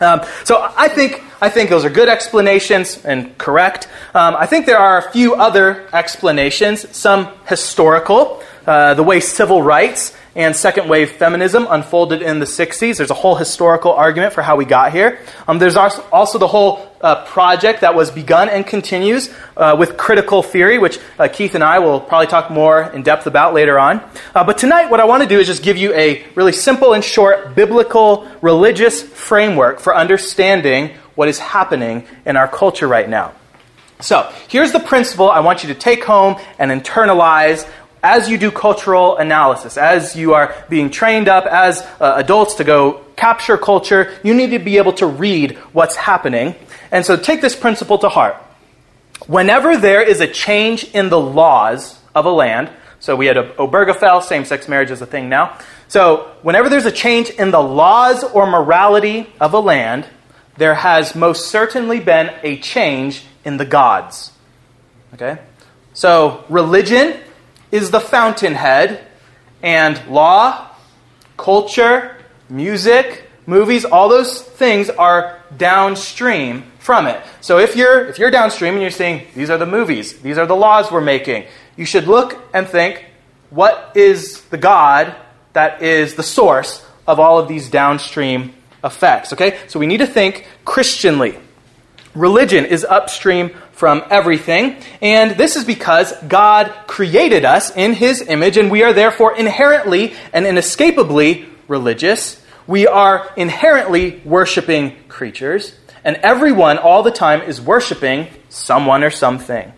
Um, 0.00 0.20
so 0.44 0.72
I 0.76 0.88
think 0.88 1.22
I 1.40 1.50
think 1.50 1.68
those 1.68 1.84
are 1.84 1.90
good 1.90 2.08
explanations 2.08 3.04
and 3.04 3.36
correct. 3.38 3.88
Um, 4.14 4.36
I 4.36 4.46
think 4.46 4.64
there 4.64 4.78
are 4.78 4.98
a 4.98 5.10
few 5.12 5.34
other 5.34 5.86
explanations, 5.92 6.96
some 6.96 7.28
historical, 7.46 8.42
uh, 8.66 8.94
the 8.94 9.02
way 9.02 9.20
civil 9.20 9.62
rights 9.62 10.16
and 10.34 10.54
second 10.54 10.88
wave 10.88 11.12
feminism 11.12 11.66
unfolded 11.70 12.20
in 12.20 12.40
the 12.40 12.44
60s. 12.44 12.98
There's 12.98 13.10
a 13.10 13.14
whole 13.14 13.36
historical 13.36 13.92
argument 13.92 14.34
for 14.34 14.42
how 14.42 14.56
we 14.56 14.66
got 14.66 14.92
here. 14.92 15.18
Um, 15.48 15.58
there's 15.58 15.76
also 15.76 16.38
the 16.38 16.46
whole 16.46 16.86
uh, 17.00 17.24
project 17.24 17.80
that 17.80 17.94
was 17.94 18.10
begun 18.10 18.48
and 18.48 18.66
continues 18.66 19.32
uh, 19.56 19.76
with 19.78 19.96
critical 19.96 20.42
theory, 20.42 20.78
which 20.78 20.98
uh, 21.18 21.28
Keith 21.28 21.54
and 21.54 21.64
I 21.64 21.78
will 21.78 22.00
probably 22.00 22.26
talk 22.26 22.50
more 22.50 22.82
in 22.82 23.02
depth 23.02 23.26
about 23.26 23.54
later 23.54 23.78
on. 23.78 24.02
Uh, 24.34 24.44
but 24.44 24.58
tonight, 24.58 24.90
what 24.90 25.00
I 25.00 25.04
want 25.04 25.22
to 25.22 25.28
do 25.28 25.38
is 25.38 25.46
just 25.46 25.62
give 25.62 25.78
you 25.78 25.94
a 25.94 26.24
really 26.34 26.52
simple 26.52 26.92
and 26.92 27.02
short 27.02 27.54
biblical 27.54 28.28
religious 28.42 29.02
framework 29.02 29.80
for 29.80 29.96
understanding 29.96 30.94
what 31.14 31.28
is 31.28 31.38
happening 31.38 32.06
in 32.26 32.36
our 32.36 32.48
culture 32.48 32.86
right 32.86 33.08
now. 33.08 33.32
So, 34.00 34.30
here's 34.48 34.72
the 34.72 34.80
principle 34.80 35.30
I 35.30 35.40
want 35.40 35.62
you 35.62 35.72
to 35.72 35.78
take 35.78 36.04
home 36.04 36.36
and 36.58 36.70
internalize 36.70 37.66
as 38.02 38.28
you 38.28 38.38
do 38.38 38.50
cultural 38.50 39.16
analysis, 39.16 39.76
as 39.76 40.14
you 40.16 40.34
are 40.34 40.54
being 40.68 40.90
trained 40.90 41.28
up 41.28 41.46
as 41.46 41.82
uh, 42.00 42.14
adults 42.16 42.54
to 42.54 42.64
go 42.64 43.04
capture 43.16 43.56
culture, 43.56 44.12
you 44.22 44.34
need 44.34 44.50
to 44.50 44.58
be 44.58 44.76
able 44.78 44.92
to 44.94 45.06
read 45.06 45.56
what's 45.72 45.96
happening. 45.96 46.54
And 46.92 47.04
so 47.04 47.16
take 47.16 47.40
this 47.40 47.56
principle 47.56 47.98
to 47.98 48.08
heart. 48.08 48.36
Whenever 49.26 49.76
there 49.76 50.02
is 50.02 50.20
a 50.20 50.26
change 50.26 50.84
in 50.84 51.08
the 51.08 51.18
laws 51.20 51.98
of 52.14 52.26
a 52.26 52.30
land, 52.30 52.70
so 53.00 53.16
we 53.16 53.26
had 53.26 53.36
Obergefell, 53.36 54.22
same 54.22 54.44
sex 54.44 54.68
marriage 54.68 54.90
is 54.90 55.02
a 55.02 55.06
thing 55.06 55.28
now. 55.28 55.58
So 55.88 56.32
whenever 56.42 56.68
there's 56.68 56.86
a 56.86 56.92
change 56.92 57.30
in 57.30 57.50
the 57.50 57.62
laws 57.62 58.24
or 58.24 58.46
morality 58.46 59.32
of 59.40 59.54
a 59.54 59.60
land, 59.60 60.06
there 60.56 60.74
has 60.74 61.14
most 61.14 61.48
certainly 61.50 62.00
been 62.00 62.32
a 62.42 62.58
change 62.58 63.24
in 63.44 63.56
the 63.56 63.64
gods. 63.64 64.32
Okay? 65.14 65.38
So 65.92 66.44
religion 66.48 67.18
is 67.70 67.90
the 67.90 68.00
fountainhead, 68.00 69.06
and 69.62 70.00
law, 70.08 70.70
culture, 71.36 72.16
music, 72.48 73.24
movies, 73.46 73.84
all 73.84 74.08
those 74.08 74.42
things 74.42 74.90
are 74.90 75.40
downstream 75.56 76.64
from 76.78 77.06
it. 77.06 77.20
So 77.40 77.58
if 77.58 77.76
you're 77.76 78.06
if 78.06 78.18
you're 78.18 78.30
downstream 78.30 78.74
and 78.74 78.82
you're 78.82 78.90
saying 78.90 79.26
these 79.34 79.50
are 79.50 79.58
the 79.58 79.66
movies, 79.66 80.18
these 80.20 80.38
are 80.38 80.46
the 80.46 80.56
laws 80.56 80.90
we're 80.90 81.00
making, 81.00 81.46
you 81.76 81.84
should 81.84 82.06
look 82.06 82.38
and 82.52 82.66
think 82.66 83.04
what 83.50 83.92
is 83.94 84.42
the 84.42 84.58
God 84.58 85.14
that 85.52 85.82
is 85.82 86.14
the 86.14 86.22
source 86.22 86.84
of 87.06 87.20
all 87.20 87.38
of 87.38 87.48
these 87.48 87.70
downstream 87.70 88.54
effects, 88.82 89.32
okay? 89.32 89.58
So 89.68 89.78
we 89.78 89.86
need 89.86 89.98
to 89.98 90.06
think 90.06 90.46
Christianly. 90.64 91.38
Religion 92.16 92.64
is 92.64 92.84
upstream 92.84 93.50
from 93.72 94.02
everything. 94.10 94.76
And 95.02 95.32
this 95.32 95.54
is 95.54 95.64
because 95.64 96.12
God 96.22 96.72
created 96.86 97.44
us 97.44 97.76
in 97.76 97.92
His 97.92 98.22
image, 98.22 98.56
and 98.56 98.70
we 98.70 98.82
are 98.82 98.94
therefore 98.94 99.36
inherently 99.36 100.14
and 100.32 100.46
inescapably 100.46 101.46
religious. 101.68 102.42
We 102.66 102.86
are 102.86 103.30
inherently 103.36 104.22
worshiping 104.24 104.96
creatures, 105.08 105.74
and 106.02 106.16
everyone 106.16 106.78
all 106.78 107.02
the 107.02 107.10
time 107.10 107.42
is 107.42 107.60
worshiping 107.60 108.28
someone 108.48 109.04
or 109.04 109.10
something. 109.10 109.72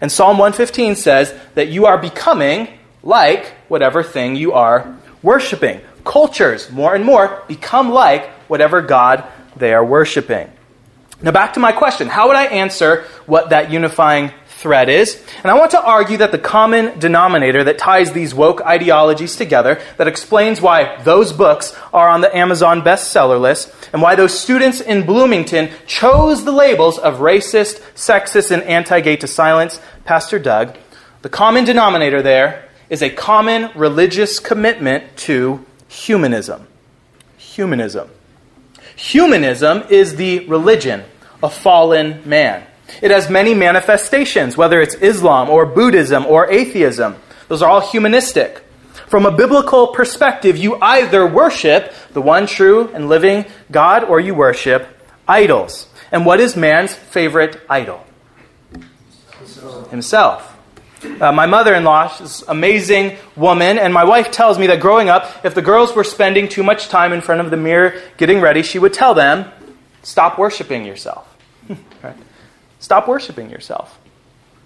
And 0.00 0.12
Psalm 0.12 0.38
115 0.38 0.94
says 0.94 1.34
that 1.54 1.68
you 1.68 1.86
are 1.86 1.98
becoming 1.98 2.68
like 3.02 3.46
whatever 3.68 4.02
thing 4.02 4.36
you 4.36 4.52
are 4.52 4.96
worshiping. 5.22 5.80
Cultures, 6.04 6.70
more 6.70 6.94
and 6.94 7.04
more, 7.04 7.42
become 7.48 7.90
like 7.90 8.28
whatever 8.48 8.82
God 8.82 9.24
they 9.56 9.72
are 9.72 9.84
worshiping. 9.84 10.50
Now, 11.20 11.32
back 11.32 11.54
to 11.54 11.60
my 11.60 11.72
question. 11.72 12.06
How 12.06 12.28
would 12.28 12.36
I 12.36 12.46
answer 12.46 13.04
what 13.26 13.50
that 13.50 13.72
unifying 13.72 14.32
thread 14.46 14.88
is? 14.88 15.20
And 15.42 15.50
I 15.50 15.58
want 15.58 15.72
to 15.72 15.82
argue 15.82 16.18
that 16.18 16.30
the 16.30 16.38
common 16.38 16.96
denominator 17.00 17.64
that 17.64 17.78
ties 17.78 18.12
these 18.12 18.34
woke 18.34 18.60
ideologies 18.62 19.34
together, 19.34 19.80
that 19.96 20.06
explains 20.06 20.60
why 20.60 21.02
those 21.02 21.32
books 21.32 21.76
are 21.92 22.08
on 22.08 22.20
the 22.20 22.34
Amazon 22.36 22.82
bestseller 22.82 23.40
list, 23.40 23.72
and 23.92 24.00
why 24.00 24.14
those 24.14 24.38
students 24.38 24.80
in 24.80 25.06
Bloomington 25.06 25.70
chose 25.86 26.44
the 26.44 26.52
labels 26.52 26.98
of 26.98 27.18
racist, 27.18 27.80
sexist, 27.94 28.52
and 28.52 28.62
anti 28.62 29.00
gay 29.00 29.16
to 29.16 29.26
silence 29.26 29.80
Pastor 30.04 30.38
Doug, 30.38 30.76
the 31.22 31.28
common 31.28 31.64
denominator 31.64 32.22
there 32.22 32.68
is 32.90 33.02
a 33.02 33.10
common 33.10 33.70
religious 33.74 34.38
commitment 34.38 35.16
to 35.16 35.66
humanism. 35.88 36.68
Humanism. 37.38 38.08
Humanism 38.98 39.84
is 39.90 40.16
the 40.16 40.40
religion 40.48 41.04
of 41.40 41.54
fallen 41.54 42.20
man. 42.28 42.66
It 43.00 43.12
has 43.12 43.30
many 43.30 43.54
manifestations, 43.54 44.56
whether 44.56 44.80
it's 44.80 44.96
Islam 44.96 45.48
or 45.48 45.66
Buddhism 45.66 46.26
or 46.26 46.50
atheism. 46.50 47.14
Those 47.46 47.62
are 47.62 47.70
all 47.70 47.80
humanistic. 47.80 48.58
From 49.06 49.24
a 49.24 49.30
biblical 49.30 49.88
perspective, 49.88 50.56
you 50.56 50.78
either 50.82 51.24
worship 51.24 51.94
the 52.12 52.20
one 52.20 52.48
true 52.48 52.88
and 52.88 53.08
living 53.08 53.44
God 53.70 54.02
or 54.02 54.18
you 54.18 54.34
worship 54.34 54.88
idols. 55.28 55.86
And 56.10 56.26
what 56.26 56.40
is 56.40 56.56
man's 56.56 56.92
favorite 56.92 57.60
idol? 57.70 58.04
Himself. 59.90 60.57
Uh, 61.20 61.32
my 61.32 61.46
mother 61.46 61.74
in 61.74 61.84
law 61.84 62.12
is 62.20 62.42
an 62.42 62.50
amazing 62.50 63.16
woman, 63.36 63.78
and 63.78 63.94
my 63.94 64.04
wife 64.04 64.30
tells 64.30 64.58
me 64.58 64.66
that 64.66 64.80
growing 64.80 65.08
up, 65.08 65.44
if 65.44 65.54
the 65.54 65.62
girls 65.62 65.94
were 65.94 66.04
spending 66.04 66.48
too 66.48 66.62
much 66.62 66.88
time 66.88 67.12
in 67.12 67.20
front 67.20 67.40
of 67.40 67.50
the 67.50 67.56
mirror 67.56 68.00
getting 68.16 68.40
ready, 68.40 68.62
she 68.62 68.78
would 68.78 68.92
tell 68.92 69.14
them, 69.14 69.50
Stop 70.02 70.38
worshiping 70.38 70.86
yourself. 70.86 71.36
right? 72.02 72.16
Stop 72.78 73.08
worshiping 73.08 73.50
yourself. 73.50 73.98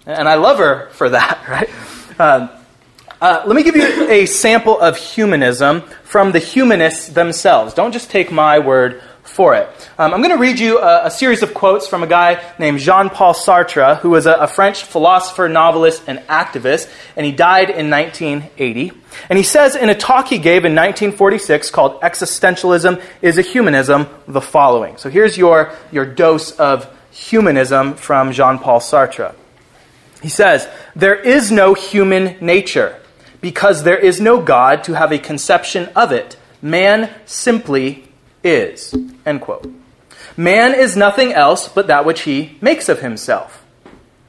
And 0.05 0.27
I 0.27 0.35
love 0.35 0.57
her 0.57 0.89
for 0.91 1.09
that, 1.09 1.43
right? 1.49 1.69
Um, 2.19 2.49
uh, 3.21 3.43
let 3.45 3.55
me 3.55 3.63
give 3.63 3.75
you 3.75 4.09
a 4.09 4.25
sample 4.25 4.79
of 4.79 4.97
humanism 4.97 5.81
from 6.03 6.31
the 6.31 6.39
humanists 6.39 7.07
themselves. 7.09 7.73
Don't 7.73 7.91
just 7.91 8.09
take 8.09 8.31
my 8.31 8.59
word 8.59 9.01
for 9.23 9.55
it. 9.55 9.67
Um, 9.97 10.13
I'm 10.13 10.21
going 10.21 10.35
to 10.35 10.37
read 10.37 10.59
you 10.59 10.79
a, 10.79 11.05
a, 11.05 11.11
series 11.11 11.41
of 11.43 11.53
quotes 11.53 11.87
from 11.87 12.03
a 12.03 12.07
guy 12.07 12.43
named 12.59 12.79
Jean 12.79 13.09
Paul 13.09 13.33
Sartre, 13.33 13.97
who 13.99 14.09
was 14.09 14.25
a, 14.25 14.33
a, 14.33 14.47
French 14.47 14.83
philosopher, 14.83 15.47
novelist, 15.49 16.03
and 16.07 16.19
activist, 16.19 16.91
and 17.15 17.25
he 17.25 17.31
died 17.31 17.69
in 17.69 17.89
1980. 17.89 18.91
And 19.29 19.37
he 19.37 19.43
says 19.43 19.75
in 19.75 19.89
a 19.89 19.95
talk 19.95 20.27
he 20.27 20.37
gave 20.37 20.65
in 20.65 20.75
1946 20.75 21.71
called 21.71 22.01
Existentialism 22.01 23.01
is 23.21 23.37
a 23.37 23.41
Humanism 23.41 24.07
the 24.27 24.41
following. 24.41 24.97
So 24.97 25.09
here's 25.09 25.37
your, 25.37 25.73
your 25.91 26.05
dose 26.05 26.51
of 26.51 26.93
humanism 27.11 27.95
from 27.95 28.33
Jean 28.33 28.59
Paul 28.59 28.79
Sartre. 28.79 29.33
He 30.21 30.29
says, 30.29 30.67
There 30.95 31.15
is 31.15 31.51
no 31.51 31.73
human 31.73 32.37
nature 32.39 32.99
because 33.41 33.83
there 33.83 33.97
is 33.97 34.21
no 34.21 34.41
God 34.41 34.83
to 34.85 34.93
have 34.93 35.11
a 35.11 35.19
conception 35.19 35.89
of 35.95 36.11
it. 36.11 36.37
Man 36.61 37.09
simply 37.25 38.07
is. 38.43 38.95
End 39.25 39.41
quote. 39.41 39.71
Man 40.35 40.73
is 40.73 40.95
nothing 40.95 41.33
else 41.33 41.67
but 41.67 41.87
that 41.87 42.05
which 42.05 42.21
he 42.21 42.57
makes 42.61 42.89
of 42.89 43.01
himself. 43.01 43.63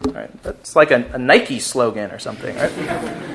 Right? 0.02 0.42
That's 0.42 0.76
like 0.76 0.90
a, 0.90 1.04
a, 1.14 1.18
Nike 1.18 1.58
slogan 1.58 2.10
or 2.10 2.18
something. 2.18 2.54
Right? 2.54 2.72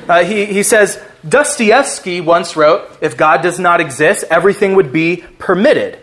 Uh, 0.07 0.23
he, 0.23 0.45
he 0.45 0.61
says 0.61 1.01
Dostoevsky 1.27 2.21
once 2.21 2.55
wrote, 2.55 2.97
If 3.01 3.17
God 3.17 3.41
does 3.41 3.59
not 3.59 3.81
exist, 3.81 4.23
everything 4.29 4.75
would 4.75 4.93
be 4.93 5.23
permitted. 5.39 5.99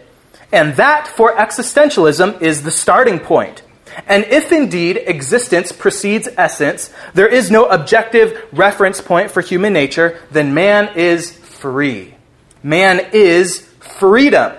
And 0.53 0.75
that, 0.77 1.07
for 1.07 1.35
existentialism, 1.35 2.43
is 2.43 2.63
the 2.63 2.71
starting 2.71 3.21
point. 3.21 3.63
And 4.07 4.25
if 4.25 4.53
indeed 4.53 4.97
existence 5.07 5.73
precedes 5.73 6.29
essence, 6.37 6.93
there 7.15 7.29
is 7.29 7.51
no 7.51 7.67
objective 7.67 8.47
reference 8.53 9.01
point 9.01 9.31
for 9.31 9.41
human 9.41 9.73
nature, 9.73 10.21
then 10.31 10.53
man 10.53 10.97
is 10.97 11.33
free. 11.33 12.15
Man 12.63 13.01
is 13.13 13.61
freedom. 13.99 14.53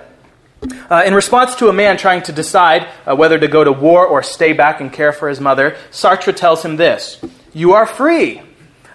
Uh, 0.90 1.04
in 1.06 1.14
response 1.14 1.56
to 1.56 1.70
a 1.70 1.74
man 1.74 1.98
trying 1.98 2.24
to 2.24 2.32
decide 2.32 2.88
uh, 3.06 3.16
whether 3.16 3.38
to 3.38 3.48
go 3.48 3.64
to 3.64 3.72
war 3.72 4.06
or 4.06 4.24
stay 4.24 4.54
back 4.54 4.82
and 4.82 4.92
care 4.92 5.12
for 5.12 5.30
his 5.30 5.40
mother, 5.40 5.78
Sartre 5.92 6.36
tells 6.36 6.64
him 6.64 6.78
this 6.78 7.22
You 7.54 7.74
are 7.74 7.86
free, 7.86 8.42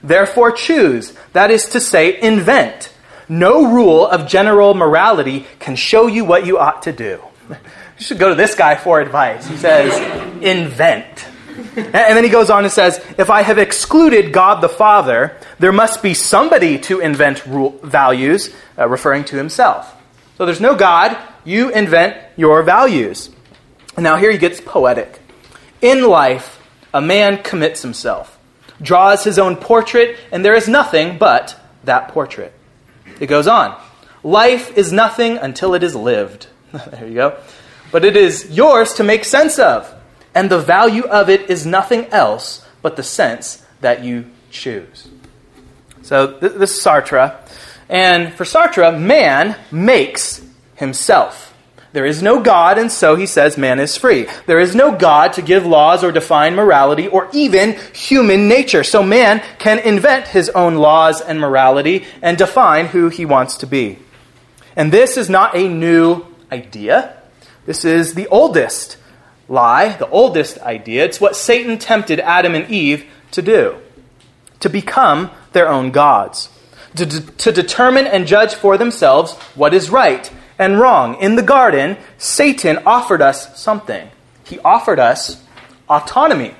therefore 0.02 0.52
choose. 0.52 1.14
That 1.32 1.50
is 1.50 1.66
to 1.70 1.80
say, 1.80 2.20
invent. 2.20 2.92
No 3.28 3.72
rule 3.72 4.06
of 4.06 4.28
general 4.28 4.74
morality 4.74 5.46
can 5.58 5.76
show 5.76 6.06
you 6.06 6.24
what 6.24 6.44
you 6.44 6.58
ought 6.58 6.82
to 6.82 6.92
do. 6.92 7.22
You 7.98 8.06
should 8.06 8.18
go 8.18 8.30
to 8.30 8.34
this 8.34 8.56
guy 8.56 8.74
for 8.74 9.00
advice. 9.00 9.46
He 9.46 9.56
says, 9.56 9.92
invent. 10.42 11.24
And 11.76 12.16
then 12.16 12.24
he 12.24 12.30
goes 12.30 12.50
on 12.50 12.64
and 12.64 12.72
says, 12.72 12.98
If 13.16 13.30
I 13.30 13.42
have 13.42 13.58
excluded 13.58 14.32
God 14.32 14.60
the 14.60 14.68
Father, 14.68 15.36
there 15.60 15.70
must 15.70 16.02
be 16.02 16.12
somebody 16.14 16.78
to 16.80 16.98
invent 16.98 17.46
rule, 17.46 17.78
values, 17.82 18.52
uh, 18.76 18.88
referring 18.88 19.24
to 19.26 19.36
himself. 19.36 19.94
So 20.36 20.46
there's 20.46 20.60
no 20.60 20.74
God, 20.74 21.16
you 21.44 21.70
invent 21.70 22.16
your 22.36 22.62
values. 22.62 23.30
Now 23.96 24.16
here 24.16 24.32
he 24.32 24.38
gets 24.38 24.60
poetic. 24.60 25.20
In 25.80 26.04
life, 26.04 26.60
a 26.94 27.00
man 27.00 27.42
commits 27.42 27.82
himself, 27.82 28.38
draws 28.80 29.24
his 29.24 29.38
own 29.38 29.56
portrait, 29.56 30.16
and 30.30 30.44
there 30.44 30.54
is 30.54 30.68
nothing 30.68 31.18
but 31.18 31.58
that 31.84 32.08
portrait. 32.08 32.52
It 33.20 33.26
goes 33.26 33.46
on. 33.46 33.80
Life 34.22 34.76
is 34.78 34.92
nothing 34.92 35.38
until 35.38 35.74
it 35.74 35.82
is 35.82 35.94
lived. 35.96 36.46
there 36.72 37.08
you 37.08 37.14
go 37.14 37.38
but 37.92 38.04
it 38.04 38.16
is 38.16 38.50
yours 38.50 38.94
to 38.94 39.04
make 39.04 39.24
sense 39.24 39.60
of. 39.60 39.94
And 40.34 40.50
the 40.50 40.58
value 40.58 41.04
of 41.04 41.28
it 41.28 41.50
is 41.50 41.64
nothing 41.64 42.06
else 42.06 42.66
but 42.80 42.96
the 42.96 43.02
sense 43.04 43.64
that 43.82 44.02
you 44.02 44.24
choose. 44.50 45.08
So 46.00 46.38
th- 46.40 46.54
this 46.54 46.76
is 46.76 46.84
Sartre. 46.84 47.36
And 47.88 48.32
for 48.32 48.44
Sartre, 48.44 48.98
man 48.98 49.56
makes 49.70 50.42
himself. 50.82 51.54
There 51.92 52.06
is 52.06 52.22
no 52.22 52.42
God, 52.42 52.78
and 52.78 52.90
so 52.90 53.16
he 53.16 53.26
says 53.26 53.56
man 53.56 53.78
is 53.78 53.96
free. 53.96 54.26
There 54.46 54.60
is 54.60 54.74
no 54.74 54.96
God 54.96 55.34
to 55.34 55.42
give 55.42 55.64
laws 55.64 56.02
or 56.02 56.10
define 56.10 56.54
morality 56.54 57.06
or 57.06 57.28
even 57.32 57.78
human 57.94 58.48
nature. 58.48 58.82
So 58.82 59.02
man 59.02 59.42
can 59.58 59.78
invent 59.78 60.28
his 60.28 60.48
own 60.50 60.76
laws 60.76 61.20
and 61.20 61.38
morality 61.38 62.04
and 62.22 62.38
define 62.38 62.86
who 62.86 63.08
he 63.08 63.26
wants 63.26 63.58
to 63.58 63.66
be. 63.66 63.98
And 64.74 64.90
this 64.90 65.16
is 65.16 65.28
not 65.28 65.54
a 65.54 65.68
new 65.68 66.26
idea. 66.50 67.16
This 67.66 67.84
is 67.84 68.14
the 68.14 68.26
oldest 68.28 68.96
lie, 69.48 69.90
the 69.96 70.08
oldest 70.08 70.58
idea. 70.60 71.04
It's 71.04 71.20
what 71.20 71.36
Satan 71.36 71.78
tempted 71.78 72.20
Adam 72.20 72.54
and 72.54 72.70
Eve 72.70 73.04
to 73.32 73.42
do 73.42 73.76
to 74.60 74.70
become 74.70 75.30
their 75.52 75.68
own 75.68 75.90
gods, 75.90 76.48
to, 76.96 77.04
to 77.06 77.52
determine 77.52 78.06
and 78.06 78.26
judge 78.26 78.54
for 78.54 78.78
themselves 78.78 79.34
what 79.54 79.74
is 79.74 79.90
right 79.90 80.30
and 80.62 80.78
wrong. 80.78 81.20
In 81.20 81.34
the 81.34 81.42
garden, 81.42 81.96
Satan 82.18 82.78
offered 82.86 83.20
us 83.20 83.60
something. 83.60 84.08
He 84.44 84.58
offered 84.60 84.98
us 84.98 85.42
autonomy, 85.88 86.54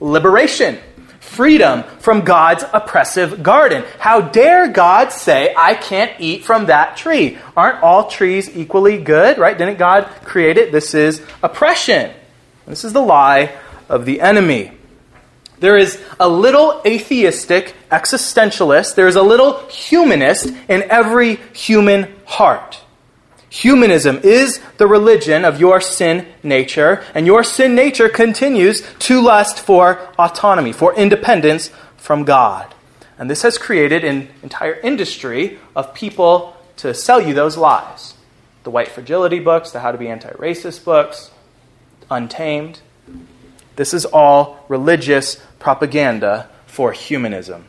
liberation, 0.00 0.78
freedom 1.20 1.84
from 1.98 2.22
God's 2.22 2.64
oppressive 2.72 3.42
garden. 3.42 3.84
How 3.98 4.20
dare 4.20 4.68
God 4.68 5.12
say, 5.12 5.54
I 5.56 5.74
can't 5.74 6.12
eat 6.18 6.44
from 6.44 6.66
that 6.66 6.96
tree? 6.96 7.38
Aren't 7.56 7.82
all 7.82 8.08
trees 8.08 8.54
equally 8.54 8.98
good, 8.98 9.38
right? 9.38 9.56
Didn't 9.56 9.78
God 9.78 10.06
create 10.24 10.58
it? 10.58 10.72
This 10.72 10.94
is 10.94 11.22
oppression. 11.42 12.12
This 12.66 12.84
is 12.84 12.92
the 12.92 13.00
lie 13.00 13.56
of 13.88 14.04
the 14.06 14.20
enemy. 14.20 14.72
There 15.58 15.78
is 15.78 16.02
a 16.20 16.28
little 16.28 16.82
atheistic 16.84 17.74
existentialist, 17.90 18.94
there 18.94 19.08
is 19.08 19.16
a 19.16 19.22
little 19.22 19.66
humanist 19.68 20.46
in 20.68 20.82
every 20.90 21.36
human 21.54 22.14
heart. 22.26 22.82
Humanism 23.56 24.20
is 24.22 24.60
the 24.76 24.86
religion 24.86 25.46
of 25.46 25.58
your 25.58 25.80
sin 25.80 26.26
nature, 26.42 27.02
and 27.14 27.24
your 27.24 27.42
sin 27.42 27.74
nature 27.74 28.10
continues 28.10 28.82
to 28.98 29.18
lust 29.22 29.58
for 29.58 30.10
autonomy, 30.18 30.72
for 30.72 30.94
independence 30.94 31.70
from 31.96 32.24
God. 32.24 32.74
And 33.18 33.30
this 33.30 33.40
has 33.40 33.56
created 33.56 34.04
an 34.04 34.28
entire 34.42 34.74
industry 34.74 35.58
of 35.74 35.94
people 35.94 36.54
to 36.76 36.92
sell 36.92 37.18
you 37.18 37.32
those 37.32 37.56
lies. 37.56 38.12
The 38.64 38.70
white 38.70 38.88
fragility 38.88 39.38
books, 39.38 39.70
the 39.70 39.80
how 39.80 39.90
to 39.90 39.96
be 39.96 40.08
anti 40.08 40.32
racist 40.32 40.84
books, 40.84 41.30
Untamed. 42.10 42.80
This 43.76 43.94
is 43.94 44.04
all 44.04 44.66
religious 44.68 45.42
propaganda 45.58 46.50
for 46.66 46.92
humanism. 46.92 47.64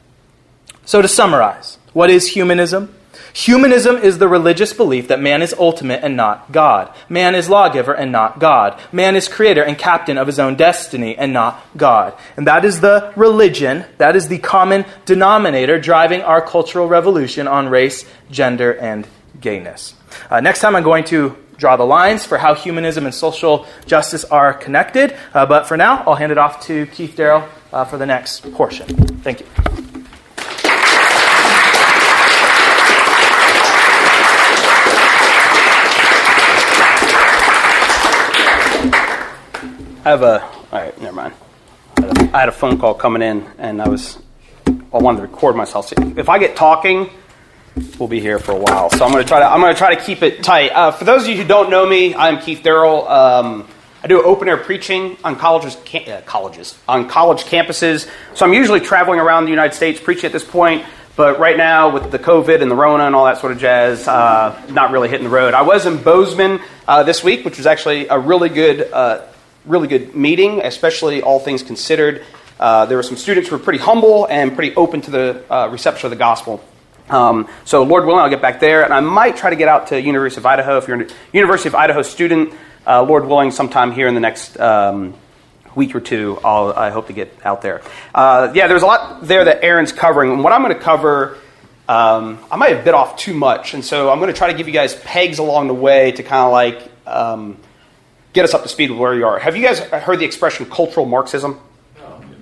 So, 0.84 1.02
to 1.02 1.08
summarize, 1.08 1.78
what 1.94 2.10
is 2.10 2.28
humanism? 2.28 2.94
Humanism 3.38 3.98
is 3.98 4.18
the 4.18 4.28
religious 4.28 4.74
belief 4.74 5.10
that 5.10 5.22
man 5.22 5.44
is 5.44 5.54
ultimate 5.60 6.04
and 6.04 6.18
not 6.18 6.52
God. 6.52 6.92
Man 7.08 7.36
is 7.36 7.48
lawgiver 7.48 7.94
and 7.94 8.12
not 8.12 8.40
God. 8.40 8.82
Man 8.92 9.16
is 9.16 9.28
creator 9.28 9.64
and 9.64 9.78
captain 9.78 10.18
of 10.18 10.26
his 10.26 10.40
own 10.40 10.56
destiny 10.56 11.16
and 11.16 11.34
not 11.34 11.64
God. 11.78 12.18
And 12.36 12.48
that 12.48 12.66
is 12.66 12.82
the 12.82 13.14
religion, 13.16 13.86
that 14.00 14.16
is 14.16 14.28
the 14.28 14.40
common 14.40 14.86
denominator 15.06 15.80
driving 15.80 16.24
our 16.24 16.42
cultural 16.42 16.88
revolution 16.88 17.48
on 17.48 17.70
race, 17.70 18.06
gender, 18.32 18.72
and 18.72 19.08
gayness. 19.40 19.94
Uh, 20.32 20.40
next 20.40 20.62
time 20.62 20.76
I'm 20.76 20.82
going 20.82 21.04
to 21.06 21.38
draw 21.58 21.78
the 21.78 21.86
lines 21.86 22.26
for 22.26 22.40
how 22.40 22.56
humanism 22.56 23.06
and 23.06 23.14
social 23.14 23.68
justice 23.86 24.26
are 24.26 24.52
connected. 24.52 25.16
Uh, 25.36 25.46
but 25.46 25.68
for 25.68 25.78
now, 25.78 26.04
I'll 26.08 26.16
hand 26.16 26.32
it 26.32 26.40
off 26.40 26.66
to 26.66 26.88
Keith 26.88 27.16
Darrell 27.16 27.48
uh, 27.72 27.86
for 27.86 28.00
the 28.00 28.06
next 28.08 28.52
portion. 28.54 28.88
Thank 29.20 29.42
you. 29.42 29.87
I 40.08 40.12
have 40.12 40.24
a. 40.24 40.42
All 40.42 40.68
right, 40.72 41.02
never 41.02 41.18
mind. 41.18 41.34
I 42.34 42.40
had 42.40 42.48
a 42.48 42.54
phone 42.54 42.80
call 42.80 42.94
coming 42.94 43.22
in, 43.22 43.46
and 43.58 43.82
I 43.82 43.90
was. 43.90 44.18
I 44.66 45.00
wanted 45.00 45.18
to 45.18 45.24
record 45.24 45.58
myself. 45.58 45.90
So 45.90 45.96
If 46.16 46.30
I 46.30 46.40
get 46.40 46.56
talking, 46.56 47.10
we'll 48.00 48.08
be 48.08 48.22
here 48.22 48.40
for 48.40 48.54
a 48.54 48.58
while. 48.58 48.90
So 48.90 49.04
I'm 49.04 49.12
going 49.12 49.22
to 49.22 49.28
try 49.28 49.40
to. 49.40 49.46
I'm 49.46 49.60
going 49.60 49.74
to 49.74 49.78
try 49.78 49.94
to 49.94 50.02
keep 50.02 50.24
it 50.24 50.46
tight. 50.46 50.70
Uh, 50.70 50.92
for 50.92 51.04
those 51.04 51.24
of 51.24 51.28
you 51.28 51.36
who 51.36 51.44
don't 51.46 51.70
know 51.70 51.86
me, 51.86 52.16
I'm 52.16 52.40
Keith 52.40 52.64
Darrell. 52.64 53.06
Um, 53.06 53.68
I 54.02 54.08
do 54.08 54.24
open 54.24 54.48
air 54.48 54.56
preaching 54.56 55.18
on 55.26 55.36
colleges, 55.36 55.76
uh, 55.76 56.22
colleges, 56.26 56.80
on 56.88 57.10
college 57.10 57.44
campuses. 57.44 58.10
So 58.34 58.46
I'm 58.46 58.54
usually 58.54 58.80
traveling 58.80 59.20
around 59.20 59.44
the 59.44 59.52
United 59.52 59.76
States 59.76 60.00
preaching 60.00 60.28
at 60.28 60.32
this 60.32 60.46
point. 60.46 60.86
But 61.18 61.38
right 61.38 61.58
now, 61.58 61.90
with 61.90 62.12
the 62.12 62.20
COVID 62.20 62.62
and 62.62 62.72
the 62.72 62.76
Rona 62.76 63.08
and 63.08 63.14
all 63.14 63.26
that 63.26 63.40
sort 63.40 63.52
of 63.52 63.58
jazz, 63.58 64.08
uh, 64.08 64.58
not 64.70 64.92
really 64.92 65.10
hitting 65.10 65.26
the 65.26 65.36
road. 65.36 65.54
I 65.54 65.64
was 65.64 65.86
in 65.86 66.02
Bozeman 66.02 66.62
uh, 66.88 67.04
this 67.04 67.26
week, 67.26 67.44
which 67.44 67.58
was 67.58 67.66
actually 67.66 68.08
a 68.08 68.18
really 68.18 68.48
good 68.48 68.90
uh, 68.90 69.26
really 69.68 69.88
good 69.88 70.16
meeting, 70.16 70.62
especially 70.62 71.22
all 71.22 71.40
things 71.40 71.64
considered. 71.64 72.24
Uh, 72.60 72.86
there 72.86 72.98
were 72.98 73.04
some 73.04 73.18
students 73.18 73.50
who 73.50 73.58
were 73.58 73.64
pretty 73.64 73.80
humble 73.80 74.26
and 74.26 74.56
pretty 74.56 74.76
open 74.76 75.02
to 75.02 75.12
the 75.12 75.54
uh, 75.54 75.68
reception 75.70 76.08
of 76.08 76.10
the 76.12 76.16
gospel. 76.16 76.64
Um, 77.10 77.48
so, 77.64 77.84
Lord 77.84 78.06
willing, 78.06 78.22
I'll 78.22 78.30
get 78.30 78.42
back 78.42 78.60
there, 78.60 78.84
and 78.84 78.94
I 78.94 79.00
might 79.00 79.38
try 79.38 79.50
to 79.50 79.56
get 79.56 79.68
out 79.68 79.88
to 79.88 80.02
University 80.02 80.42
of 80.42 80.46
Idaho. 80.46 80.78
If 80.78 80.88
you're 80.88 81.02
a 81.02 81.08
University 81.32 81.70
of 81.70 81.76
Idaho 81.76 82.02
student, 82.02 82.54
uh, 82.86 83.04
Lord 83.04 83.26
willing, 83.26 83.52
sometime 83.52 83.92
here 83.92 84.08
in 84.08 84.14
the 84.14 84.20
next 84.20 84.60
um, 84.60 85.14
week 85.76 85.96
or 85.96 86.02
two, 86.02 86.40
I'll, 86.44 86.74
i 86.74 86.90
hope 86.90 87.08
to 87.08 87.14
get 87.14 87.34
out 87.46 87.62
there. 87.62 87.82
Uh, 88.14 88.52
yeah, 88.54 88.68
there's 88.68 88.82
a 88.82 88.86
lot 88.86 89.26
there 89.26 89.46
that 89.46 89.64
Aaron's 89.64 89.94
covering, 89.94 90.32
and 90.32 90.44
what 90.44 90.54
I'm 90.54 90.64
going 90.64 90.74
to 90.74 90.82
cover. 90.82 91.38
Um, 91.90 92.40
I 92.52 92.58
might 92.58 92.76
have 92.76 92.84
bit 92.84 92.94
off 92.94 93.18
too 93.18 93.34
much, 93.34 93.74
and 93.74 93.86
so 93.86 94.12
I'm 94.12 94.20
going 94.20 94.30
to 94.30 94.38
try 94.38 94.52
to 94.52 94.58
give 94.58 94.68
you 94.68 94.74
guys 94.74 94.94
pegs 94.94 95.40
along 95.40 95.68
the 95.68 95.74
way 95.74 96.12
to 96.12 96.22
kind 96.22 96.44
of 96.44 96.52
like 96.52 96.92
um, 97.06 97.58
get 98.38 98.46
us 98.46 98.54
up 98.54 98.62
to 98.62 98.70
speed 98.70 98.92
with 98.92 99.00
where 99.00 99.16
you 99.16 99.26
are. 99.26 99.40
Have 99.40 99.58
you 99.58 99.64
guys 99.64 99.80
heard 99.80 100.20
the 100.20 100.26
expression 100.26 100.68
cultural 100.68 101.08
Marxism? 101.08 101.60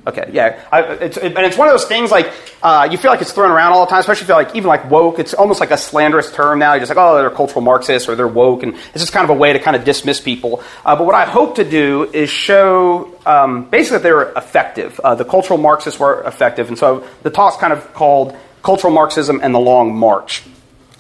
Okay, 0.08 0.30
yeah, 0.34 0.62
I, 0.72 0.84
it's, 0.84 1.18
it, 1.18 1.36
and 1.36 1.46
it's 1.48 1.58
one 1.58 1.68
of 1.68 1.74
those 1.74 1.86
things 1.86 2.12
like 2.12 2.32
uh, 2.62 2.88
you 2.92 2.98
feel 2.98 3.10
like 3.10 3.22
it's 3.22 3.32
thrown 3.32 3.50
around 3.50 3.72
all 3.72 3.86
the 3.86 3.90
time, 3.90 4.02
especially 4.02 4.26
if 4.26 4.30
you 4.30 4.36
like 4.36 4.56
even 4.56 4.68
like 4.68 4.92
woke. 4.92 5.18
It's 5.18 5.34
almost 5.34 5.60
like 5.60 5.72
a 5.72 5.78
slanderous 5.78 6.32
term 6.32 6.60
now. 6.60 6.74
You're 6.74 6.82
just 6.82 6.90
like, 6.90 7.00
oh, 7.00 7.18
they're 7.18 7.32
cultural 7.32 7.62
Marxists 7.62 8.08
or 8.08 8.16
they're 8.16 8.28
woke, 8.28 8.62
and 8.62 8.76
it's 8.76 9.00
just 9.00 9.14
kind 9.14 9.24
of 9.24 9.32
a 9.32 9.40
way 9.40 9.54
to 9.54 9.60
kind 9.60 9.76
of 9.76 9.84
dismiss 9.84 10.20
people. 10.22 10.64
Uh, 10.86 10.96
but 10.96 11.06
what 11.06 11.16
I 11.16 11.26
hope 11.26 11.56
to 11.56 11.64
do 11.64 12.04
is 12.14 12.30
show 12.30 13.18
um, 13.26 13.68
basically 13.70 13.98
that 13.98 14.04
they 14.04 14.12
were 14.12 14.32
effective. 14.38 15.00
Uh, 15.00 15.16
the 15.16 15.26
cultural 15.26 15.58
Marxists 15.58 16.00
were 16.00 16.22
effective, 16.22 16.68
and 16.68 16.78
so 16.78 17.08
the 17.24 17.32
talk's 17.32 17.58
kind 17.58 17.74
of 17.74 17.92
called 17.96 18.38
"Cultural 18.62 18.94
Marxism 18.94 19.40
and 19.42 19.56
the 19.56 19.60
Long 19.60 19.96
March." 19.96 20.44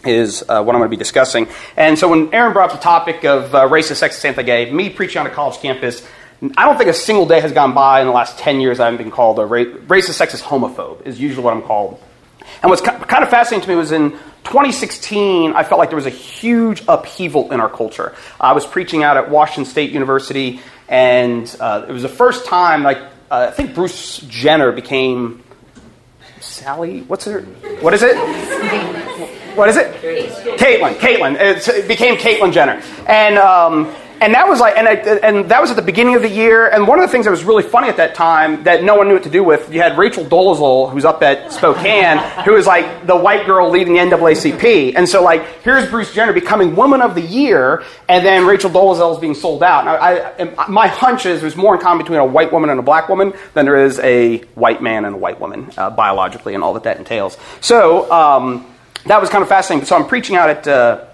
Is 0.07 0.43
uh, 0.43 0.63
what 0.63 0.75
I'm 0.75 0.81
going 0.81 0.89
to 0.89 0.95
be 0.95 0.97
discussing. 0.97 1.47
And 1.77 1.97
so 1.97 2.09
when 2.09 2.33
Aaron 2.33 2.53
brought 2.53 2.71
up 2.71 2.77
the 2.77 2.83
topic 2.83 3.23
of 3.25 3.53
uh, 3.53 3.67
racist, 3.67 4.07
sexist, 4.07 4.25
anti-gay, 4.25 4.71
me 4.71 4.89
preaching 4.89 5.19
on 5.19 5.27
a 5.27 5.29
college 5.29 5.59
campus, 5.59 6.05
I 6.57 6.65
don't 6.65 6.77
think 6.77 6.89
a 6.89 6.93
single 6.93 7.25
day 7.25 7.39
has 7.39 7.51
gone 7.51 7.73
by 7.73 8.01
in 8.01 8.07
the 8.07 8.13
last 8.13 8.37
10 8.37 8.59
years 8.59 8.79
I 8.79 8.85
haven't 8.85 8.97
been 8.97 9.11
called 9.11 9.39
a 9.39 9.45
ra- 9.45 9.63
racist, 9.63 10.19
sexist, 10.19 10.41
homophobe 10.41 11.05
is 11.05 11.19
usually 11.19 11.43
what 11.43 11.53
I'm 11.53 11.61
called. 11.61 12.01
And 12.61 12.69
what's 12.69 12.81
kind 12.81 13.23
of 13.23 13.29
fascinating 13.29 13.63
to 13.65 13.69
me 13.69 13.75
was 13.75 13.91
in 13.91 14.11
2016, 14.45 15.53
I 15.53 15.63
felt 15.63 15.79
like 15.79 15.89
there 15.89 15.95
was 15.95 16.05
a 16.05 16.11
huge 16.11 16.83
upheaval 16.87 17.51
in 17.51 17.59
our 17.59 17.69
culture. 17.69 18.13
I 18.39 18.53
was 18.53 18.65
preaching 18.65 19.03
out 19.03 19.17
at 19.17 19.29
Washington 19.29 19.65
State 19.65 19.91
University, 19.91 20.61
and 20.87 21.53
uh, 21.59 21.85
it 21.87 21.91
was 21.91 22.03
the 22.03 22.09
first 22.09 22.45
time, 22.45 22.83
like, 22.83 22.99
uh, 23.31 23.47
I 23.49 23.51
think 23.51 23.73
Bruce 23.73 24.19
Jenner 24.19 24.71
became 24.71 25.43
Sally. 26.39 27.01
What's 27.01 27.25
her? 27.25 27.41
What 27.81 27.93
is 27.93 28.03
it? 28.03 29.41
What 29.55 29.69
is 29.69 29.77
it? 29.77 29.93
Caitlyn. 30.57 30.95
Caitlyn. 30.95 31.35
It 31.39 31.87
became 31.87 32.15
Caitlyn 32.15 32.51
Jenner, 32.53 32.81
and 33.07 33.37
um, 33.37 33.95
and 34.21 34.33
that 34.33 34.47
was 34.47 34.59
like, 34.59 34.77
and, 34.77 34.87
I, 34.87 34.93
and 34.93 35.49
that 35.49 35.61
was 35.61 35.69
at 35.71 35.75
the 35.75 35.81
beginning 35.81 36.15
of 36.15 36.21
the 36.21 36.29
year. 36.29 36.67
And 36.67 36.87
one 36.87 36.99
of 36.99 37.05
the 37.05 37.11
things 37.11 37.25
that 37.25 37.31
was 37.31 37.43
really 37.43 37.63
funny 37.63 37.89
at 37.89 37.97
that 37.97 38.15
time 38.15 38.63
that 38.63 38.83
no 38.83 38.95
one 38.95 39.07
knew 39.07 39.13
what 39.13 39.23
to 39.23 39.29
do 39.29 39.43
with, 39.43 39.71
you 39.73 39.81
had 39.81 39.97
Rachel 39.97 40.23
Dolezal, 40.23 40.89
who's 40.89 41.05
up 41.05 41.21
at 41.21 41.51
Spokane, 41.51 42.17
who 42.45 42.53
was 42.53 42.65
like 42.65 43.05
the 43.05 43.15
white 43.15 43.45
girl 43.45 43.69
leading 43.69 43.95
the 43.95 43.99
NAACP. 43.99 44.93
And 44.95 45.07
so 45.07 45.21
like, 45.21 45.45
here's 45.63 45.89
Bruce 45.89 46.13
Jenner 46.13 46.33
becoming 46.33 46.75
Woman 46.75 47.01
of 47.01 47.13
the 47.13 47.21
Year, 47.21 47.83
and 48.07 48.25
then 48.25 48.45
Rachel 48.47 48.69
Dolezal 48.69 49.13
is 49.13 49.19
being 49.19 49.35
sold 49.35 49.61
out. 49.61 49.85
Now, 49.85 49.95
I, 49.97 50.67
my 50.69 50.87
hunch 50.87 51.25
is 51.25 51.41
there's 51.41 51.57
more 51.57 51.75
in 51.75 51.81
common 51.81 52.03
between 52.03 52.19
a 52.19 52.25
white 52.25 52.51
woman 52.53 52.69
and 52.69 52.79
a 52.79 52.83
black 52.83 53.09
woman 53.09 53.33
than 53.53 53.65
there 53.65 53.83
is 53.83 53.99
a 53.99 54.37
white 54.55 54.81
man 54.81 55.05
and 55.05 55.15
a 55.15 55.17
white 55.17 55.39
woman 55.39 55.69
uh, 55.77 55.89
biologically, 55.89 56.55
and 56.55 56.63
all 56.63 56.73
that 56.73 56.83
that 56.83 56.97
entails. 56.97 57.37
So 57.59 58.09
um, 58.11 58.74
that 59.05 59.21
was 59.21 59.29
kind 59.29 59.41
of 59.41 59.49
fascinating. 59.49 59.85
So 59.85 59.95
I'm 59.95 60.07
preaching 60.07 60.35
out 60.35 60.49
at. 60.49 60.67
Uh, 60.67 61.05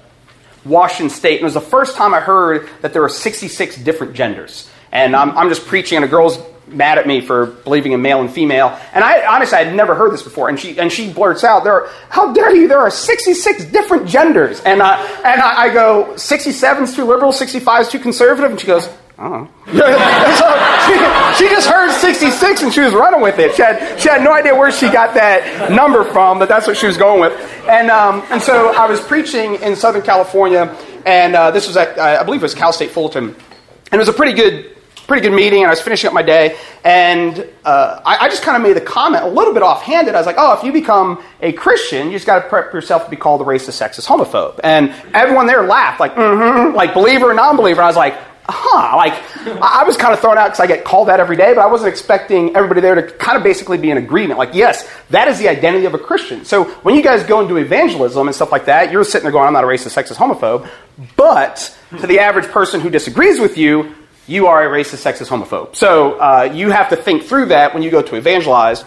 Washington 0.65 1.09
State, 1.09 1.35
and 1.35 1.41
it 1.41 1.45
was 1.45 1.53
the 1.55 1.61
first 1.61 1.95
time 1.95 2.13
I 2.13 2.19
heard 2.19 2.69
that 2.81 2.93
there 2.93 3.01
were 3.01 3.09
66 3.09 3.77
different 3.77 4.13
genders. 4.13 4.69
And 4.91 5.15
I'm, 5.15 5.35
I'm 5.37 5.49
just 5.49 5.65
preaching, 5.65 5.95
and 5.95 6.05
a 6.05 6.07
girl's 6.07 6.37
mad 6.67 6.97
at 6.97 7.07
me 7.07 7.21
for 7.21 7.47
believing 7.47 7.91
in 7.91 8.01
male 8.01 8.21
and 8.21 8.31
female. 8.31 8.77
And 8.93 9.03
I 9.03 9.25
honestly, 9.25 9.57
I 9.57 9.63
had 9.63 9.75
never 9.75 9.95
heard 9.95 10.11
this 10.11 10.21
before. 10.21 10.49
And 10.49 10.59
she 10.59 10.77
and 10.79 10.91
she 10.91 11.11
blurts 11.11 11.43
out, 11.43 11.63
"There, 11.63 11.73
are, 11.73 11.89
how 12.09 12.33
dare 12.33 12.55
you? 12.55 12.67
There 12.67 12.79
are 12.79 12.91
66 12.91 13.65
different 13.65 14.07
genders." 14.07 14.61
And 14.61 14.81
uh, 14.81 14.97
and 15.25 15.41
I, 15.41 15.63
I 15.63 15.73
go, 15.73 16.15
"67 16.15 16.83
is 16.83 16.95
too 16.95 17.05
liberal, 17.05 17.31
65 17.31 17.81
is 17.81 17.89
too 17.89 17.99
conservative." 17.99 18.51
And 18.51 18.59
she 18.59 18.67
goes, 18.67 18.87
"Oh." 19.21 19.47
so 19.67 21.37
she, 21.37 21.45
she 21.45 21.53
just 21.53 21.67
heard 21.67 21.91
66 21.91 22.63
and 22.63 22.73
she 22.73 22.81
was 22.81 22.93
running 22.93 23.21
with 23.21 23.39
it. 23.39 23.55
She 23.55 23.61
had 23.61 23.99
she 23.99 24.09
had 24.09 24.23
no 24.23 24.33
idea 24.33 24.55
where 24.55 24.71
she 24.71 24.89
got 24.89 25.13
that 25.13 25.71
number 25.71 26.03
from, 26.03 26.39
but 26.39 26.49
that's 26.49 26.67
what 26.67 26.77
she 26.77 26.87
was 26.87 26.97
going 26.97 27.21
with. 27.21 27.33
And 27.69 27.89
um, 27.89 28.23
and 28.31 28.41
so 28.41 28.73
I 28.75 28.87
was 28.87 28.99
preaching 29.01 29.55
in 29.55 29.75
Southern 29.75 30.01
California, 30.01 30.75
and 31.05 31.35
uh, 31.35 31.51
this 31.51 31.67
was 31.67 31.77
at 31.77 31.99
I 31.99 32.23
believe 32.23 32.41
it 32.41 32.43
was 32.43 32.55
Cal 32.55 32.73
State 32.73 32.91
Fullerton, 32.91 33.29
and 33.29 33.93
it 33.93 33.97
was 33.97 34.09
a 34.09 34.13
pretty 34.13 34.33
good 34.33 34.75
pretty 35.11 35.27
good 35.27 35.35
meeting, 35.35 35.59
and 35.59 35.67
I 35.67 35.71
was 35.71 35.81
finishing 35.81 36.07
up 36.07 36.13
my 36.13 36.21
day, 36.21 36.57
and 36.85 37.45
uh, 37.65 38.01
I, 38.05 38.25
I, 38.25 38.29
just 38.29 38.43
kind 38.43 38.55
of 38.55 38.63
made 38.63 38.77
the 38.77 38.85
comment 38.85 39.25
a 39.25 39.27
little 39.27 39.53
bit 39.53 39.61
offhanded. 39.61 40.15
I 40.15 40.17
was 40.17 40.25
like, 40.25 40.37
"Oh, 40.39 40.53
if 40.53 40.63
you 40.63 40.71
become 40.71 41.21
a 41.41 41.51
Christian, 41.51 42.07
you 42.07 42.13
just 42.13 42.25
got 42.25 42.41
to 42.41 42.47
prep 42.47 42.73
yourself 42.73 43.03
to 43.03 43.09
be 43.09 43.17
called 43.17 43.41
a 43.41 43.43
racist, 43.43 43.81
sexist, 43.81 44.07
homophobe." 44.07 44.61
And 44.63 44.93
everyone 45.13 45.47
there 45.47 45.63
laughed, 45.63 45.99
like, 45.99 46.15
mm-hmm, 46.15 46.75
like 46.75 46.93
believer 46.93 47.29
or 47.29 47.33
non-believer. 47.33 47.81
I 47.81 47.87
was 47.87 47.97
like, 47.97 48.17
huh, 48.51 48.95
like 48.97 49.13
I 49.61 49.83
was 49.83 49.97
kind 49.97 50.13
of 50.13 50.19
thrown 50.19 50.37
out 50.37 50.47
because 50.47 50.59
I 50.59 50.67
get 50.67 50.83
called 50.83 51.07
that 51.07 51.19
every 51.19 51.35
day, 51.35 51.53
but 51.53 51.61
I 51.61 51.67
wasn't 51.67 51.89
expecting 51.89 52.55
everybody 52.55 52.81
there 52.81 52.95
to 52.95 53.03
kind 53.03 53.37
of 53.37 53.43
basically 53.43 53.77
be 53.77 53.89
in 53.89 53.97
agreement. 53.97 54.37
Like, 54.37 54.53
yes, 54.53 54.89
that 55.09 55.27
is 55.27 55.39
the 55.39 55.49
identity 55.49 55.85
of 55.85 55.93
a 55.93 55.97
Christian. 55.97 56.45
So 56.45 56.65
when 56.83 56.95
you 56.95 57.01
guys 57.01 57.23
go 57.23 57.39
and 57.39 57.49
do 57.49 57.57
evangelism 57.57 58.27
and 58.27 58.35
stuff 58.35 58.51
like 58.51 58.65
that, 58.65 58.91
you're 58.91 59.03
sitting 59.03 59.23
there 59.23 59.31
going, 59.31 59.47
I'm 59.47 59.53
not 59.53 59.63
a 59.63 59.67
racist, 59.67 59.95
sexist, 59.95 60.17
homophobe. 60.17 60.69
But 61.15 61.75
to 61.99 62.07
the 62.07 62.19
average 62.19 62.47
person 62.47 62.81
who 62.81 62.89
disagrees 62.89 63.39
with 63.39 63.57
you, 63.57 63.95
you 64.27 64.47
are 64.47 64.63
a 64.63 64.83
racist, 64.83 65.03
sexist, 65.03 65.27
homophobe. 65.27 65.75
So 65.75 66.19
uh, 66.19 66.51
you 66.53 66.69
have 66.69 66.89
to 66.89 66.95
think 66.95 67.23
through 67.23 67.47
that 67.47 67.73
when 67.73 67.83
you 67.83 67.89
go 67.89 68.01
to 68.01 68.15
evangelize. 68.15 68.83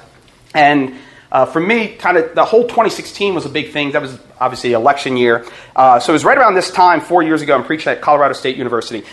And 0.55 0.94
uh, 1.33 1.46
for 1.46 1.59
me, 1.59 1.96
kind 1.96 2.16
of 2.16 2.35
the 2.35 2.44
whole 2.44 2.62
2016 2.62 3.35
was 3.35 3.44
a 3.44 3.48
big 3.48 3.72
thing. 3.72 3.90
That 3.90 4.03
was 4.03 4.16
obviously 4.40 4.72
election 4.72 5.16
year. 5.16 5.44
Uh, 5.74 5.98
so 5.98 6.12
it 6.12 6.14
was 6.14 6.24
right 6.24 6.38
around 6.38 6.55
this 6.55 6.70
time, 6.70 7.00
four 7.00 7.22
years 7.22 7.42
ago, 7.42 7.57
I'm 7.57 7.64
preaching 7.64 7.90
at 7.90 8.00
Colorado 8.00 8.35
State 8.35 8.57
University 8.57 9.05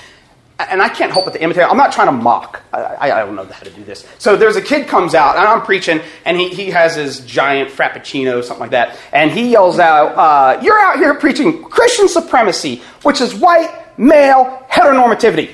and 0.70 0.82
I 0.82 0.90
can't 0.90 1.12
help 1.12 1.26
but 1.26 1.34
to 1.34 1.42
imitate. 1.42 1.64
I'm 1.64 1.78
not 1.78 1.92
trying 1.92 2.08
to 2.08 2.12
mock. 2.12 2.62
I, 2.74 3.12
I, 3.12 3.26
don't 3.26 3.36
know 3.36 3.46
how 3.46 3.64
to 3.64 3.70
do 3.70 3.84
this. 3.84 4.08
So 4.18 4.36
there's 4.36 4.56
a 4.56 4.62
kid 4.62 4.88
comes 4.88 5.16
out, 5.16 5.36
and 5.38 5.48
I'm 5.48 5.62
preaching, 5.62 6.02
and 6.26 6.38
he, 6.38 6.50
he 6.50 6.70
has 6.72 6.96
his 6.96 7.22
giant 7.22 7.70
frappuccino, 7.70 8.44
something 8.44 8.62
like 8.62 8.72
that, 8.72 8.98
and 9.12 9.32
he 9.32 9.52
yells 9.52 9.80
out, 9.80 10.16
uh, 10.18 10.62
"You're 10.62 10.80
out 10.80 10.98
here 10.98 11.14
preaching 11.16 11.64
Christian 11.64 12.08
supremacy, 12.08 12.82
which 13.04 13.22
is 13.22 13.34
white." 13.34 13.78
Male 13.98 14.66
heteronormativity. 14.72 15.50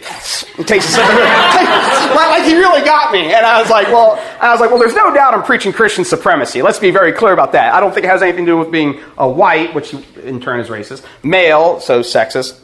It 0.58 0.67
takes 0.67 0.96
a 0.96 1.00
like, 1.02 2.30
like 2.30 2.43
he 2.43 2.56
really 2.56 2.86
got 2.86 3.12
me, 3.12 3.34
and 3.34 3.46
I 3.46 3.60
was 3.60 3.70
like, 3.70 3.88
well, 3.88 4.24
I 4.39 4.52
was 4.52 4.62
like, 4.62 4.70
well, 4.70 4.80
there's 4.80 4.96
no 4.96 5.13
doubt 5.13 5.34
I'm 5.34 5.43
preaching 5.43 5.74
Christian 5.74 6.06
supremacy. 6.06 6.62
Let's 6.62 6.80
be 6.80 6.91
very 6.91 7.12
clear 7.12 7.34
about 7.34 7.52
that. 7.54 7.74
I 7.74 7.80
don't 7.80 7.93
think 7.93 8.06
it 8.06 8.10
has 8.10 8.22
anything 8.22 8.46
to 8.46 8.52
do 8.52 8.58
with 8.58 8.72
being 8.72 9.02
a 9.17 9.28
white, 9.28 9.74
which 9.74 9.93
in 10.24 10.39
turn 10.39 10.60
is 10.62 10.70
racist, 10.70 11.04
male, 11.24 11.82
so 11.82 12.02
sexist, 12.02 12.58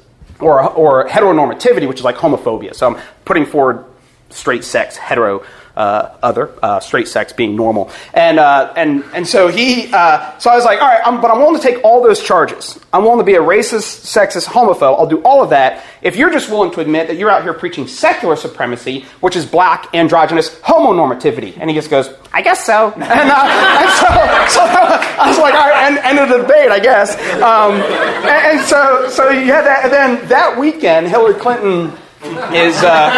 or, 0.43 0.61
or 0.71 1.07
heteronormativity, 1.07 1.87
which 1.87 1.99
is 1.99 2.03
like 2.03 2.15
homophobia. 2.17 2.75
So 2.75 2.87
I'm 2.87 3.01
putting 3.25 3.45
forward 3.45 3.85
straight 4.29 4.63
sex, 4.63 4.97
hetero 4.97 5.45
uh, 5.75 6.15
other, 6.21 6.51
uh, 6.61 6.79
straight 6.79 7.07
sex 7.07 7.33
being 7.33 7.55
normal. 7.55 7.91
And, 8.13 8.39
uh, 8.39 8.73
and, 8.75 9.03
and 9.13 9.27
so 9.27 9.47
he, 9.47 9.91
uh, 9.91 10.37
so 10.37 10.51
I 10.51 10.55
was 10.55 10.65
like, 10.65 10.81
all 10.81 10.87
right, 10.87 11.01
I'm, 11.05 11.21
but 11.21 11.31
I'm 11.31 11.39
willing 11.39 11.59
to 11.59 11.61
take 11.61 11.83
all 11.83 12.03
those 12.03 12.21
charges. 12.21 12.79
I'm 12.91 13.03
willing 13.03 13.19
to 13.19 13.23
be 13.23 13.35
a 13.35 13.41
racist, 13.41 14.05
sexist, 14.05 14.45
homophobe. 14.45 14.97
I'll 14.97 15.07
do 15.07 15.21
all 15.23 15.43
of 15.43 15.49
that 15.49 15.83
if 16.01 16.15
you're 16.15 16.31
just 16.31 16.49
willing 16.49 16.71
to 16.71 16.81
admit 16.81 17.07
that 17.07 17.17
you're 17.17 17.29
out 17.29 17.43
here 17.43 17.53
preaching 17.53 17.87
secular 17.87 18.35
supremacy, 18.35 19.05
which 19.21 19.35
is 19.35 19.45
black, 19.45 19.93
androgynous, 19.95 20.49
homonormativity. 20.59 21.57
And 21.59 21.69
he 21.69 21.75
just 21.75 21.89
goes, 21.89 22.09
I 22.31 22.41
guess 22.41 22.65
so. 22.65 22.91
and, 22.95 23.03
uh, 23.03 23.07
and 23.07 23.89
so, 23.89 24.59
so, 24.59 24.61
I 24.63 25.25
was 25.27 25.39
like, 25.39 25.53
all 25.53 25.69
right, 25.69 25.85
end, 25.85 25.97
end 25.99 26.19
of 26.19 26.29
the 26.29 26.37
debate, 26.43 26.69
I 26.69 26.79
guess. 26.79 27.15
Um, 27.41 27.73
and, 27.73 28.59
and, 28.59 28.67
so, 28.67 29.09
so 29.09 29.29
you 29.29 29.51
had 29.51 29.65
that, 29.65 29.85
and 29.85 29.93
then 29.93 30.27
that 30.29 30.57
weekend, 30.57 31.07
Hillary 31.07 31.39
Clinton 31.39 31.93
is 32.23 32.75
uh, 32.83 33.11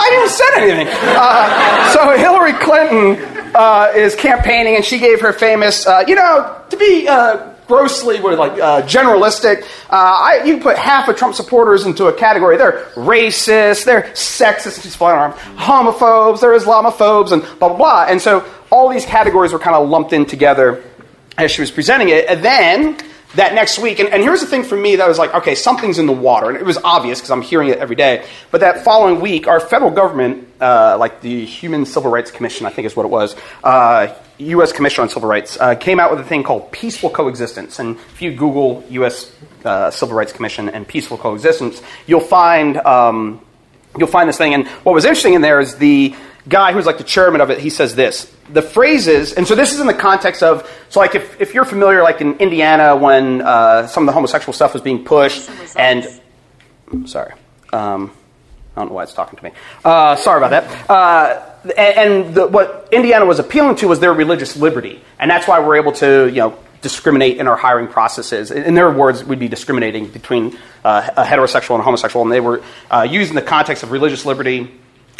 I 0.00 0.08
didn't 0.10 0.30
said 0.30 0.62
anything. 0.62 0.88
Uh, 0.88 1.92
so 1.92 2.16
Hillary 2.16 2.52
Clinton 2.52 3.54
uh, 3.54 3.92
is 3.94 4.14
campaigning, 4.14 4.76
and 4.76 4.84
she 4.84 4.98
gave 4.98 5.20
her 5.20 5.32
famous, 5.32 5.86
uh, 5.86 6.04
you 6.06 6.14
know, 6.14 6.60
to 6.70 6.76
be 6.76 7.08
uh, 7.08 7.52
grossly 7.66 8.18
like 8.18 8.52
uh, 8.52 8.82
generalistic. 8.82 9.66
I, 9.90 10.42
you 10.44 10.58
put 10.58 10.76
half 10.76 11.08
of 11.08 11.16
Trump 11.16 11.34
supporters 11.34 11.86
into 11.86 12.06
a 12.06 12.12
category. 12.12 12.56
They're 12.56 12.84
racist, 12.94 13.84
they're 13.84 14.02
sexist, 14.14 14.82
she's 14.82 14.96
flying 14.96 15.18
arm, 15.18 15.32
homophobes, 15.56 16.40
they're 16.40 16.56
Islamophobes, 16.56 17.32
and 17.32 17.42
blah 17.58 17.68
blah 17.68 17.76
blah. 17.76 18.06
And 18.08 18.20
so 18.20 18.44
all 18.70 18.88
these 18.88 19.04
categories 19.04 19.52
were 19.52 19.58
kind 19.58 19.76
of 19.76 19.88
lumped 19.88 20.12
in 20.12 20.24
together 20.24 20.82
as 21.36 21.50
she 21.50 21.62
was 21.62 21.70
presenting 21.70 22.10
it, 22.10 22.26
and 22.28 22.44
then 22.44 22.96
that 23.34 23.54
next 23.54 23.78
week, 23.78 24.00
and, 24.00 24.08
and 24.08 24.22
here's 24.22 24.40
the 24.40 24.46
thing 24.46 24.64
for 24.64 24.76
me 24.76 24.96
that 24.96 25.06
was 25.06 25.18
like, 25.18 25.34
okay, 25.34 25.54
something's 25.54 25.98
in 25.98 26.06
the 26.06 26.12
water, 26.12 26.48
and 26.48 26.56
it 26.56 26.64
was 26.64 26.78
obvious 26.78 27.20
because 27.20 27.30
I'm 27.30 27.42
hearing 27.42 27.68
it 27.68 27.78
every 27.78 27.96
day. 27.96 28.26
But 28.50 28.60
that 28.62 28.84
following 28.84 29.20
week, 29.20 29.46
our 29.46 29.60
federal 29.60 29.90
government, 29.90 30.48
uh, 30.60 30.96
like 30.98 31.20
the 31.20 31.44
Human 31.44 31.86
Civil 31.86 32.10
Rights 32.10 32.30
Commission, 32.30 32.66
I 32.66 32.70
think 32.70 32.86
is 32.86 32.96
what 32.96 33.06
it 33.06 33.10
was, 33.10 33.36
uh, 33.62 34.14
U.S. 34.38 34.72
Commission 34.72 35.02
on 35.02 35.08
Civil 35.08 35.28
Rights, 35.28 35.58
uh, 35.60 35.74
came 35.74 36.00
out 36.00 36.10
with 36.10 36.20
a 36.20 36.24
thing 36.24 36.42
called 36.42 36.72
peaceful 36.72 37.10
coexistence. 37.10 37.78
And 37.78 37.96
if 37.96 38.22
you 38.22 38.34
Google 38.34 38.84
U.S. 38.90 39.32
Uh, 39.64 39.90
Civil 39.90 40.16
Rights 40.16 40.32
Commission 40.32 40.68
and 40.68 40.88
peaceful 40.88 41.18
coexistence, 41.18 41.82
you'll 42.06 42.20
find 42.20 42.78
um, 42.78 43.40
you'll 43.98 44.08
find 44.08 44.28
this 44.28 44.38
thing. 44.38 44.54
And 44.54 44.66
what 44.68 44.94
was 44.94 45.04
interesting 45.04 45.34
in 45.34 45.42
there 45.42 45.60
is 45.60 45.76
the 45.76 46.14
guy 46.48 46.72
who's 46.72 46.86
like 46.86 46.98
the 46.98 47.04
chairman 47.04 47.40
of 47.40 47.50
it. 47.50 47.58
He 47.58 47.70
says 47.70 47.94
this: 47.94 48.32
the 48.52 48.62
phrases, 48.62 49.32
and 49.32 49.46
so 49.46 49.54
this 49.54 49.72
is 49.72 49.80
in 49.80 49.86
the 49.86 49.94
context 49.94 50.42
of, 50.42 50.68
so 50.88 51.00
like 51.00 51.14
if, 51.14 51.40
if 51.40 51.54
you're 51.54 51.64
familiar, 51.64 52.02
like 52.02 52.20
in 52.20 52.36
Indiana 52.38 52.96
when 52.96 53.42
uh, 53.42 53.86
some 53.86 54.04
of 54.04 54.06
the 54.06 54.12
homosexual 54.12 54.52
stuff 54.52 54.72
was 54.72 54.82
being 54.82 55.04
pushed, 55.04 55.50
and 55.76 56.06
sorry, 57.06 57.34
um, 57.72 58.12
I 58.76 58.80
don't 58.80 58.88
know 58.88 58.94
why 58.94 59.02
it's 59.02 59.14
talking 59.14 59.38
to 59.38 59.44
me. 59.44 59.52
Uh, 59.84 60.16
sorry 60.16 60.42
about 60.42 60.50
that. 60.50 60.90
Uh, 60.90 61.46
and, 61.76 61.98
and 61.98 62.34
the, 62.34 62.46
what 62.46 62.88
Indiana 62.92 63.26
was 63.26 63.38
appealing 63.38 63.76
to 63.76 63.88
was 63.88 64.00
their 64.00 64.14
religious 64.14 64.56
liberty, 64.56 65.02
and 65.18 65.30
that's 65.30 65.46
why 65.46 65.60
we're 65.60 65.76
able 65.76 65.92
to, 65.92 66.28
you 66.28 66.36
know, 66.36 66.58
discriminate 66.80 67.36
in 67.36 67.46
our 67.46 67.56
hiring 67.56 67.88
processes. 67.88 68.50
In 68.50 68.74
their 68.74 68.90
words, 68.90 69.22
we'd 69.22 69.38
be 69.38 69.48
discriminating 69.48 70.08
between 70.08 70.56
uh, 70.82 71.10
a 71.14 71.24
heterosexual 71.24 71.74
and 71.74 71.80
a 71.80 71.84
homosexual, 71.84 72.24
and 72.24 72.32
they 72.32 72.40
were 72.40 72.62
uh, 72.90 73.06
using 73.08 73.34
the 73.34 73.42
context 73.42 73.82
of 73.82 73.90
religious 73.90 74.24
liberty 74.24 74.70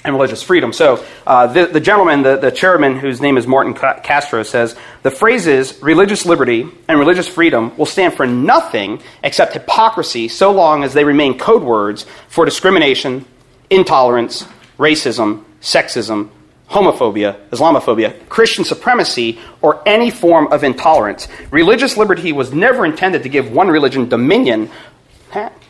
and 0.04 0.14
religious 0.14 0.42
freedom. 0.42 0.72
So 0.72 1.04
uh, 1.26 1.46
the, 1.48 1.66
the, 1.66 1.80
gentleman, 1.80 2.22
the, 2.22 2.36
the, 2.36 2.50
chairman, 2.50 2.98
whose 2.98 3.20
name 3.20 3.36
is 3.36 3.46
Martin 3.46 3.74
Castro, 3.74 4.42
says 4.42 4.74
the 5.02 5.10
phrases 5.10 5.80
religious 5.82 6.24
liberty 6.24 6.66
and 6.88 6.98
religious 6.98 7.28
freedom 7.28 7.76
will 7.76 7.86
stand 7.86 8.14
for 8.14 8.26
nothing 8.26 9.02
except 9.22 9.52
hypocrisy 9.52 10.28
so 10.28 10.52
long 10.52 10.84
as 10.84 10.94
they 10.94 11.04
remain 11.04 11.38
code 11.38 11.62
words 11.62 12.06
for 12.28 12.44
discrimination, 12.44 13.26
intolerance, 13.68 14.46
racism, 14.78 15.44
sexism, 15.60 16.30
homophobia, 16.70 17.36
Islamophobia, 17.50 18.28
Christian 18.28 18.64
supremacy, 18.64 19.38
or 19.60 19.82
any 19.86 20.10
form 20.10 20.52
of 20.52 20.62
intolerance. 20.62 21.26
Religious 21.50 21.96
liberty 21.96 22.32
was 22.32 22.54
never 22.54 22.86
intended 22.86 23.24
to 23.24 23.28
give 23.28 23.50
one 23.50 23.68
religion 23.68 24.08
dominion 24.08 24.70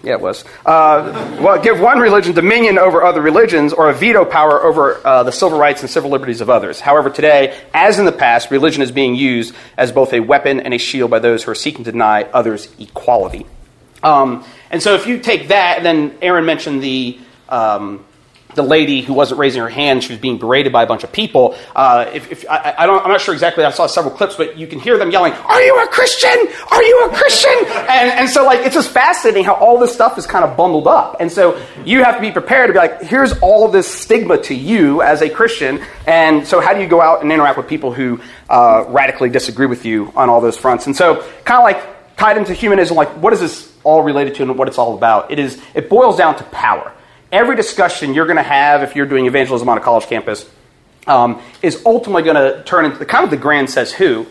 Yeah, 0.02 0.12
it 0.12 0.20
was. 0.20 0.44
Uh, 0.64 1.38
well, 1.40 1.60
give 1.62 1.80
one 1.80 1.98
religion 1.98 2.34
dominion 2.34 2.78
over 2.78 3.02
other 3.02 3.20
religions 3.20 3.72
or 3.72 3.90
a 3.90 3.94
veto 3.94 4.24
power 4.24 4.62
over 4.62 5.06
uh, 5.06 5.22
the 5.22 5.32
civil 5.32 5.58
rights 5.58 5.82
and 5.82 5.90
civil 5.90 6.10
liberties 6.10 6.40
of 6.40 6.48
others. 6.48 6.80
However, 6.80 7.10
today, 7.10 7.58
as 7.74 7.98
in 7.98 8.06
the 8.06 8.12
past, 8.12 8.50
religion 8.50 8.82
is 8.82 8.90
being 8.90 9.14
used 9.14 9.54
as 9.76 9.92
both 9.92 10.12
a 10.14 10.20
weapon 10.20 10.60
and 10.60 10.72
a 10.72 10.78
shield 10.78 11.10
by 11.10 11.18
those 11.18 11.44
who 11.44 11.50
are 11.50 11.54
seeking 11.56 11.84
to 11.84 11.92
deny 11.92 12.22
others 12.24 12.68
equality. 12.78 13.46
Um, 14.02 14.44
and 14.70 14.82
so, 14.82 14.94
if 14.94 15.06
you 15.06 15.18
take 15.18 15.48
that, 15.48 15.82
then 15.82 16.16
Aaron 16.22 16.46
mentioned 16.46 16.82
the. 16.82 17.18
Um, 17.48 18.04
the 18.54 18.62
lady 18.62 19.00
who 19.00 19.14
wasn't 19.14 19.38
raising 19.38 19.60
her 19.62 19.68
hand, 19.68 20.02
she 20.02 20.12
was 20.12 20.20
being 20.20 20.38
berated 20.38 20.72
by 20.72 20.82
a 20.82 20.86
bunch 20.86 21.04
of 21.04 21.12
people. 21.12 21.56
Uh, 21.74 22.10
if, 22.12 22.30
if 22.30 22.48
I, 22.48 22.74
I, 22.78 22.84
I'm 22.84 23.10
not 23.10 23.20
sure 23.20 23.34
exactly. 23.34 23.64
I 23.64 23.70
saw 23.70 23.86
several 23.86 24.14
clips, 24.14 24.36
but 24.36 24.58
you 24.58 24.66
can 24.66 24.80
hear 24.80 24.98
them 24.98 25.10
yelling, 25.10 25.32
"Are 25.32 25.62
you 25.62 25.82
a 25.82 25.86
Christian? 25.88 26.30
Are 26.70 26.82
you 26.82 27.08
a 27.10 27.14
Christian?" 27.14 27.50
and, 27.66 28.10
and 28.20 28.30
so, 28.30 28.44
like, 28.44 28.60
it's 28.60 28.74
just 28.74 28.90
fascinating 28.90 29.44
how 29.44 29.54
all 29.54 29.78
this 29.78 29.92
stuff 29.92 30.18
is 30.18 30.26
kind 30.26 30.44
of 30.44 30.56
bundled 30.56 30.86
up. 30.86 31.16
And 31.20 31.30
so, 31.30 31.60
you 31.84 32.04
have 32.04 32.16
to 32.16 32.20
be 32.20 32.32
prepared 32.32 32.68
to 32.68 32.72
be 32.72 32.78
like, 32.78 33.02
"Here's 33.02 33.32
all 33.40 33.68
this 33.68 33.92
stigma 33.92 34.38
to 34.42 34.54
you 34.54 35.02
as 35.02 35.22
a 35.22 35.30
Christian." 35.30 35.82
And 36.06 36.46
so, 36.46 36.60
how 36.60 36.74
do 36.74 36.80
you 36.80 36.88
go 36.88 37.00
out 37.00 37.22
and 37.22 37.32
interact 37.32 37.56
with 37.56 37.68
people 37.68 37.92
who 37.92 38.20
uh, 38.48 38.84
radically 38.88 39.30
disagree 39.30 39.66
with 39.66 39.84
you 39.84 40.12
on 40.16 40.28
all 40.28 40.40
those 40.40 40.56
fronts? 40.56 40.86
And 40.86 40.96
so, 40.96 41.24
kind 41.44 41.58
of 41.58 41.64
like 41.64 42.16
tied 42.16 42.36
into 42.36 42.52
humanism, 42.52 42.96
like, 42.96 43.08
what 43.16 43.32
is 43.32 43.40
this 43.40 43.72
all 43.82 44.02
related 44.02 44.34
to, 44.36 44.42
and 44.42 44.58
what 44.58 44.68
it's 44.68 44.78
all 44.78 44.94
about? 44.94 45.30
It 45.30 45.38
is. 45.38 45.60
It 45.74 45.88
boils 45.88 46.16
down 46.16 46.36
to 46.36 46.44
power 46.44 46.92
every 47.32 47.56
discussion 47.56 48.14
you're 48.14 48.26
going 48.26 48.36
to 48.36 48.42
have 48.42 48.82
if 48.82 48.96
you're 48.96 49.06
doing 49.06 49.26
evangelism 49.26 49.68
on 49.68 49.78
a 49.78 49.80
college 49.80 50.06
campus 50.06 50.48
um, 51.06 51.42
is 51.62 51.82
ultimately 51.86 52.22
going 52.22 52.36
to 52.36 52.62
turn 52.64 52.84
into 52.84 53.04
kind 53.04 53.24
of 53.24 53.30
the 53.30 53.36
grand 53.36 53.70
says 53.70 53.92
who. 53.92 54.26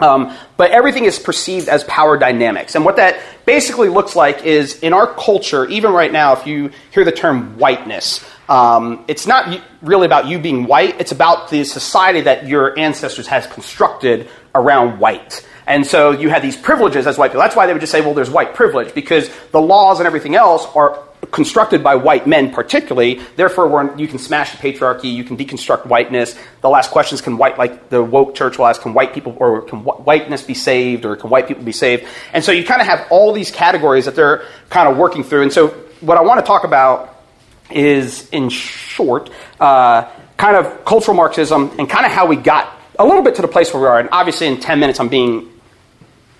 Um, 0.00 0.36
but 0.56 0.72
everything 0.72 1.04
is 1.04 1.18
perceived 1.18 1.68
as 1.68 1.84
power 1.84 2.18
dynamics. 2.18 2.74
And 2.74 2.84
what 2.84 2.96
that 2.96 3.20
basically 3.46 3.88
looks 3.88 4.16
like 4.16 4.44
is 4.44 4.80
in 4.80 4.92
our 4.92 5.06
culture, 5.06 5.64
even 5.66 5.92
right 5.92 6.10
now, 6.10 6.32
if 6.32 6.46
you 6.46 6.70
hear 6.90 7.04
the 7.04 7.12
term 7.12 7.56
whiteness, 7.58 8.24
um, 8.48 9.04
it's 9.06 9.26
not 9.26 9.60
really 9.80 10.06
about 10.06 10.26
you 10.26 10.38
being 10.38 10.64
white, 10.64 11.00
it's 11.00 11.12
about 11.12 11.50
the 11.50 11.62
society 11.62 12.22
that 12.22 12.48
your 12.48 12.76
ancestors 12.78 13.28
has 13.28 13.46
constructed 13.46 14.28
around 14.54 14.98
white. 14.98 15.46
And 15.66 15.86
so 15.86 16.10
you 16.10 16.28
had 16.28 16.42
these 16.42 16.56
privileges 16.56 17.06
as 17.06 17.18
white 17.18 17.28
people. 17.28 17.42
That's 17.42 17.56
why 17.56 17.66
they 17.66 17.72
would 17.72 17.80
just 17.80 17.92
say, 17.92 18.00
well, 18.00 18.14
there's 18.14 18.30
white 18.30 18.54
privilege, 18.54 18.94
because 18.94 19.30
the 19.52 19.60
laws 19.60 20.00
and 20.00 20.06
everything 20.06 20.34
else 20.34 20.66
are 20.74 20.98
constructed 21.30 21.82
by 21.82 21.94
white 21.94 22.26
men 22.26 22.52
particularly. 22.52 23.20
Therefore 23.36 23.94
you 23.96 24.08
can 24.08 24.18
smash 24.18 24.52
the 24.52 24.58
patriarchy 24.58 25.12
you 25.12 25.24
can 25.24 25.36
deconstruct 25.36 25.86
whiteness. 25.86 26.36
The 26.60 26.68
last 26.68 26.90
question 26.90 27.14
is 27.14 27.20
can 27.20 27.38
white 27.38 27.58
like 27.58 27.90
the 27.90 28.02
woke 28.02 28.34
church 28.34 28.58
will 28.58 28.66
ask 28.66 28.82
can 28.82 28.92
white 28.92 29.14
people 29.14 29.36
or 29.38 29.62
can 29.62 29.84
whiteness 29.84 30.42
be 30.42 30.54
saved 30.54 31.04
or 31.04 31.16
can 31.16 31.30
white 31.30 31.46
people 31.46 31.62
be 31.62 31.72
saved? 31.72 32.06
And 32.32 32.44
so 32.44 32.50
you 32.50 32.64
kind 32.64 32.80
of 32.80 32.86
have 32.88 33.06
all 33.10 33.32
these 33.32 33.50
categories 33.50 34.06
that 34.06 34.16
they're 34.16 34.44
kind 34.68 34.88
of 34.88 34.96
working 34.96 35.22
through. 35.22 35.42
And 35.42 35.52
so 35.52 35.68
what 36.00 36.18
i 36.18 36.22
want 36.22 36.40
to 36.40 36.46
talk 36.46 36.64
about 36.64 37.22
is 37.70 38.28
in 38.30 38.48
short 38.48 39.30
uh, 39.60 40.10
kind 40.36 40.56
of 40.56 40.84
cultural 40.84 41.16
marxism 41.16 41.70
and 41.78 41.88
kind 41.88 42.04
of 42.04 42.12
how 42.12 42.26
we 42.26 42.36
got 42.36 42.78
a 42.98 43.04
little 43.04 43.22
bit 43.22 43.36
to 43.36 43.42
the 43.42 43.48
place 43.48 43.72
where 43.72 43.82
we 43.82 43.88
are. 43.88 44.00
And 44.00 44.08
obviously 44.10 44.48
in 44.48 44.58
10 44.58 44.80
minutes 44.80 44.98
i'm 44.98 45.08
being 45.08 45.51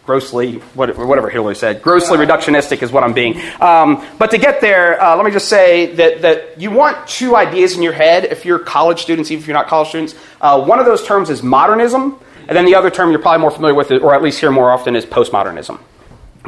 grossly, 0.05 0.55
whatever 0.75 1.31
Hillary 1.31 1.55
said, 1.55 1.83
grossly 1.83 2.19
reductionistic 2.19 2.83
is 2.83 2.91
what 2.91 3.05
I'm 3.05 3.12
being. 3.12 3.41
Um, 3.61 4.05
but 4.19 4.31
to 4.33 4.38
get 4.38 4.61
there, 4.61 5.01
uh, 5.01 5.17
let 5.17 5.25
me 5.25 5.31
just 5.31 5.49
say 5.49 5.95
that, 5.95 6.23
that 6.23 6.61
you 6.61 6.71
want 6.71 7.07
two 7.07 7.37
ideas 7.37 7.77
in 7.77 7.83
your 7.83 7.93
head 7.93 8.25
if 8.25 8.45
you're 8.45 8.59
college 8.59 9.03
students, 9.03 9.31
even 9.31 9.43
if 9.43 9.47
you're 9.47 9.57
not 9.57 9.69
college 9.69 9.88
students. 9.88 10.15
Uh, 10.41 10.65
one 10.65 10.81
of 10.81 10.87
those 10.87 11.07
terms 11.07 11.31
is 11.31 11.43
modernism, 11.43 12.19
and 12.49 12.57
then 12.57 12.65
the 12.65 12.75
other 12.75 12.91
term 12.91 13.11
you're 13.11 13.21
probably 13.21 13.41
more 13.41 13.53
familiar 13.53 13.75
with, 13.75 13.93
or 13.93 14.15
at 14.15 14.23
least 14.23 14.41
hear 14.41 14.51
more 14.51 14.73
often, 14.73 14.97
is 14.97 15.07
postmodernism. 15.07 15.79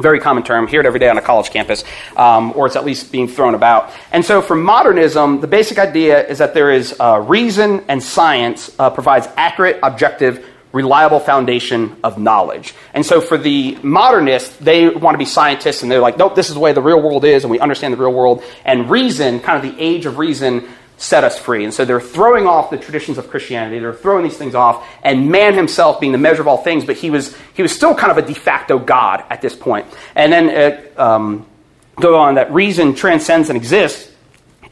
Very 0.01 0.19
common 0.19 0.43
term, 0.43 0.67
hear 0.67 0.81
it 0.81 0.85
every 0.85 0.99
day 0.99 1.07
on 1.07 1.17
a 1.17 1.21
college 1.21 1.51
campus, 1.51 1.85
um, 2.17 2.51
or 2.57 2.67
it's 2.67 2.75
at 2.75 2.83
least 2.83 3.13
being 3.13 3.29
thrown 3.29 3.55
about. 3.55 3.93
And 4.11 4.25
so, 4.25 4.41
for 4.41 4.53
modernism, 4.53 5.39
the 5.39 5.47
basic 5.47 5.79
idea 5.79 6.27
is 6.27 6.39
that 6.39 6.53
there 6.53 6.69
is 6.69 6.99
uh, 6.99 7.23
reason 7.25 7.85
and 7.87 8.03
science 8.03 8.75
uh, 8.77 8.89
provides 8.89 9.29
accurate, 9.37 9.79
objective, 9.81 10.45
reliable 10.75 11.21
foundation 11.21 11.95
of 12.03 12.19
knowledge. 12.19 12.75
And 12.93 13.05
so 13.05 13.21
for 13.21 13.37
the 13.37 13.77
modernists, 13.81 14.57
they 14.57 14.89
want 14.89 15.15
to 15.15 15.17
be 15.17 15.25
scientists 15.25 15.81
and 15.83 15.89
they're 15.91 16.01
like, 16.01 16.17
nope, 16.17 16.35
this 16.35 16.49
is 16.49 16.53
the 16.53 16.59
way 16.59 16.73
the 16.73 16.81
real 16.81 17.01
world 17.01 17.23
is 17.23 17.45
and 17.45 17.49
we 17.49 17.59
understand 17.59 17.93
the 17.93 17.97
real 17.97 18.11
world. 18.11 18.43
And 18.65 18.89
reason, 18.91 19.39
kind 19.39 19.65
of 19.65 19.73
the 19.75 19.81
age 19.81 20.05
of 20.05 20.17
reason, 20.17 20.67
set 20.97 21.23
us 21.23 21.39
free. 21.39 21.63
And 21.63 21.73
so 21.73 21.85
they're 21.85 22.01
throwing 22.01 22.45
off 22.45 22.69
the 22.69 22.77
traditions 22.77 23.17
of 23.17 23.29
Christianity. 23.29 23.79
They're 23.79 23.93
throwing 23.93 24.25
these 24.25 24.37
things 24.37 24.53
off. 24.53 24.85
And 25.01 25.31
man 25.31 25.53
himself 25.53 26.01
being 26.01 26.11
the 26.11 26.17
measure 26.17 26.41
of 26.41 26.47
all 26.49 26.61
things, 26.61 26.83
but 26.83 26.97
he 26.97 27.09
was, 27.09 27.35
he 27.53 27.61
was 27.61 27.73
still 27.73 27.95
kind 27.95 28.11
of 28.11 28.17
a 28.17 28.27
de 28.27 28.33
facto 28.33 28.77
God 28.77 29.23
at 29.29 29.41
this 29.41 29.55
point. 29.55 29.85
And 30.13 30.31
then 30.31 30.49
it, 30.49 30.99
um, 30.99 31.45
go 31.95 32.17
on 32.17 32.35
that 32.35 32.51
reason 32.51 32.95
transcends 32.95 33.49
and 33.49 33.55
exists 33.55 34.11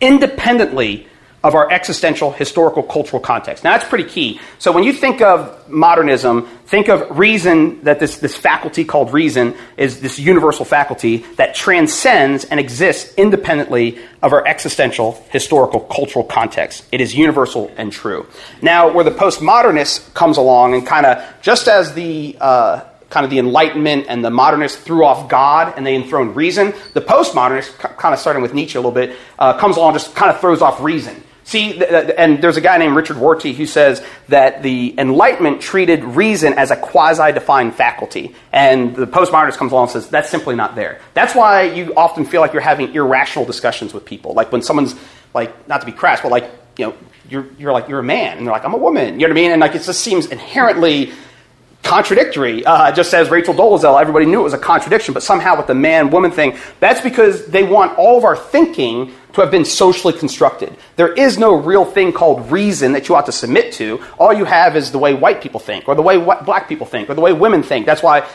independently 0.01 1.07
of 1.43 1.55
our 1.55 1.69
existential, 1.69 2.31
historical, 2.31 2.81
cultural 2.81 3.21
context. 3.21 3.63
Now, 3.65 3.71
that's 3.71 3.87
pretty 3.87 4.09
key. 4.09 4.39
So, 4.59 4.71
when 4.71 4.85
you 4.85 4.93
think 4.93 5.21
of 5.21 5.69
modernism, 5.69 6.47
think 6.65 6.87
of 6.87 7.19
reason, 7.19 7.83
that 7.83 7.99
this, 7.99 8.17
this 8.17 8.35
faculty 8.35 8.85
called 8.85 9.11
reason 9.11 9.55
is 9.75 9.99
this 9.99 10.17
universal 10.17 10.63
faculty 10.63 11.17
that 11.35 11.53
transcends 11.53 12.45
and 12.45 12.59
exists 12.59 13.13
independently 13.15 13.99
of 14.21 14.31
our 14.31 14.47
existential, 14.47 15.21
historical, 15.31 15.81
cultural 15.81 16.23
context. 16.23 16.85
It 16.93 17.01
is 17.01 17.13
universal 17.13 17.71
and 17.75 17.91
true. 17.91 18.25
Now, 18.61 18.93
where 18.93 19.03
the 19.03 19.11
postmodernist 19.11 20.13
comes 20.13 20.37
along 20.37 20.75
and 20.75 20.87
kind 20.87 21.05
of, 21.05 21.23
just 21.41 21.67
as 21.67 21.93
the 21.93 22.37
uh, 22.39 22.85
kind 23.09 23.25
of 23.25 23.29
the 23.29 23.37
Enlightenment 23.37 24.05
and 24.09 24.25
the 24.25 24.31
modernists 24.31 24.77
threw 24.77 25.05
off 25.05 25.29
God 25.29 25.73
and 25.77 25.85
they 25.85 25.95
enthroned 25.95 26.35
reason. 26.35 26.73
The 26.93 27.01
postmodernist, 27.01 27.77
kind 27.77 28.13
of 28.13 28.19
starting 28.19 28.41
with 28.41 28.55
Nietzsche 28.55 28.75
a 28.75 28.81
little 28.81 28.91
bit, 28.91 29.15
uh, 29.37 29.57
comes 29.59 29.77
along 29.77 29.93
just 29.93 30.15
kind 30.15 30.31
of 30.31 30.41
throws 30.41 30.61
off 30.61 30.81
reason. 30.81 31.21
See, 31.45 31.83
and 31.83 32.41
there's 32.41 32.55
a 32.55 32.61
guy 32.61 32.77
named 32.77 32.95
Richard 32.95 33.17
Rorty 33.17 33.53
who 33.53 33.65
says 33.65 34.01
that 34.29 34.63
the 34.63 34.95
Enlightenment 34.97 35.61
treated 35.61 36.03
reason 36.03 36.53
as 36.53 36.71
a 36.71 36.77
quasi 36.77 37.33
defined 37.33 37.75
faculty. 37.75 38.33
And 38.51 38.95
the 38.95 39.05
postmodernist 39.07 39.57
comes 39.57 39.71
along 39.71 39.83
and 39.83 39.91
says 39.91 40.09
that's 40.09 40.29
simply 40.29 40.55
not 40.55 40.75
there. 40.75 41.01
That's 41.13 41.35
why 41.35 41.63
you 41.63 41.93
often 41.95 42.25
feel 42.25 42.39
like 42.39 42.53
you're 42.53 42.61
having 42.61 42.93
irrational 42.95 43.45
discussions 43.45 43.93
with 43.93 44.05
people. 44.05 44.33
Like 44.33 44.51
when 44.51 44.61
someone's, 44.61 44.95
like, 45.33 45.67
not 45.67 45.81
to 45.81 45.85
be 45.85 45.91
crass, 45.91 46.21
but 46.21 46.31
like, 46.31 46.49
you 46.77 46.87
know, 46.87 46.95
you're, 47.29 47.47
you're 47.57 47.73
like, 47.73 47.89
you're 47.89 47.99
a 47.99 48.03
man. 48.03 48.37
And 48.37 48.47
they're 48.47 48.53
like, 48.53 48.63
I'm 48.65 48.73
a 48.73 48.77
woman. 48.77 49.19
You 49.19 49.27
know 49.27 49.33
what 49.33 49.39
I 49.39 49.41
mean? 49.41 49.51
And 49.51 49.59
like, 49.59 49.75
it 49.75 49.83
just 49.83 50.01
seems 50.01 50.27
inherently 50.27 51.11
contradictory. 51.83 52.65
Uh, 52.65 52.91
just 52.93 53.11
says 53.11 53.29
Rachel 53.29 53.53
Dolezal, 53.53 53.99
everybody 53.99 54.25
knew 54.25 54.39
it 54.39 54.43
was 54.43 54.53
a 54.53 54.57
contradiction, 54.57 55.13
but 55.13 55.21
somehow 55.21 55.57
with 55.57 55.67
the 55.67 55.75
man 55.75 56.09
woman 56.09 56.31
thing, 56.31 56.57
that's 56.79 57.01
because 57.01 57.45
they 57.47 57.63
want 57.63 57.97
all 57.97 58.17
of 58.17 58.23
our 58.23 58.37
thinking 58.37 59.13
to 59.33 59.41
have 59.41 59.51
been 59.51 59.65
socially 59.65 60.13
constructed. 60.13 60.75
There 60.95 61.11
is 61.11 61.37
no 61.37 61.55
real 61.55 61.85
thing 61.85 62.13
called 62.13 62.51
reason 62.51 62.93
that 62.93 63.09
you 63.09 63.15
ought 63.15 63.25
to 63.25 63.31
submit 63.31 63.73
to. 63.73 64.03
All 64.19 64.33
you 64.33 64.45
have 64.45 64.75
is 64.75 64.91
the 64.91 64.99
way 64.99 65.13
white 65.13 65.41
people 65.41 65.59
think, 65.59 65.87
or 65.87 65.95
the 65.95 66.01
way 66.01 66.17
black 66.17 66.67
people 66.67 66.85
think, 66.85 67.09
or 67.09 67.13
the 67.13 67.21
way 67.21 67.33
women 67.33 67.63
think. 67.63 67.85
That's 67.85 68.03
why 68.03 68.27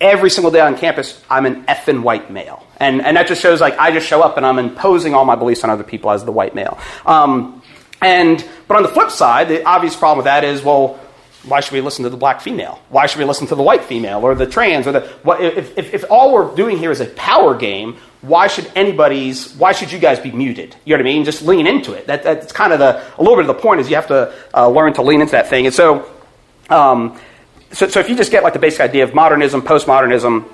every 0.00 0.30
single 0.30 0.50
day 0.50 0.60
on 0.60 0.76
campus, 0.76 1.22
I'm 1.30 1.46
an 1.46 1.64
effing 1.64 2.02
white 2.02 2.30
male. 2.30 2.66
And, 2.78 3.02
and 3.02 3.16
that 3.16 3.26
just 3.26 3.40
shows 3.40 3.60
like 3.60 3.78
I 3.78 3.90
just 3.90 4.06
show 4.06 4.22
up 4.22 4.36
and 4.36 4.46
I'm 4.46 4.58
imposing 4.58 5.14
all 5.14 5.24
my 5.24 5.36
beliefs 5.36 5.64
on 5.64 5.70
other 5.70 5.84
people 5.84 6.10
as 6.10 6.24
the 6.24 6.32
white 6.32 6.54
male. 6.54 6.78
Um, 7.06 7.62
and, 8.00 8.46
but 8.68 8.76
on 8.76 8.82
the 8.82 8.88
flip 8.88 9.10
side, 9.10 9.48
the 9.48 9.64
obvious 9.64 9.96
problem 9.96 10.18
with 10.18 10.26
that 10.26 10.44
is, 10.44 10.62
well, 10.62 11.00
why 11.44 11.60
should 11.60 11.72
we 11.72 11.80
listen 11.80 12.04
to 12.04 12.10
the 12.10 12.16
black 12.16 12.40
female? 12.40 12.80
Why 12.88 13.06
should 13.06 13.18
we 13.18 13.24
listen 13.24 13.46
to 13.48 13.54
the 13.54 13.62
white 13.62 13.84
female 13.84 14.20
or 14.20 14.34
the 14.34 14.46
trans 14.46 14.86
or 14.86 14.92
the 14.92 15.00
what, 15.22 15.42
if, 15.42 15.76
if, 15.76 15.94
if 15.94 16.04
all 16.10 16.32
we're 16.32 16.54
doing 16.54 16.78
here 16.78 16.90
is 16.90 17.00
a 17.00 17.06
power 17.06 17.54
game? 17.54 17.96
Why 18.26 18.46
should 18.46 18.70
anybody's 18.74 19.54
why 19.56 19.72
should 19.72 19.92
you 19.92 19.98
guys 19.98 20.18
be 20.18 20.30
muted? 20.30 20.74
You 20.84 20.96
know 20.96 21.02
what 21.02 21.08
I 21.08 21.12
mean? 21.12 21.24
Just 21.24 21.42
lean 21.42 21.66
into 21.66 21.92
it. 21.92 22.06
That, 22.06 22.22
that's 22.22 22.52
kind 22.52 22.72
of 22.72 22.78
the 22.78 23.02
a 23.18 23.22
little 23.22 23.36
bit 23.36 23.48
of 23.48 23.54
the 23.54 23.62
point 23.62 23.80
is 23.80 23.90
you 23.90 23.96
have 23.96 24.06
to 24.08 24.32
uh, 24.54 24.68
learn 24.68 24.94
to 24.94 25.02
lean 25.02 25.20
into 25.20 25.32
that 25.32 25.48
thing. 25.48 25.66
And 25.66 25.74
so, 25.74 26.10
um, 26.70 27.18
so, 27.72 27.88
so 27.88 28.00
if 28.00 28.08
you 28.08 28.16
just 28.16 28.30
get 28.30 28.42
like 28.42 28.54
the 28.54 28.58
basic 28.58 28.80
idea 28.80 29.04
of 29.04 29.14
modernism, 29.14 29.62
postmodernism, 29.62 30.48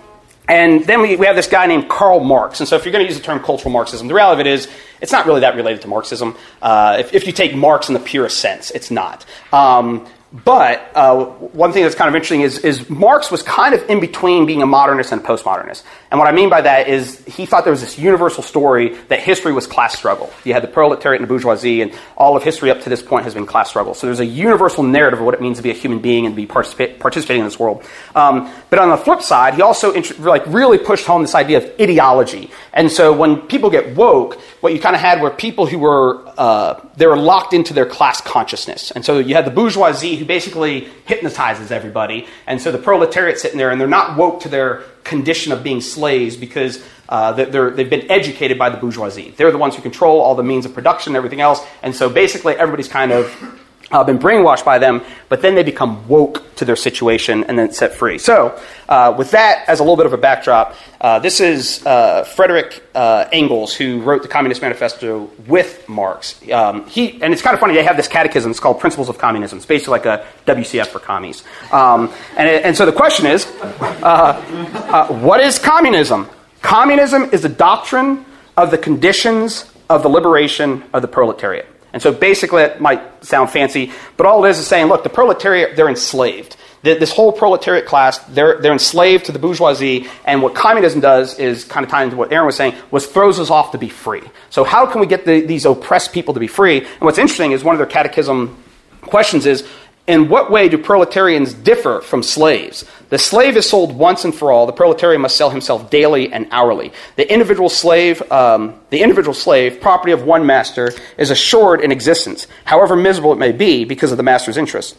and 0.49 0.85
then 0.85 1.01
we, 1.01 1.15
we 1.15 1.27
have 1.27 1.37
this 1.37 1.47
guy 1.47 1.67
named 1.67 1.89
Karl 1.89 2.19
Marx. 2.19 2.59
And 2.59 2.69
so, 2.69 2.75
if 2.75 2.85
you're 2.85 2.93
going 2.93 3.05
to 3.05 3.09
use 3.09 3.17
the 3.17 3.25
term 3.25 3.39
cultural 3.39 3.71
Marxism, 3.71 4.09
the 4.09 4.15
reality 4.15 4.41
of 4.41 4.47
it 4.47 4.51
is 4.51 4.69
it's 5.01 5.13
not 5.13 5.27
really 5.27 5.43
that 5.43 5.55
related 5.55 5.83
to 5.83 5.89
Marxism. 5.89 6.37
Uh, 6.61 6.97
if, 6.99 7.15
if, 7.15 7.27
you 7.27 7.33
take 7.33 7.55
Marx 7.55 7.89
in 7.89 7.95
the 7.95 8.01
purest 8.01 8.41
sense, 8.41 8.73
it's 8.73 8.91
not. 8.91 9.25
Um, 9.53 10.09
but 10.33 10.93
uh, 10.95 11.25
one 11.25 11.73
thing 11.73 11.83
that's 11.83 11.97
kind 11.97 12.09
of 12.09 12.15
interesting 12.15 12.43
is, 12.43 12.59
is 12.59 12.89
Marx 12.89 13.33
was 13.33 13.43
kind 13.43 13.75
of 13.75 13.91
in 13.91 13.99
between 13.99 14.47
being 14.47 14.63
a 14.63 14.67
modernist 14.67 15.11
and 15.11 15.21
a 15.21 15.25
postmodernist. 15.25 15.83
And 16.13 16.21
what 16.21 16.29
I 16.29 16.33
mean 16.33 16.49
by 16.49 16.61
that 16.61 16.87
is 16.87 17.25
he 17.25 17.47
thought 17.47 17.65
there 17.65 17.73
was 17.73 17.81
this 17.81 17.99
universal 17.99 18.45
story 18.45 18.95
that 19.09 19.19
history 19.19 19.53
was 19.53 19.67
class 19.67 19.97
struggle. 19.97 20.33
You 20.45 20.53
had 20.53 20.63
the 20.63 20.69
proletariat 20.69 21.21
and 21.21 21.29
the 21.29 21.33
bourgeoisie, 21.33 21.83
and 21.83 21.93
all 22.17 22.37
of 22.37 22.45
history 22.45 22.71
up 22.71 22.81
to 22.83 22.89
this 22.89 23.03
point 23.03 23.25
has 23.25 23.35
been 23.35 23.45
class 23.45 23.71
struggle. 23.71 23.93
So 23.95 24.07
there's 24.07 24.21
a 24.21 24.25
universal 24.25 24.85
narrative 24.85 25.19
of 25.19 25.25
what 25.25 25.35
it 25.35 25.41
means 25.41 25.57
to 25.57 25.65
be 25.65 25.71
a 25.71 25.75
human 25.75 25.99
being 25.99 26.27
and 26.27 26.37
be 26.37 26.47
particip- 26.47 27.01
participating 27.01 27.41
in 27.41 27.47
this 27.47 27.59
world. 27.59 27.85
Um, 28.15 28.53
but 28.71 28.79
on 28.79 28.91
the 28.91 28.99
flip 28.99 29.23
side, 29.23 29.55
he 29.55 29.63
also 29.63 29.93
int- 29.93 30.21
like 30.21 30.47
really 30.47 30.79
pushed 30.79 31.07
home 31.07 31.23
this 31.23 31.35
idea 31.35 31.59
of 31.59 31.81
ideology. 31.81 32.53
And 32.73 32.91
so 32.91 33.13
when 33.13 33.49
people 33.49 33.69
get 33.69 33.97
woke, 33.97 34.41
what 34.61 34.73
you 34.73 34.79
kind 34.79 34.95
of 34.95 35.01
had 35.01 35.21
were 35.21 35.31
people 35.31 35.67
who 35.67 35.81
were 35.81 36.30
uh, 36.41 36.81
they 36.97 37.07
were 37.07 37.19
locked 37.19 37.53
into 37.53 37.75
their 37.75 37.85
class 37.85 38.23
consciousness. 38.23 38.91
And 38.93 39.05
so 39.05 39.19
you 39.19 39.35
had 39.35 39.45
the 39.45 39.51
bourgeoisie 39.51 40.17
who 40.17 40.25
basically 40.25 40.89
hypnotizes 41.05 41.71
everybody. 41.71 42.27
And 42.47 42.59
so 42.59 42.73
the 42.73 42.79
proletariat 42.79 43.39
sitting 43.39 43.59
there, 43.59 43.71
and 43.71 43.79
they're 43.79 43.87
not 43.87 44.17
woke 44.17 44.41
to 44.41 44.49
their 44.49 44.85
condition 45.05 45.53
of 45.53 45.63
being 45.63 45.83
slaves 45.83 46.39
because 46.39 46.83
uh, 47.11 47.33
they're, 47.33 47.71
they've 47.73 47.91
been 47.91 48.11
educated 48.11 48.59
by 48.59 48.71
the 48.71 48.79
bourgeoisie. 48.79 49.35
They're 49.37 49.53
the 49.53 49.59
ones 49.59 49.77
who 49.77 49.83
control 49.83 50.19
all 50.23 50.35
the 50.35 50.43
means 50.43 50.65
of 50.65 50.73
production 50.73 51.11
and 51.11 51.19
everything 51.19 51.43
else. 51.43 51.61
And 51.83 51.95
so 51.95 52.09
basically 52.09 52.55
everybody's 52.55 52.89
kind 52.89 53.13
of 53.13 53.61
uh, 53.91 54.05
been 54.05 54.19
brainwashed 54.19 54.65
by 54.65 54.79
them, 54.79 55.03
but 55.29 55.43
then 55.43 55.55
they 55.55 55.63
become 55.63 56.07
woke 56.09 56.55
to 56.57 56.65
their 56.65 56.77
situation 56.77 57.45
and 57.45 57.59
then 57.59 57.73
set 57.73 57.95
free. 57.95 58.19
So, 58.19 58.61
uh, 58.89 59.15
with 59.17 59.31
that 59.33 59.65
as 59.69 59.81
a 59.81 59.83
little 59.83 59.97
bit 59.97 60.07
of 60.07 60.13
a 60.13 60.19
backdrop, 60.19 60.77
uh, 61.01 61.19
this 61.19 61.41
is 61.41 61.85
uh, 61.87 62.25
Frederick 62.25 62.83
uh, 62.95 63.27
Engels 63.33 63.75
who 63.75 64.03
wrote 64.03 64.23
the 64.23 64.29
Communist 64.29 64.63
Manifesto 64.63 65.31
with 65.47 65.89
Marx. 65.89 66.41
Um, 66.51 66.87
he 66.87 67.21
and 67.23 67.33
it's 67.33 67.43
kind 67.43 67.55
of 67.55 67.61
funny. 67.61 67.75
They 67.75 67.85
have 67.85 67.97
this 67.97 68.09
catechism. 68.09 68.51
It's 68.51 68.61
called 68.61 68.81
Principles 68.81 69.09
of 69.09 69.19
Communism. 69.19 69.59
It's 69.59 69.67
basically 69.67 69.93
like 69.93 70.07
a 70.07 70.27
WCF 70.47 70.89
for 70.89 70.99
commies. 70.99 71.43
Um, 71.73 72.13
and, 72.37 72.49
and 72.49 72.77
so 72.77 72.87
the 72.87 72.93
question 72.93 73.27
is, 73.27 73.47
uh, 73.81 75.07
what 75.09 75.41
is 75.41 75.59
communism? 75.59 76.29
Communism 76.63 77.31
is 77.33 77.43
the 77.43 77.49
doctrine 77.49 78.25
of 78.57 78.71
the 78.71 78.79
conditions 78.79 79.65
of 79.89 80.03
the 80.03 80.09
liberation 80.09 80.85
of 80.93 81.03
the 81.03 81.09
proletariat. 81.09 81.67
And 81.93 82.01
so 82.03 82.13
basically, 82.13 82.63
it 82.63 82.81
might 82.81 83.25
sound 83.25 83.51
fancy, 83.51 83.93
but 84.17 84.27
all 84.27 84.45
it 84.45 84.51
is 84.51 84.59
is 84.59 84.67
saying, 84.67 84.87
look, 84.87 85.03
the 85.03 85.11
proletariat, 85.11 85.77
they're 85.77 85.89
enslaved. 85.89 86.57
This 86.83 87.13
whole 87.13 87.31
proletariat 87.31 87.85
class, 87.85 88.19
they're, 88.21 88.59
they're 88.61 88.73
enslaved 88.73 89.27
to 89.27 89.33
the 89.33 89.39
bourgeoisie, 89.39 90.07
and 90.25 90.43
what 90.43 90.55
communism 90.55 91.01
does 91.01 91.39
is 91.39 91.65
kind 91.65 91.85
of 91.85 91.91
tie 91.91 92.05
into 92.05 92.17
what 92.17 92.33
Aaron 92.33 92.47
was 92.47 92.57
saying, 92.57 92.75
was 92.91 93.07
throws 93.07 93.39
us 93.39 93.51
off 93.51 93.73
to 93.73 93.79
be 93.79 93.91
free. 93.91 94.23
So 94.49 94.65
how 94.65 94.87
can 94.87 95.01
we 95.01 95.07
get 95.07 95.27
the, 95.27 95.43
these 95.43 95.67
oppressed 95.67 96.13
people 96.13 96.33
to 96.35 96.41
be 96.41 96.47
free? 96.47 96.79
And 96.79 97.01
what's 97.01 97.19
interesting 97.19 97.53
is 97.53 97.63
one 97.63 97.75
of 97.75 97.79
their 97.79 97.87
catechism 97.87 98.57
questions 99.03 99.45
is, 99.45 99.69
in 100.11 100.29
what 100.29 100.51
way 100.51 100.69
do 100.69 100.77
proletarians 100.77 101.55
differ 101.55 102.01
from 102.01 102.23
slaves? 102.23 102.85
The 103.11 103.19
slave 103.19 103.57
is 103.57 103.69
sold 103.69 103.95
once 103.95 104.25
and 104.25 104.35
for 104.35 104.53
all. 104.53 104.67
The 104.67 104.73
proletarian 104.73 105.21
must 105.21 105.37
sell 105.37 105.51
himself 105.51 105.91
daily 105.91 106.33
and 106.33 106.47
hourly. 106.51 106.93
The 107.17 107.33
individual 107.33 107.69
slave, 107.69 108.21
um, 108.31 108.75
the 108.91 109.03
individual 109.03 109.35
slave, 109.35 109.81
property 109.81 110.13
of 110.13 110.25
one 110.25 110.47
master, 110.47 110.93
is 111.17 111.31
assured 111.31 111.81
in 111.81 111.93
existence, 111.93 112.47
however 112.65 112.97
miserable 112.97 113.33
it 113.33 113.39
may 113.39 113.53
be, 113.53 113.85
because 113.85 114.11
of 114.11 114.17
the 114.17 114.23
master's 114.23 114.57
interest. 114.57 114.97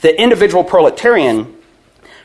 The 0.00 0.18
individual 0.20 0.64
proletarian 0.64 1.56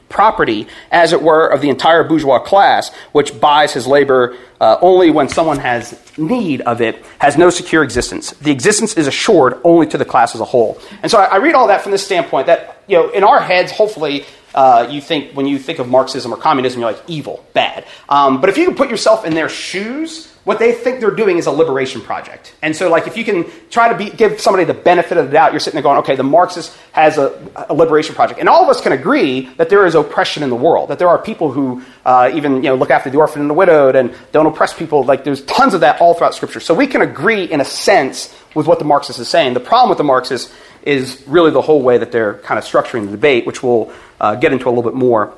property, 0.09 0.67
as 0.91 1.13
it 1.13 1.21
were, 1.21 1.47
of 1.47 1.61
the 1.61 1.69
entire 1.69 2.03
bourgeois 2.03 2.39
class, 2.39 2.93
which 3.11 3.39
buys 3.39 3.73
his 3.73 3.87
labor 3.87 4.37
uh, 4.61 4.77
only 4.81 5.09
when 5.11 5.27
someone 5.29 5.59
has 5.59 5.99
need 6.17 6.61
of 6.61 6.81
it, 6.81 7.03
has 7.19 7.37
no 7.37 7.49
secure 7.49 7.83
existence. 7.83 8.31
The 8.31 8.51
existence 8.51 8.95
is 8.95 9.07
assured 9.07 9.59
only 9.63 9.87
to 9.87 9.97
the 9.97 10.05
class 10.05 10.35
as 10.35 10.41
a 10.41 10.45
whole. 10.45 10.79
And 11.01 11.11
so 11.11 11.19
I, 11.19 11.25
I 11.25 11.35
read 11.37 11.55
all 11.55 11.67
that 11.67 11.81
from 11.81 11.91
this 11.91 12.05
standpoint 12.05 12.47
that, 12.47 12.81
you 12.87 12.97
know, 12.97 13.09
in 13.09 13.23
our 13.23 13.41
heads, 13.41 13.71
hopefully, 13.71 14.25
uh, 14.55 14.87
you 14.89 15.01
think 15.01 15.33
when 15.33 15.45
you 15.45 15.59
think 15.59 15.79
of 15.79 15.87
Marxism 15.87 16.33
or 16.33 16.37
communism, 16.37 16.81
you're 16.81 16.91
like 16.91 17.03
evil, 17.07 17.45
bad. 17.53 17.85
Um, 18.09 18.41
but 18.41 18.49
if 18.49 18.57
you 18.57 18.65
can 18.65 18.75
put 18.75 18.89
yourself 18.89 19.25
in 19.25 19.35
their 19.35 19.49
shoes, 19.49 20.31
what 20.45 20.59
they 20.59 20.73
think 20.73 20.99
they're 20.99 21.11
doing 21.11 21.37
is 21.37 21.47
a 21.47 21.51
liberation 21.51 22.01
project. 22.01 22.55
And 22.61 22.75
so, 22.75 22.87
like, 22.87 23.07
if 23.07 23.17
you 23.17 23.25
can 23.25 23.45
try 23.71 23.89
to 23.89 23.97
be, 23.97 24.11
give 24.11 24.39
somebody 24.39 24.63
the 24.63 24.75
benefit 24.75 25.17
of 25.17 25.25
the 25.25 25.31
doubt, 25.33 25.51
you're 25.51 25.59
sitting 25.59 25.75
there 25.75 25.83
going, 25.83 25.97
okay, 25.99 26.15
the 26.15 26.23
Marxist 26.23 26.77
has 26.91 27.17
a, 27.17 27.35
a, 27.67 27.73
liberation 27.73 28.13
project. 28.13 28.39
And 28.39 28.47
all 28.47 28.63
of 28.63 28.69
us 28.69 28.79
can 28.79 28.91
agree 28.91 29.49
that 29.57 29.69
there 29.69 29.87
is 29.87 29.95
oppression 29.95 30.43
in 30.43 30.51
the 30.51 30.55
world, 30.55 30.89
that 30.89 30.99
there 30.99 31.09
are 31.09 31.17
people 31.17 31.51
who 31.51 31.81
uh, 32.05 32.31
even, 32.33 32.57
you 32.57 32.69
know, 32.69 32.75
look 32.75 32.91
after 32.91 33.09
the 33.09 33.17
orphan 33.17 33.41
and 33.41 33.49
the 33.49 33.55
widowed 33.55 33.95
and 33.95 34.13
don't 34.31 34.45
oppress 34.45 34.71
people. 34.71 35.03
Like, 35.03 35.23
there's 35.23 35.43
tons 35.45 35.73
of 35.73 35.81
that 35.81 35.99
all 35.99 36.13
throughout 36.13 36.35
Scripture. 36.35 36.59
So 36.59 36.75
we 36.75 36.85
can 36.85 37.01
agree, 37.01 37.45
in 37.45 37.59
a 37.59 37.65
sense, 37.65 38.31
with 38.55 38.65
what 38.65 38.79
the 38.79 38.85
Marxist 38.85 39.19
is 39.19 39.27
saying. 39.27 39.53
The 39.53 39.59
problem 39.59 39.89
with 39.89 39.99
the 39.99 40.03
Marxists 40.03 40.51
is 40.83 41.23
really 41.27 41.51
the 41.51 41.61
whole 41.61 41.81
way 41.81 41.97
that 41.97 42.11
they're 42.11 42.35
kind 42.35 42.57
of 42.57 42.65
structuring 42.65 43.05
the 43.05 43.11
debate, 43.11 43.45
which 43.45 43.61
we'll 43.61 43.91
uh, 44.19 44.35
get 44.35 44.51
into 44.53 44.67
a 44.67 44.71
little 44.71 44.83
bit 44.83 44.95
more 44.95 45.33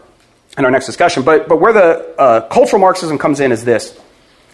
in 0.58 0.64
our 0.64 0.72
next 0.72 0.86
discussion. 0.86 1.24
But, 1.24 1.48
but 1.48 1.60
where 1.60 1.74
the 1.74 2.16
uh, 2.18 2.48
cultural 2.48 2.80
Marxism 2.80 3.18
comes 3.18 3.40
in 3.40 3.52
is 3.52 3.66
this 3.66 4.00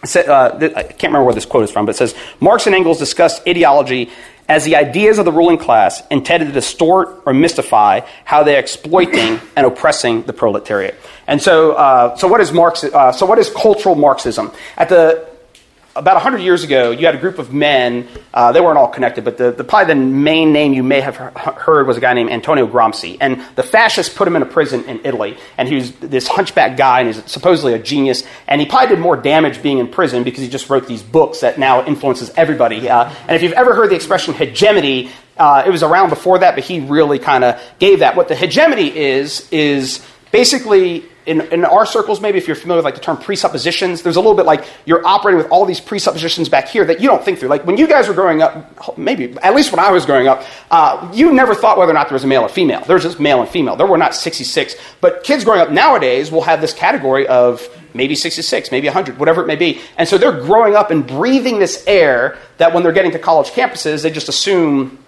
uh, 0.04 0.58
I 0.76 0.82
can't 0.82 1.04
remember 1.04 1.24
where 1.24 1.34
this 1.34 1.46
quote 1.46 1.64
is 1.64 1.70
from, 1.70 1.86
but 1.86 1.94
it 1.94 1.98
says 1.98 2.14
Marx 2.40 2.66
and 2.66 2.74
Engels 2.74 2.98
discussed 2.98 3.42
ideology 3.48 4.10
as 4.48 4.64
the 4.64 4.76
ideas 4.76 5.18
of 5.18 5.24
the 5.24 5.32
ruling 5.32 5.56
class 5.56 6.02
intended 6.10 6.46
to 6.46 6.52
distort 6.52 7.22
or 7.24 7.32
mystify 7.32 8.00
how 8.24 8.42
they're 8.42 8.60
exploiting 8.60 9.40
and 9.56 9.66
oppressing 9.66 10.22
the 10.24 10.34
proletariat. 10.34 10.94
And 11.26 11.40
so, 11.40 11.72
uh, 11.72 12.16
so 12.16 12.28
what 12.28 12.42
is 12.42 12.52
Marx? 12.52 12.84
Uh, 12.84 13.12
so 13.12 13.24
what 13.24 13.38
is 13.38 13.48
cultural 13.48 13.94
Marxism? 13.94 14.52
At 14.76 14.90
the 14.90 15.26
about 15.96 16.14
100 16.14 16.38
years 16.38 16.64
ago, 16.64 16.90
you 16.90 17.06
had 17.06 17.14
a 17.14 17.18
group 17.18 17.38
of 17.38 17.52
men. 17.52 18.08
Uh, 18.32 18.50
they 18.50 18.60
weren't 18.60 18.78
all 18.78 18.88
connected, 18.88 19.24
but 19.24 19.38
the, 19.38 19.52
the, 19.52 19.62
probably 19.62 19.94
the 19.94 20.00
main 20.00 20.52
name 20.52 20.72
you 20.72 20.82
may 20.82 21.00
have 21.00 21.16
heard 21.16 21.86
was 21.86 21.96
a 21.96 22.00
guy 22.00 22.12
named 22.14 22.30
Antonio 22.30 22.66
Gramsci. 22.66 23.16
And 23.20 23.42
the 23.54 23.62
fascists 23.62 24.12
put 24.12 24.26
him 24.26 24.34
in 24.34 24.42
a 24.42 24.46
prison 24.46 24.84
in 24.84 25.00
Italy. 25.04 25.36
And 25.56 25.68
he 25.68 25.76
was 25.76 25.92
this 25.92 26.26
hunchback 26.26 26.76
guy, 26.76 27.00
and 27.00 27.14
he's 27.14 27.30
supposedly 27.30 27.74
a 27.74 27.78
genius. 27.78 28.24
And 28.48 28.60
he 28.60 28.66
probably 28.66 28.96
did 28.96 28.98
more 28.98 29.16
damage 29.16 29.62
being 29.62 29.78
in 29.78 29.88
prison 29.88 30.24
because 30.24 30.42
he 30.42 30.48
just 30.48 30.68
wrote 30.68 30.88
these 30.88 31.02
books 31.02 31.40
that 31.40 31.58
now 31.58 31.84
influences 31.86 32.32
everybody. 32.36 32.88
Uh, 32.88 33.12
and 33.28 33.36
if 33.36 33.42
you've 33.42 33.52
ever 33.52 33.74
heard 33.74 33.90
the 33.90 33.96
expression 33.96 34.34
hegemony, 34.34 35.10
uh, 35.36 35.64
it 35.66 35.70
was 35.70 35.82
around 35.82 36.10
before 36.10 36.38
that, 36.40 36.54
but 36.54 36.64
he 36.64 36.80
really 36.80 37.18
kind 37.18 37.44
of 37.44 37.60
gave 37.78 38.00
that. 38.00 38.16
What 38.16 38.28
the 38.28 38.36
hegemony 38.36 38.96
is, 38.96 39.48
is 39.50 40.04
basically 40.34 41.04
in, 41.26 41.40
in 41.52 41.64
our 41.64 41.86
circles, 41.86 42.20
maybe 42.20 42.38
if 42.38 42.48
you're 42.48 42.56
familiar 42.56 42.78
with 42.78 42.84
like 42.84 42.96
the 42.96 43.00
term 43.00 43.16
presuppositions, 43.16 44.02
there's 44.02 44.16
a 44.16 44.20
little 44.20 44.34
bit 44.34 44.46
like 44.46 44.66
you're 44.84 45.06
operating 45.06 45.38
with 45.38 45.48
all 45.48 45.64
these 45.64 45.80
presuppositions 45.80 46.48
back 46.48 46.66
here 46.66 46.84
that 46.84 47.00
you 47.00 47.06
don't 47.06 47.24
think 47.24 47.38
through. 47.38 47.48
Like 47.48 47.64
when 47.64 47.76
you 47.76 47.86
guys 47.86 48.08
were 48.08 48.14
growing 48.14 48.42
up, 48.42 48.98
maybe 48.98 49.38
at 49.44 49.54
least 49.54 49.70
when 49.70 49.78
I 49.78 49.92
was 49.92 50.04
growing 50.04 50.26
up, 50.26 50.44
uh, 50.72 51.08
you 51.14 51.32
never 51.32 51.54
thought 51.54 51.78
whether 51.78 51.92
or 51.92 51.94
not 51.94 52.08
there 52.08 52.16
was 52.16 52.24
a 52.24 52.26
male 52.26 52.42
or 52.42 52.48
female. 52.48 52.80
There 52.84 52.96
was 52.96 53.04
just 53.04 53.20
male 53.20 53.40
and 53.42 53.48
female. 53.48 53.76
There 53.76 53.86
were 53.86 53.96
not 53.96 54.12
66. 54.12 54.74
But 55.00 55.22
kids 55.22 55.44
growing 55.44 55.60
up 55.60 55.70
nowadays 55.70 56.32
will 56.32 56.42
have 56.42 56.60
this 56.60 56.74
category 56.74 57.28
of 57.28 57.62
maybe 57.94 58.16
66, 58.16 58.72
maybe 58.72 58.88
100, 58.88 59.16
whatever 59.16 59.40
it 59.40 59.46
may 59.46 59.54
be. 59.54 59.80
And 59.96 60.08
so 60.08 60.18
they're 60.18 60.40
growing 60.40 60.74
up 60.74 60.90
and 60.90 61.06
breathing 61.06 61.60
this 61.60 61.84
air 61.86 62.38
that 62.58 62.74
when 62.74 62.82
they're 62.82 62.92
getting 62.92 63.12
to 63.12 63.20
college 63.20 63.50
campuses, 63.50 64.02
they 64.02 64.10
just 64.10 64.28
assume 64.28 64.98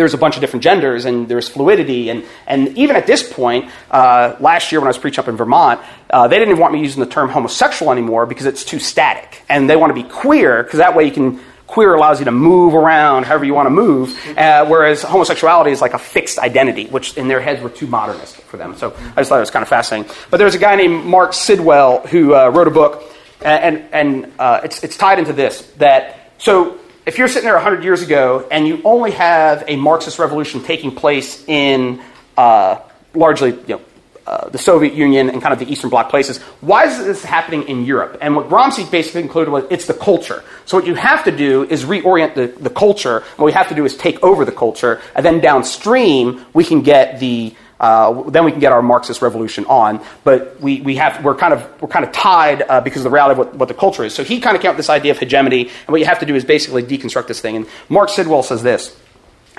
there's 0.00 0.14
a 0.14 0.18
bunch 0.18 0.36
of 0.36 0.40
different 0.40 0.62
genders 0.62 1.04
and 1.04 1.28
there's 1.28 1.46
fluidity. 1.46 2.08
And, 2.08 2.24
and 2.46 2.76
even 2.78 2.96
at 2.96 3.06
this 3.06 3.22
point, 3.22 3.70
uh, 3.90 4.34
last 4.40 4.72
year 4.72 4.80
when 4.80 4.86
I 4.86 4.90
was 4.90 4.98
preaching 4.98 5.22
up 5.22 5.28
in 5.28 5.36
Vermont, 5.36 5.78
uh, 6.08 6.26
they 6.26 6.38
didn't 6.38 6.58
want 6.58 6.72
me 6.72 6.80
using 6.80 7.00
the 7.00 7.10
term 7.10 7.28
homosexual 7.28 7.92
anymore 7.92 8.24
because 8.24 8.46
it's 8.46 8.64
too 8.64 8.78
static. 8.78 9.42
And 9.50 9.68
they 9.68 9.76
want 9.76 9.94
to 9.94 10.02
be 10.02 10.08
queer 10.08 10.62
because 10.62 10.78
that 10.78 10.96
way 10.96 11.04
you 11.04 11.12
can 11.12 11.38
queer 11.66 11.94
allows 11.94 12.18
you 12.18 12.24
to 12.24 12.32
move 12.32 12.74
around 12.74 13.26
however 13.26 13.44
you 13.44 13.52
want 13.52 13.66
to 13.66 13.70
move, 13.70 14.18
uh, 14.38 14.66
whereas 14.66 15.02
homosexuality 15.02 15.70
is 15.70 15.82
like 15.82 15.92
a 15.92 15.98
fixed 15.98 16.38
identity, 16.38 16.86
which 16.86 17.16
in 17.18 17.28
their 17.28 17.40
heads 17.40 17.62
were 17.62 17.70
too 17.70 17.86
modernist 17.86 18.36
for 18.36 18.56
them. 18.56 18.74
So 18.76 18.92
I 19.14 19.20
just 19.20 19.28
thought 19.28 19.36
it 19.36 19.40
was 19.40 19.50
kind 19.50 19.62
of 19.62 19.68
fascinating. 19.68 20.10
But 20.30 20.38
there's 20.38 20.54
a 20.54 20.58
guy 20.58 20.76
named 20.76 21.04
Mark 21.04 21.32
Sidwell 21.34 22.06
who 22.06 22.34
uh, 22.34 22.48
wrote 22.48 22.66
a 22.66 22.72
book, 22.72 23.04
and, 23.42 23.84
and 23.92 24.32
uh, 24.38 24.62
it's, 24.64 24.82
it's 24.82 24.96
tied 24.96 25.18
into 25.18 25.32
this 25.32 25.60
that 25.76 26.32
so 26.38 26.80
if 27.10 27.18
you're 27.18 27.26
sitting 27.26 27.46
there 27.46 27.54
100 27.54 27.82
years 27.82 28.02
ago 28.02 28.46
and 28.52 28.68
you 28.68 28.80
only 28.84 29.10
have 29.10 29.64
a 29.66 29.74
Marxist 29.74 30.20
revolution 30.20 30.62
taking 30.62 30.94
place 30.94 31.44
in 31.48 32.00
uh, 32.36 32.78
largely 33.14 33.50
you 33.50 33.66
know, 33.66 33.80
uh, 34.28 34.48
the 34.50 34.58
Soviet 34.58 34.94
Union 34.94 35.28
and 35.28 35.42
kind 35.42 35.52
of 35.52 35.58
the 35.58 35.68
Eastern 35.68 35.90
Bloc 35.90 36.08
places, 36.08 36.38
why 36.60 36.86
is 36.86 36.98
this 36.98 37.24
happening 37.24 37.64
in 37.64 37.84
Europe? 37.84 38.18
And 38.20 38.36
what 38.36 38.48
Gramsci 38.48 38.88
basically 38.88 39.22
concluded 39.22 39.50
was 39.50 39.64
it's 39.70 39.88
the 39.88 39.94
culture. 39.94 40.44
So 40.66 40.76
what 40.76 40.86
you 40.86 40.94
have 40.94 41.24
to 41.24 41.36
do 41.36 41.64
is 41.64 41.84
reorient 41.84 42.34
the, 42.36 42.46
the 42.46 42.70
culture. 42.70 43.24
What 43.34 43.46
we 43.46 43.52
have 43.54 43.68
to 43.70 43.74
do 43.74 43.84
is 43.84 43.96
take 43.96 44.22
over 44.22 44.44
the 44.44 44.52
culture, 44.52 45.00
and 45.16 45.26
then 45.26 45.40
downstream 45.40 46.46
we 46.52 46.62
can 46.62 46.82
get 46.82 47.18
the 47.18 47.56
uh, 47.80 48.28
then 48.28 48.44
we 48.44 48.50
can 48.50 48.60
get 48.60 48.72
our 48.72 48.82
Marxist 48.82 49.22
revolution 49.22 49.64
on. 49.64 50.04
But 50.22 50.60
we, 50.60 50.82
we 50.82 50.96
have, 50.96 51.24
we're, 51.24 51.34
kind 51.34 51.54
of, 51.54 51.82
we're 51.82 51.88
kind 51.88 52.04
of 52.04 52.12
tied 52.12 52.62
uh, 52.62 52.82
because 52.82 53.00
of 53.00 53.04
the 53.04 53.10
reality 53.10 53.32
of 53.32 53.38
what, 53.38 53.54
what 53.56 53.68
the 53.68 53.74
culture 53.74 54.04
is. 54.04 54.14
So 54.14 54.22
he 54.22 54.38
kind 54.40 54.54
of 54.54 54.62
came 54.62 54.68
up 54.68 54.76
with 54.76 54.84
this 54.84 54.90
idea 54.90 55.12
of 55.12 55.18
hegemony, 55.18 55.62
and 55.62 55.88
what 55.88 55.98
you 55.98 56.06
have 56.06 56.18
to 56.20 56.26
do 56.26 56.34
is 56.34 56.44
basically 56.44 56.82
deconstruct 56.82 57.26
this 57.26 57.40
thing. 57.40 57.56
And 57.56 57.66
Mark 57.88 58.10
Sidwell 58.10 58.42
says 58.42 58.62
this 58.62 58.94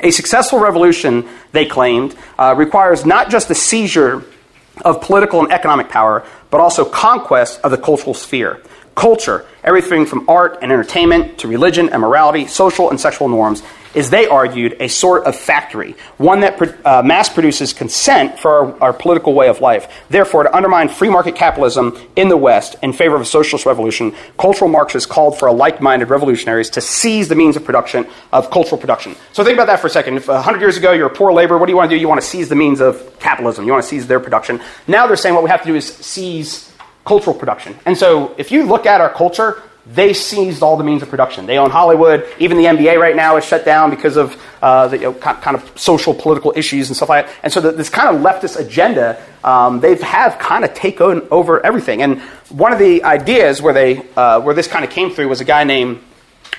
A 0.04 0.12
successful 0.12 0.60
revolution, 0.60 1.28
they 1.52 1.66
claimed, 1.66 2.16
uh, 2.38 2.54
requires 2.56 3.06
not 3.06 3.32
just 3.32 3.48
the 3.48 3.56
seizure 3.56 4.24
of 4.86 5.02
political 5.02 5.40
and 5.42 5.52
economic 5.52 5.90
power, 5.90 6.24
but 6.52 6.62
also 6.62 6.86
conquest 6.86 7.60
of 7.62 7.72
the 7.72 7.78
cultural 7.78 8.14
sphere. 8.14 8.62
Culture, 8.94 9.46
everything 9.64 10.06
from 10.06 10.30
art 10.30 10.60
and 10.62 10.72
entertainment 10.72 11.40
to 11.40 11.48
religion 11.48 11.90
and 11.90 12.02
morality, 12.02 12.46
social 12.46 12.90
and 12.90 13.00
sexual 13.00 13.30
norms, 13.30 13.64
is, 13.94 14.10
they 14.10 14.28
argued, 14.28 14.78
a 14.80 14.88
sort 14.88 15.26
of 15.26 15.36
factory, 15.36 15.96
one 16.18 16.42
that 16.42 16.86
uh, 16.86 17.02
mass 17.04 17.30
produces 17.30 17.74
consent 17.74 18.40
for 18.40 18.52
our, 18.52 18.82
our, 18.82 18.94
political 18.94 19.34
way 19.34 19.48
of 19.48 19.62
life. 19.62 19.92
Therefore, 20.10 20.44
to 20.44 20.56
undermine 20.56 20.90
free 20.90 21.10
market 21.10 21.36
capitalism 21.36 21.98
in 22.16 22.30
the 22.30 22.38
West 22.38 22.76
in 22.82 22.94
favor 22.94 23.16
of 23.16 23.22
a 23.22 23.26
socialist 23.26 23.66
revolution, 23.66 24.14
cultural 24.38 24.70
Marxists 24.70 25.10
called 25.10 25.40
for 25.40 25.52
like 25.52 25.82
minded 25.82 26.10
revolutionaries 26.10 26.70
to 26.72 26.82
seize 26.82 27.28
the 27.28 27.36
means 27.36 27.56
of 27.56 27.64
production, 27.64 28.08
of 28.32 28.50
cultural 28.52 28.80
production. 28.80 29.16
So 29.34 29.44
think 29.44 29.56
about 29.56 29.68
that 29.68 29.80
for 29.80 29.88
a 29.88 29.92
second. 29.92 30.18
If 30.18 30.28
100 30.28 30.60
years 30.60 30.78
ago 30.78 30.92
you're 30.92 31.08
a 31.08 31.14
poor 31.14 31.34
laborer, 31.34 31.58
what 31.58 31.66
do 31.66 31.72
you 31.72 31.78
want 31.78 31.90
to 31.90 31.96
do? 31.96 32.00
You 32.00 32.08
want 32.08 32.22
to 32.22 32.28
seize 32.28 32.50
the 32.50 32.56
means 32.56 32.82
of 32.82 33.20
capitalism, 33.20 33.66
you 33.66 33.72
want 33.72 33.84
to 33.84 33.90
seize 33.90 34.08
their 34.08 34.20
production. 34.20 34.62
Now 34.88 35.08
they're 35.08 35.16
saying 35.16 35.36
what 35.36 35.44
we 35.44 35.50
have 35.50 35.62
to 35.62 35.68
do 35.68 35.76
is 35.76 35.88
seize 35.88 36.72
cultural 37.06 37.36
production. 37.36 37.76
And 37.86 37.98
so 37.98 38.36
if 38.38 38.52
you 38.52 38.64
look 38.64 38.86
at 38.86 39.02
our 39.02 39.10
culture, 39.10 39.62
they 39.86 40.14
seized 40.14 40.62
all 40.62 40.78
the 40.78 40.84
means 40.84 41.02
of 41.02 41.10
production. 41.10 41.48
They 41.48 41.58
own 41.58 41.72
Hollywood. 41.72 42.28
Even 42.38 42.58
the 42.58 42.66
NBA 42.66 43.00
right 43.00 43.16
now 43.16 43.38
is 43.38 43.46
shut 43.46 43.66
down 43.66 43.90
because 43.90 44.16
of 44.16 44.40
uh, 44.62 44.88
the 44.88 44.98
you 44.98 45.04
know, 45.04 45.14
kind 45.14 45.58
of 45.58 45.72
social 45.80 46.14
political 46.14 46.54
issues 46.56 46.90
and 46.90 46.96
stuff 46.96 47.10
like 47.10 47.26
that. 47.26 47.36
And 47.44 47.52
so 47.52 47.62
the, 47.62 47.72
this 47.72 47.90
kind 47.90 48.16
of 48.16 48.22
leftist 48.22 48.60
agenda, 48.60 49.22
um, 49.44 49.80
they 49.80 49.96
have 49.96 50.38
kind 50.38 50.64
of 50.64 50.74
taken 50.76 51.28
over 51.32 51.66
everything. 51.66 52.04
And 52.04 52.22
one 52.50 52.72
of 52.72 52.80
the 52.80 53.04
ideas 53.04 53.62
where 53.62 53.74
they 53.74 54.06
uh, 54.16 54.40
where 54.42 54.54
this 54.54 54.68
kind 54.68 54.86
of 54.86 54.92
came 54.92 55.10
through 55.10 55.30
was 55.30 55.42
a 55.42 55.46
guy 55.46 55.64
named 55.64 56.00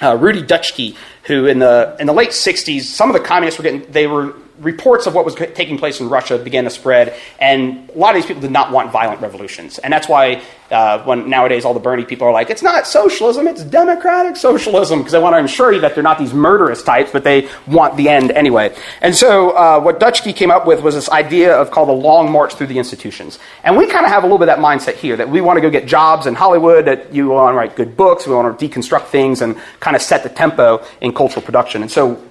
uh, 0.00 0.16
Rudy 0.16 0.42
Dutschke, 0.42 0.96
who 1.24 1.46
in 1.46 1.60
the 1.60 1.96
in 2.00 2.08
the 2.08 2.12
late 2.12 2.30
'60s, 2.30 2.82
some 2.82 3.08
of 3.08 3.14
the 3.14 3.20
communists 3.20 3.58
were 3.58 3.62
getting 3.62 3.90
they 3.92 4.08
were 4.08 4.34
reports 4.62 5.06
of 5.06 5.14
what 5.14 5.24
was 5.24 5.34
taking 5.34 5.76
place 5.76 6.00
in 6.00 6.08
Russia 6.08 6.38
began 6.38 6.64
to 6.64 6.70
spread, 6.70 7.14
and 7.40 7.90
a 7.90 7.98
lot 7.98 8.10
of 8.10 8.16
these 8.16 8.26
people 8.26 8.40
did 8.40 8.50
not 8.50 8.70
want 8.70 8.92
violent 8.92 9.20
revolutions, 9.20 9.78
and 9.78 9.92
that's 9.92 10.08
why 10.08 10.40
uh, 10.70 11.02
when 11.04 11.28
nowadays 11.28 11.64
all 11.64 11.74
the 11.74 11.80
Bernie 11.80 12.04
people 12.04 12.26
are 12.26 12.32
like, 12.32 12.48
it's 12.48 12.62
not 12.62 12.86
socialism, 12.86 13.46
it's 13.46 13.62
democratic 13.62 14.36
socialism, 14.36 15.00
because 15.00 15.12
they 15.12 15.18
want 15.18 15.34
to 15.34 15.38
ensure 15.38 15.72
you 15.72 15.80
that 15.80 15.94
they're 15.94 16.02
not 16.02 16.18
these 16.18 16.32
murderous 16.32 16.82
types, 16.82 17.10
but 17.10 17.24
they 17.24 17.48
want 17.66 17.96
the 17.96 18.08
end 18.08 18.30
anyway. 18.30 18.74
And 19.02 19.14
so 19.14 19.50
uh, 19.50 19.80
what 19.80 20.00
Dutschke 20.00 20.34
came 20.34 20.50
up 20.50 20.66
with 20.66 20.80
was 20.82 20.94
this 20.94 21.10
idea 21.10 21.54
of 21.54 21.70
called 21.70 21.88
the 21.88 21.92
long 21.92 22.30
march 22.30 22.54
through 22.54 22.68
the 22.68 22.78
institutions, 22.78 23.38
and 23.64 23.76
we 23.76 23.86
kind 23.86 24.06
of 24.06 24.12
have 24.12 24.22
a 24.22 24.26
little 24.26 24.38
bit 24.38 24.48
of 24.48 24.56
that 24.56 24.64
mindset 24.64 24.94
here 24.94 25.16
that 25.16 25.28
we 25.28 25.40
want 25.40 25.56
to 25.56 25.60
go 25.60 25.70
get 25.70 25.86
jobs 25.86 26.26
in 26.26 26.34
Hollywood, 26.34 26.86
that 26.86 27.12
you 27.12 27.28
want 27.28 27.52
to 27.52 27.58
write 27.58 27.76
good 27.76 27.96
books, 27.96 28.26
we 28.26 28.34
want 28.34 28.58
to 28.58 28.68
deconstruct 28.68 29.06
things 29.06 29.42
and 29.42 29.60
kind 29.80 29.96
of 29.96 30.02
set 30.02 30.22
the 30.22 30.28
tempo 30.28 30.84
in 31.00 31.12
cultural 31.12 31.42
production, 31.42 31.82
and 31.82 31.90
so 31.90 32.22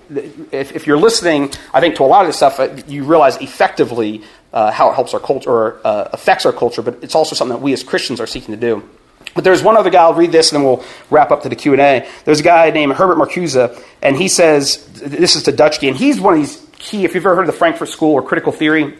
if, 0.51 0.75
if, 0.75 0.87
you're 0.87 0.97
listening, 0.97 1.51
I 1.73 1.79
think 1.79 1.95
to 1.95 2.03
a 2.03 2.05
lot 2.05 2.21
of 2.21 2.27
this 2.27 2.37
stuff, 2.37 2.59
uh, 2.59 2.75
you 2.87 3.03
realize 3.03 3.37
effectively 3.37 4.23
uh, 4.53 4.71
how 4.71 4.91
it 4.91 4.95
helps 4.95 5.13
our 5.13 5.19
culture 5.19 5.49
or 5.49 5.81
uh, 5.83 6.09
affects 6.13 6.45
our 6.45 6.53
culture, 6.53 6.81
but 6.81 7.03
it's 7.03 7.15
also 7.15 7.35
something 7.35 7.57
that 7.57 7.63
we 7.63 7.73
as 7.73 7.83
Christians 7.83 8.19
are 8.19 8.27
seeking 8.27 8.53
to 8.53 8.59
do. 8.59 8.87
But 9.33 9.43
there's 9.43 9.63
one 9.63 9.77
other 9.77 9.89
guy. 9.89 10.01
I'll 10.01 10.13
read 10.13 10.31
this, 10.31 10.51
and 10.51 10.59
then 10.59 10.65
we'll 10.65 10.83
wrap 11.09 11.31
up 11.31 11.43
to 11.43 11.49
the 11.49 11.55
Q 11.55 11.73
and 11.73 11.81
A. 11.81 12.09
There's 12.25 12.41
a 12.41 12.43
guy 12.43 12.69
named 12.71 12.93
Herbert 12.93 13.17
Marcuse, 13.17 13.81
and 14.01 14.17
he 14.17 14.27
says 14.27 14.85
this 14.93 15.35
is 15.35 15.43
to 15.43 15.53
Dutschke, 15.53 15.87
and 15.87 15.95
he's 15.95 16.19
one 16.19 16.33
of 16.33 16.39
these 16.41 16.67
key. 16.73 17.05
If 17.05 17.15
you've 17.15 17.25
ever 17.25 17.35
heard 17.35 17.47
of 17.47 17.53
the 17.53 17.57
Frankfurt 17.57 17.89
School 17.89 18.13
or 18.13 18.21
critical 18.21 18.51
theory, 18.51 18.97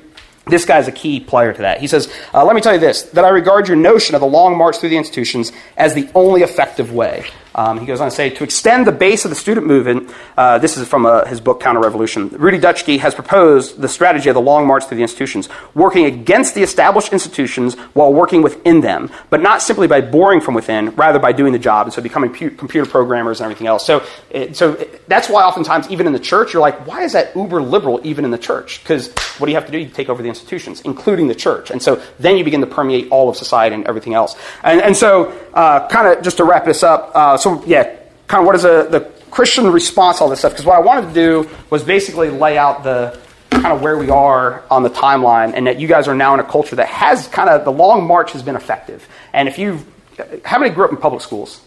this 0.48 0.66
guy's 0.66 0.88
a 0.88 0.92
key 0.92 1.20
player 1.20 1.54
to 1.54 1.62
that. 1.62 1.80
He 1.80 1.88
says, 1.88 2.12
uh, 2.34 2.44
Let 2.44 2.56
me 2.56 2.62
tell 2.62 2.74
you 2.74 2.80
this, 2.80 3.04
that 3.04 3.24
I 3.24 3.30
regard 3.30 3.68
your 3.68 3.78
notion 3.78 4.16
of 4.16 4.22
the 4.22 4.28
long 4.28 4.58
march 4.58 4.78
through 4.78 4.90
the 4.90 4.98
institutions 4.98 5.52
as 5.78 5.94
the 5.94 6.10
only 6.16 6.42
effective 6.42 6.92
way. 6.92 7.26
Um, 7.54 7.80
he 7.80 7.86
goes 7.86 8.00
on 8.00 8.10
to 8.10 8.16
say, 8.16 8.30
to 8.30 8.44
extend 8.44 8.88
the 8.88 8.92
base 8.92 9.26
of 9.26 9.30
the 9.30 9.36
student 9.36 9.68
movement, 9.68 10.10
uh, 10.38 10.58
this 10.58 10.78
is 10.78 10.88
from 10.88 11.06
uh, 11.06 11.26
his 11.26 11.42
book 11.42 11.60
Counter 11.60 11.82
Revolution. 11.82 12.30
Rudy 12.30 12.60
Dutschke 12.60 13.00
has 13.00 13.14
proposed 13.14 13.82
the 13.82 13.90
strategy 13.90 14.30
of 14.30 14.36
the 14.36 14.42
long 14.42 14.66
march 14.66 14.86
through 14.86 14.98
the 14.98 15.04
institutions, 15.04 15.50
working 15.74 16.06
against 16.06 16.56
the 16.56 16.64
established 16.64 17.12
institutions 17.12 17.76
while 17.94 18.14
working 18.14 18.42
within 18.42 18.82
them, 18.82 19.10
but 19.30 19.42
not 19.42 19.62
simply 19.62 19.88
by 19.88 20.02
boring 20.02 20.40
from 20.40 20.54
within, 20.54 20.92
rather 20.92 21.20
by 21.20 21.32
doing 21.32 21.52
the 21.52 21.60
job, 21.60 21.88
and 21.88 21.94
so 21.94 22.02
becoming 22.02 22.32
pu- 22.32 22.52
computer 22.52 22.90
programmers 22.90 23.42
and 23.42 23.46
everything 23.46 23.68
else. 23.68 23.86
So, 23.86 24.04
it, 24.30 24.56
so 24.56 24.74
it, 24.74 25.08
that's 25.10 25.30
why 25.30 25.44
oftentimes, 25.44 25.90
even 25.90 26.08
in 26.08 26.14
the 26.14 26.20
church, 26.20 26.54
you're 26.54 26.62
like, 26.62 26.88
why 26.88 27.04
is 27.04 27.14
that 27.14 27.36
uber 27.36 27.62
liberal 27.62 28.00
even 28.04 28.24
in 28.24 28.32
the 28.32 28.38
church? 28.38 28.82
Because 28.82 29.12
what 29.38 29.48
do 29.48 29.52
you 29.52 29.58
have 29.58 29.66
to 29.66 29.72
do? 29.72 29.78
You 29.78 29.90
take 29.90 30.10
over 30.10 30.24
the 30.24 30.30
institutions, 30.30 30.82
including 30.82 31.28
the 31.28 31.36
church, 31.36 31.70
and 31.70 31.82
so 31.82 32.02
then 32.20 32.38
you 32.38 32.44
begin 32.44 32.62
to 32.62 32.68
permeate 32.68 33.10
all 33.12 33.30
of 33.30 33.36
society 33.36 33.76
and 33.76 33.86
everything 33.88 34.14
else. 34.14 34.36
And, 34.64 34.82
and 34.82 34.96
so, 34.96 35.32
uh, 35.54 35.88
kind 35.90 36.08
of 36.08 36.24
just 36.24 36.38
to 36.38 36.44
wrap 36.44 36.66
this 36.66 36.84
up. 36.84 37.12
So 37.42 37.64
yeah, 37.66 37.96
kind 38.28 38.42
of 38.42 38.46
what 38.46 38.56
is 38.56 38.66
a, 38.66 38.88
the 38.90 39.12
Christian 39.32 39.72
response 39.72 40.18
to 40.18 40.24
all 40.24 40.30
this 40.30 40.40
stuff? 40.40 40.52
Because 40.52 40.66
what 40.66 40.78
I 40.78 40.82
wanted 40.82 41.08
to 41.08 41.14
do 41.14 41.50
was 41.70 41.84
basically 41.84 42.30
lay 42.30 42.58
out 42.58 42.84
the 42.84 43.20
kind 43.50 43.74
of 43.74 43.82
where 43.82 43.98
we 43.98 44.10
are 44.10 44.64
on 44.72 44.84
the 44.84 44.90
timeline, 44.90 45.54
and 45.54 45.68
that 45.68 45.80
you 45.80 45.88
guys 45.88 46.08
are 46.08 46.16
now 46.16 46.34
in 46.34 46.40
a 46.40 46.44
culture 46.44 46.76
that 46.78 46.88
has 46.88 47.28
kind 47.28 47.50
of 47.50 47.66
the 47.66 47.72
long 47.72 48.08
march 48.08 48.32
has 48.32 48.44
been 48.44 48.56
effective. 48.56 49.08
And 49.34 49.48
if 49.48 49.58
you, 49.58 49.86
how 50.46 50.60
many 50.60 50.74
grew 50.74 50.86
up 50.86 50.92
in 50.92 50.98
public 50.98 51.22
schools? 51.22 51.62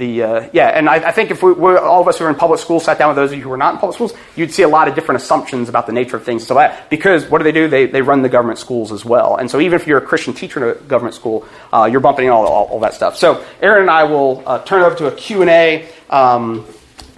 The 0.00 0.22
uh, 0.24 0.48
yeah, 0.52 0.66
and 0.68 0.88
I, 0.88 0.96
I 0.96 1.12
think 1.12 1.30
if 1.30 1.44
we, 1.44 1.52
all 1.52 2.00
of 2.00 2.08
us 2.08 2.18
who 2.18 2.24
are 2.24 2.28
in 2.28 2.34
public 2.34 2.58
schools 2.58 2.84
sat 2.84 2.98
down 2.98 3.10
with 3.10 3.16
those 3.16 3.30
of 3.30 3.38
you 3.38 3.44
who 3.44 3.52
are 3.52 3.56
not 3.56 3.74
in 3.74 3.78
public 3.78 3.94
schools, 3.94 4.12
you'd 4.34 4.50
see 4.50 4.64
a 4.64 4.68
lot 4.68 4.88
of 4.88 4.96
different 4.96 5.20
assumptions 5.22 5.68
about 5.68 5.86
the 5.86 5.92
nature 5.92 6.16
of 6.16 6.24
things. 6.24 6.44
So 6.44 6.54
that 6.54 6.90
because 6.90 7.26
what 7.26 7.38
do 7.38 7.44
they 7.44 7.52
do? 7.52 7.68
They 7.68 7.86
they 7.86 8.02
run 8.02 8.22
the 8.22 8.28
government 8.28 8.58
schools 8.58 8.90
as 8.90 9.04
well, 9.04 9.36
and 9.36 9.48
so 9.48 9.60
even 9.60 9.78
if 9.80 9.86
you're 9.86 9.98
a 9.98 10.04
Christian 10.04 10.34
teacher 10.34 10.58
in 10.58 10.76
a 10.76 10.80
government 10.88 11.14
school, 11.14 11.46
uh, 11.72 11.88
you're 11.90 12.00
bumping 12.00 12.24
in 12.24 12.32
all, 12.32 12.46
all, 12.46 12.66
all 12.66 12.80
that 12.80 12.94
stuff. 12.94 13.16
So 13.16 13.44
Aaron 13.62 13.82
and 13.82 13.90
I 13.90 14.04
will 14.04 14.42
uh, 14.44 14.58
turn 14.64 14.82
it 14.82 14.86
over 14.86 14.96
to 14.96 15.06
a 15.06 15.12
Q 15.14 15.42
and 15.42 15.50
A. 15.50 15.88
Um, 16.08 16.66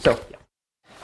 so. 0.01 0.21
Yeah. 0.31 0.37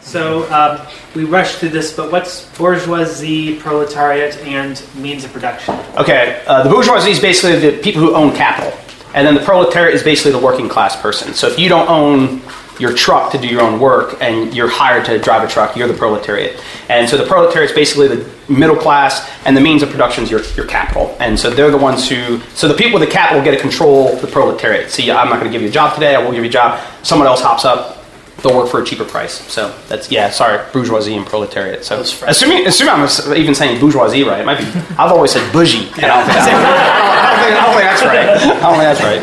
So 0.00 0.50
um, 0.50 0.86
we 1.14 1.24
rushed 1.24 1.58
through 1.58 1.70
this, 1.70 1.92
but 1.92 2.10
what's 2.10 2.48
bourgeoisie, 2.56 3.58
proletariat, 3.58 4.38
and 4.38 4.82
means 4.96 5.24
of 5.24 5.32
production? 5.32 5.74
Okay, 5.96 6.42
uh, 6.46 6.62
the 6.62 6.70
bourgeoisie 6.70 7.10
is 7.10 7.20
basically 7.20 7.58
the 7.58 7.78
people 7.82 8.00
who 8.00 8.14
own 8.14 8.34
capital. 8.34 8.72
And 9.14 9.26
then 9.26 9.34
the 9.34 9.40
proletariat 9.40 9.94
is 9.94 10.02
basically 10.02 10.32
the 10.32 10.38
working 10.38 10.68
class 10.68 11.00
person. 11.00 11.34
So 11.34 11.48
if 11.48 11.58
you 11.58 11.68
don't 11.68 11.88
own 11.88 12.42
your 12.78 12.94
truck 12.94 13.32
to 13.32 13.38
do 13.38 13.48
your 13.48 13.62
own 13.62 13.80
work 13.80 14.16
and 14.20 14.54
you're 14.54 14.68
hired 14.68 15.04
to 15.06 15.18
drive 15.18 15.42
a 15.42 15.50
truck, 15.50 15.76
you're 15.76 15.88
the 15.88 15.94
proletariat. 15.94 16.62
And 16.88 17.08
so 17.08 17.16
the 17.16 17.26
proletariat 17.26 17.70
is 17.70 17.74
basically 17.74 18.08
the 18.08 18.30
middle 18.48 18.76
class, 18.76 19.28
and 19.44 19.56
the 19.56 19.60
means 19.60 19.82
of 19.82 19.90
production 19.90 20.24
is 20.24 20.30
your, 20.30 20.42
your 20.54 20.66
capital. 20.66 21.16
And 21.20 21.38
so 21.38 21.50
they're 21.50 21.70
the 21.70 21.76
ones 21.76 22.08
who, 22.08 22.40
so 22.54 22.68
the 22.68 22.74
people 22.74 22.98
with 22.98 23.08
the 23.08 23.12
capital 23.12 23.42
get 23.42 23.50
to 23.52 23.60
control 23.60 24.16
the 24.16 24.26
proletariat. 24.26 24.90
See, 24.90 25.10
I'm 25.10 25.28
not 25.28 25.40
going 25.40 25.50
to 25.50 25.52
give 25.52 25.62
you 25.62 25.68
a 25.68 25.72
job 25.72 25.94
today, 25.94 26.14
I 26.14 26.18
won't 26.20 26.34
give 26.34 26.44
you 26.44 26.50
a 26.50 26.52
job. 26.52 26.80
Someone 27.02 27.26
else 27.26 27.40
hops 27.40 27.64
up, 27.64 27.97
they'll 28.42 28.56
work 28.56 28.68
for 28.70 28.80
a 28.82 28.84
cheaper 28.84 29.04
price. 29.04 29.34
So 29.52 29.76
that's 29.88 30.10
yeah. 30.10 30.30
Sorry, 30.30 30.64
bourgeoisie 30.72 31.16
and 31.16 31.26
proletariat. 31.26 31.84
So 31.84 32.00
assuming 32.00 32.66
assuming 32.66 32.94
I'm 32.94 33.36
even 33.36 33.54
saying 33.54 33.80
bourgeoisie 33.80 34.24
right, 34.24 34.40
it 34.40 34.46
might 34.46 34.58
be. 34.58 34.64
I've 34.96 35.12
always 35.12 35.32
said 35.32 35.52
bougie, 35.52 35.88
and 36.00 36.06
I 36.06 36.18
don't 36.18 36.26
think, 36.26 36.38
I 36.38 37.30
don't 37.34 37.42
think, 37.44 37.54
I 37.56 37.64
don't 37.64 37.74
think 37.74 37.86
that's 37.90 38.04
right. 38.04 38.28
I 38.28 38.60
don't 38.60 38.78
think 38.78 38.88
that's 38.88 39.02
right. 39.02 39.22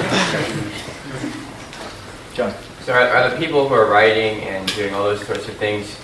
John. 2.36 2.54
So 2.84 2.94
are, 2.94 3.08
are 3.08 3.30
the 3.32 3.38
people 3.38 3.68
who 3.68 3.74
are 3.74 3.90
writing 3.90 4.42
and 4.44 4.68
doing 4.76 4.94
all 4.94 5.04
those 5.04 5.26
sorts 5.26 5.48
of 5.48 5.56
things 5.56 5.96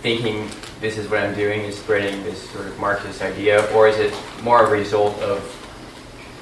thinking 0.00 0.48
this 0.80 0.96
is 0.96 1.10
what 1.10 1.20
I'm 1.20 1.34
doing 1.34 1.60
is 1.60 1.76
spreading 1.78 2.22
this 2.22 2.48
sort 2.50 2.66
of 2.66 2.78
Marxist 2.78 3.20
idea, 3.20 3.70
or 3.74 3.88
is 3.88 3.98
it 3.98 4.14
more 4.42 4.64
a 4.64 4.70
result 4.70 5.18
of 5.20 5.56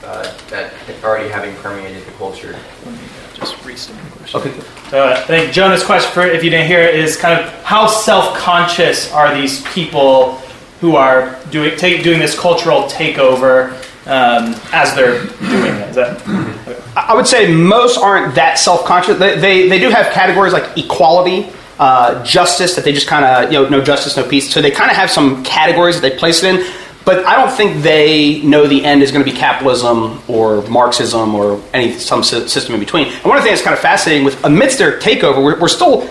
uh, 0.04 0.32
that 0.50 0.72
already 1.02 1.28
having 1.28 1.54
permeated 1.56 2.06
the 2.06 2.12
culture? 2.12 2.56
Just 3.38 3.64
restate 3.64 3.96
the 3.96 4.10
question. 4.18 4.40
Okay. 4.40 4.60
So 4.90 5.06
uh, 5.06 5.16
I 5.16 5.22
think 5.22 5.52
Jonah's 5.52 5.84
question, 5.84 6.10
for 6.12 6.22
if 6.22 6.42
you 6.42 6.50
didn't 6.50 6.66
hear 6.66 6.80
it, 6.80 6.94
is 6.94 7.16
kind 7.16 7.38
of 7.38 7.52
how 7.62 7.86
self-conscious 7.86 9.12
are 9.12 9.34
these 9.34 9.62
people 9.68 10.34
who 10.80 10.96
are 10.96 11.38
doing 11.50 11.76
take, 11.76 12.02
doing 12.02 12.18
this 12.18 12.38
cultural 12.38 12.84
takeover 12.84 13.72
um, 14.06 14.54
as 14.72 14.94
they're 14.94 15.24
doing 15.24 15.74
it? 15.74 15.90
Is 15.90 15.96
that? 15.96 16.20
Okay. 16.66 16.82
I 16.96 17.14
would 17.14 17.26
say 17.26 17.52
most 17.52 17.98
aren't 17.98 18.34
that 18.34 18.58
self-conscious. 18.58 19.18
They, 19.18 19.38
they, 19.38 19.68
they 19.68 19.78
do 19.78 19.90
have 19.90 20.12
categories 20.12 20.52
like 20.52 20.76
equality. 20.76 21.50
Uh, 21.78 22.24
justice 22.24 22.74
that 22.74 22.84
they 22.84 22.92
just 22.92 23.06
kind 23.06 23.24
of 23.24 23.52
you 23.52 23.62
know 23.62 23.68
no 23.68 23.80
justice 23.80 24.16
no 24.16 24.26
peace 24.26 24.52
so 24.52 24.60
they 24.60 24.68
kind 24.68 24.90
of 24.90 24.96
have 24.96 25.08
some 25.08 25.44
categories 25.44 25.94
that 25.94 26.10
they 26.10 26.18
place 26.18 26.42
it 26.42 26.56
in 26.56 26.72
but 27.04 27.24
I 27.24 27.36
don't 27.36 27.54
think 27.54 27.82
they 27.82 28.42
know 28.42 28.66
the 28.66 28.84
end 28.84 29.02
is 29.02 29.10
going 29.12 29.24
to 29.24 29.30
be 29.30 29.36
capitalism 29.36 30.20
or 30.28 30.62
Marxism 30.68 31.34
or 31.34 31.62
any 31.72 31.92
some 31.92 32.22
system 32.22 32.74
in 32.74 32.80
between. 32.80 33.06
And 33.06 33.24
one 33.24 33.36
of 33.36 33.42
the 33.42 33.48
things 33.48 33.60
that's 33.60 33.62
kind 33.62 33.74
of 33.74 33.80
fascinating 33.80 34.24
with 34.24 34.44
amidst 34.44 34.78
their 34.78 34.98
takeover, 34.98 35.42
we're, 35.42 35.58
we're 35.58 35.68
still 35.68 36.08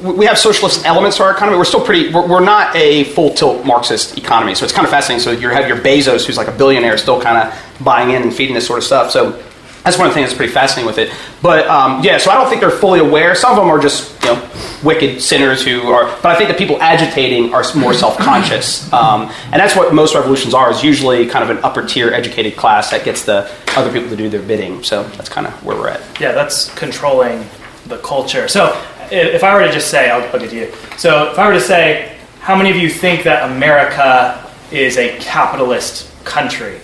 we 0.00 0.26
have 0.26 0.38
socialist 0.38 0.84
elements 0.84 1.16
to 1.16 1.22
our 1.22 1.32
economy. 1.32 1.56
We're 1.56 1.64
still 1.64 1.84
pretty. 1.84 2.12
We're, 2.12 2.26
we're, 2.26 2.44
not 2.44 2.74
a 2.76 3.04
full 3.04 3.30
tilt 3.30 3.64
Marxist 3.64 4.18
economy, 4.18 4.54
so 4.54 4.64
it's 4.64 4.74
kind 4.74 4.84
of 4.84 4.90
fascinating. 4.90 5.22
So 5.22 5.30
you 5.30 5.48
have 5.48 5.68
your 5.68 5.78
Bezos, 5.78 6.26
who's 6.26 6.36
like 6.36 6.48
a 6.48 6.52
billionaire, 6.52 6.98
still 6.98 7.20
kind 7.20 7.48
of 7.48 7.84
buying 7.84 8.10
in 8.10 8.22
and 8.22 8.34
feeding 8.34 8.54
this 8.54 8.66
sort 8.66 8.78
of 8.78 8.84
stuff. 8.84 9.10
So 9.10 9.42
that's 9.84 9.98
one 9.98 10.08
of 10.08 10.12
the 10.12 10.14
things 10.14 10.30
that's 10.30 10.36
pretty 10.36 10.52
fascinating 10.52 10.86
with 10.86 10.98
it. 10.98 11.14
But 11.40 11.66
um, 11.68 12.02
yeah, 12.02 12.18
so 12.18 12.30
I 12.30 12.34
don't 12.34 12.48
think 12.48 12.60
they're 12.60 12.70
fully 12.70 13.00
aware. 13.00 13.34
Some 13.34 13.52
of 13.52 13.56
them 13.56 13.68
are 13.68 13.78
just 13.78 14.20
you 14.24 14.30
know 14.30 14.40
wicked 14.86 15.20
sinners 15.20 15.64
who 15.64 15.90
are. 15.90 16.04
But 16.22 16.26
I 16.26 16.36
think 16.36 16.48
the 16.48 16.54
people 16.54 16.80
agitating 16.80 17.52
are 17.52 17.64
more 17.74 17.92
self-conscious, 17.92 18.92
um, 18.92 19.30
and 19.52 19.54
that's 19.54 19.76
what 19.76 19.92
most 19.92 20.14
revolutions 20.14 20.54
are. 20.54 20.70
Is 20.70 20.82
usually 20.82 21.26
kind 21.26 21.44
of 21.44 21.50
an 21.56 21.62
upper 21.64 21.84
tier 21.84 22.14
educated 22.14 22.56
class 22.56 22.90
that 22.92 23.04
gets 23.04 23.24
the 23.24 23.52
other 23.76 23.92
people 23.92 24.08
to 24.08 24.16
do 24.16 24.28
their 24.28 24.42
bidding. 24.42 24.82
So 24.82 25.02
that's 25.10 25.28
kind 25.28 25.46
of 25.46 25.52
where 25.64 25.76
we're 25.76 25.88
at. 25.88 26.20
Yeah, 26.20 26.32
that's 26.32 26.72
controlling 26.74 27.44
the 27.86 27.98
culture. 27.98 28.48
So 28.48 28.80
if 29.10 29.44
I 29.44 29.54
were 29.54 29.66
to 29.66 29.72
just 29.72 29.90
say, 29.90 30.10
I'll 30.10 30.28
put 30.30 30.42
it 30.42 30.50
to 30.50 30.56
you. 30.56 30.72
So 30.96 31.30
if 31.30 31.38
I 31.38 31.46
were 31.46 31.54
to 31.54 31.60
say, 31.60 32.16
how 32.40 32.56
many 32.56 32.70
of 32.70 32.76
you 32.76 32.88
think 32.88 33.24
that 33.24 33.50
America 33.50 34.42
is 34.70 34.96
a 34.96 35.18
capitalist 35.18 36.10
country? 36.24 36.80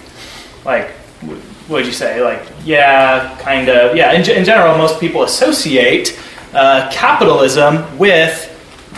Like 0.65 0.91
what 1.23 1.79
would 1.79 1.87
you 1.87 1.93
say? 1.93 2.23
Like, 2.23 2.43
yeah, 2.65 3.37
kind 3.41 3.69
of. 3.69 3.97
Yeah, 3.97 4.13
in, 4.13 4.29
in 4.29 4.45
general, 4.45 4.77
most 4.77 5.01
people 5.01 5.23
associate 5.23 6.19
uh, 6.55 6.91
capitalism 6.93 7.99
with 7.99 8.49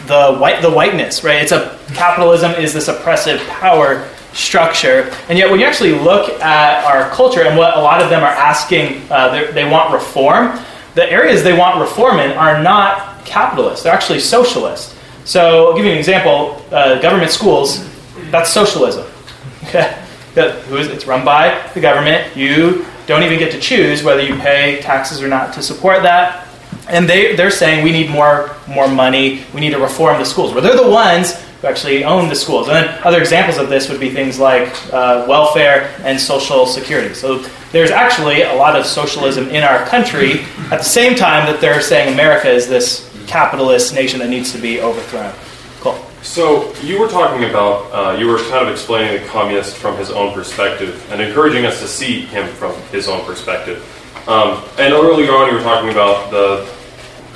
the 0.06 0.36
white 0.36 0.60
the 0.62 0.70
whiteness, 0.70 1.24
right? 1.24 1.42
It's 1.42 1.52
a 1.52 1.78
capitalism 1.94 2.52
is 2.52 2.72
this 2.72 2.88
oppressive 2.88 3.40
power 3.48 4.08
structure, 4.32 5.10
and 5.28 5.38
yet 5.38 5.50
when 5.50 5.60
you 5.60 5.66
actually 5.66 5.92
look 5.92 6.28
at 6.40 6.84
our 6.84 7.08
culture 7.10 7.42
and 7.42 7.56
what 7.56 7.76
a 7.76 7.80
lot 7.80 8.02
of 8.02 8.10
them 8.10 8.22
are 8.22 8.32
asking, 8.32 9.02
uh, 9.10 9.52
they 9.52 9.68
want 9.68 9.92
reform. 9.92 10.58
The 10.94 11.10
areas 11.10 11.42
they 11.42 11.56
want 11.56 11.80
reform 11.80 12.18
in 12.18 12.32
are 12.32 12.62
not 12.62 13.24
capitalist; 13.24 13.84
they're 13.84 13.94
actually 13.94 14.20
socialist. 14.20 14.96
So, 15.24 15.70
I'll 15.70 15.76
give 15.76 15.86
you 15.86 15.92
an 15.92 15.98
example: 15.98 16.62
uh, 16.70 17.00
government 17.00 17.30
schools. 17.30 17.88
That's 18.30 18.52
socialism. 18.52 19.04
Who 20.34 20.76
is 20.76 20.88
it's 20.88 21.06
run 21.06 21.24
by 21.24 21.70
the 21.74 21.80
government. 21.80 22.36
You 22.36 22.84
don't 23.06 23.22
even 23.22 23.38
get 23.38 23.52
to 23.52 23.60
choose 23.60 24.02
whether 24.02 24.20
you 24.20 24.36
pay 24.36 24.80
taxes 24.82 25.22
or 25.22 25.28
not 25.28 25.52
to 25.54 25.62
support 25.62 26.02
that. 26.02 26.43
And 26.88 27.08
they, 27.08 27.34
they're 27.34 27.50
saying 27.50 27.82
we 27.82 27.92
need 27.92 28.10
more, 28.10 28.54
more 28.68 28.88
money, 28.88 29.44
we 29.54 29.60
need 29.60 29.70
to 29.70 29.78
reform 29.78 30.18
the 30.18 30.24
schools. 30.24 30.52
Well, 30.52 30.62
they're 30.62 30.76
the 30.76 30.90
ones 30.90 31.34
who 31.60 31.66
actually 31.66 32.04
own 32.04 32.28
the 32.28 32.34
schools. 32.34 32.68
And 32.68 32.76
then 32.76 33.02
other 33.04 33.20
examples 33.20 33.58
of 33.58 33.68
this 33.68 33.88
would 33.88 34.00
be 34.00 34.10
things 34.10 34.38
like 34.38 34.68
uh, 34.92 35.24
welfare 35.26 35.94
and 36.02 36.20
social 36.20 36.66
security. 36.66 37.14
So 37.14 37.38
there's 37.72 37.90
actually 37.90 38.42
a 38.42 38.54
lot 38.54 38.76
of 38.76 38.84
socialism 38.84 39.48
in 39.48 39.64
our 39.64 39.84
country 39.86 40.40
at 40.70 40.78
the 40.78 40.82
same 40.82 41.16
time 41.16 41.46
that 41.46 41.60
they're 41.60 41.80
saying 41.80 42.12
America 42.12 42.50
is 42.50 42.68
this 42.68 43.10
capitalist 43.26 43.94
nation 43.94 44.20
that 44.20 44.28
needs 44.28 44.52
to 44.52 44.58
be 44.58 44.80
overthrown. 44.80 45.32
Cool. 45.80 45.98
So 46.22 46.74
you 46.76 46.98
were 47.00 47.08
talking 47.08 47.48
about, 47.48 47.92
uh, 47.92 48.18
you 48.18 48.26
were 48.26 48.38
kind 48.38 48.66
of 48.66 48.68
explaining 48.68 49.22
the 49.22 49.28
communist 49.28 49.76
from 49.76 49.96
his 49.96 50.10
own 50.10 50.32
perspective 50.34 51.06
and 51.10 51.20
encouraging 51.20 51.66
us 51.66 51.80
to 51.80 51.88
see 51.88 52.20
him 52.20 52.46
from 52.48 52.74
his 52.92 53.08
own 53.08 53.24
perspective. 53.24 53.82
Um, 54.26 54.62
and 54.78 54.92
earlier 54.94 55.32
on, 55.32 55.48
you 55.50 55.56
were 55.56 55.62
talking 55.62 55.90
about 55.90 56.30
the, 56.30 56.66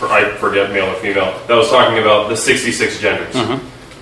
I 0.07 0.31
forget 0.39 0.71
male 0.71 0.87
or 0.91 0.95
female, 0.95 1.39
that 1.47 1.55
was 1.55 1.69
talking 1.71 1.99
about 1.99 2.29
the 2.29 2.37
66 2.37 3.01
genders. 3.01 3.35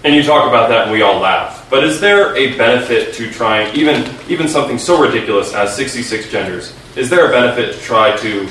And 0.05 0.15
you 0.15 0.23
talk 0.23 0.49
about 0.49 0.69
that 0.69 0.83
and 0.85 0.93
we 0.93 1.03
all 1.03 1.19
laugh. 1.19 1.67
But 1.69 1.83
is 1.83 2.01
there 2.01 2.37
a 2.37 2.57
benefit 2.57 3.13
to 3.15 3.29
trying, 3.31 3.75
even, 3.75 4.09
even 4.29 4.47
something 4.47 4.79
so 4.79 5.01
ridiculous 5.03 5.53
as 5.53 5.75
66 5.75 6.31
genders, 6.31 6.73
is 6.95 7.11
there 7.11 7.27
a 7.27 7.31
benefit 7.31 7.75
to 7.75 7.81
try 7.81 8.17
to 8.19 8.49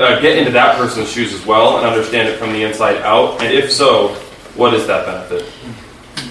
uh, 0.00 0.20
get 0.20 0.36
into 0.36 0.50
that 0.50 0.76
person's 0.76 1.08
shoes 1.10 1.32
as 1.32 1.46
well 1.46 1.76
and 1.78 1.86
understand 1.86 2.28
it 2.28 2.38
from 2.38 2.52
the 2.52 2.62
inside 2.64 2.96
out? 3.02 3.40
And 3.40 3.54
if 3.54 3.70
so, 3.70 4.08
what 4.56 4.74
is 4.74 4.86
that 4.88 5.06
benefit? 5.06 5.50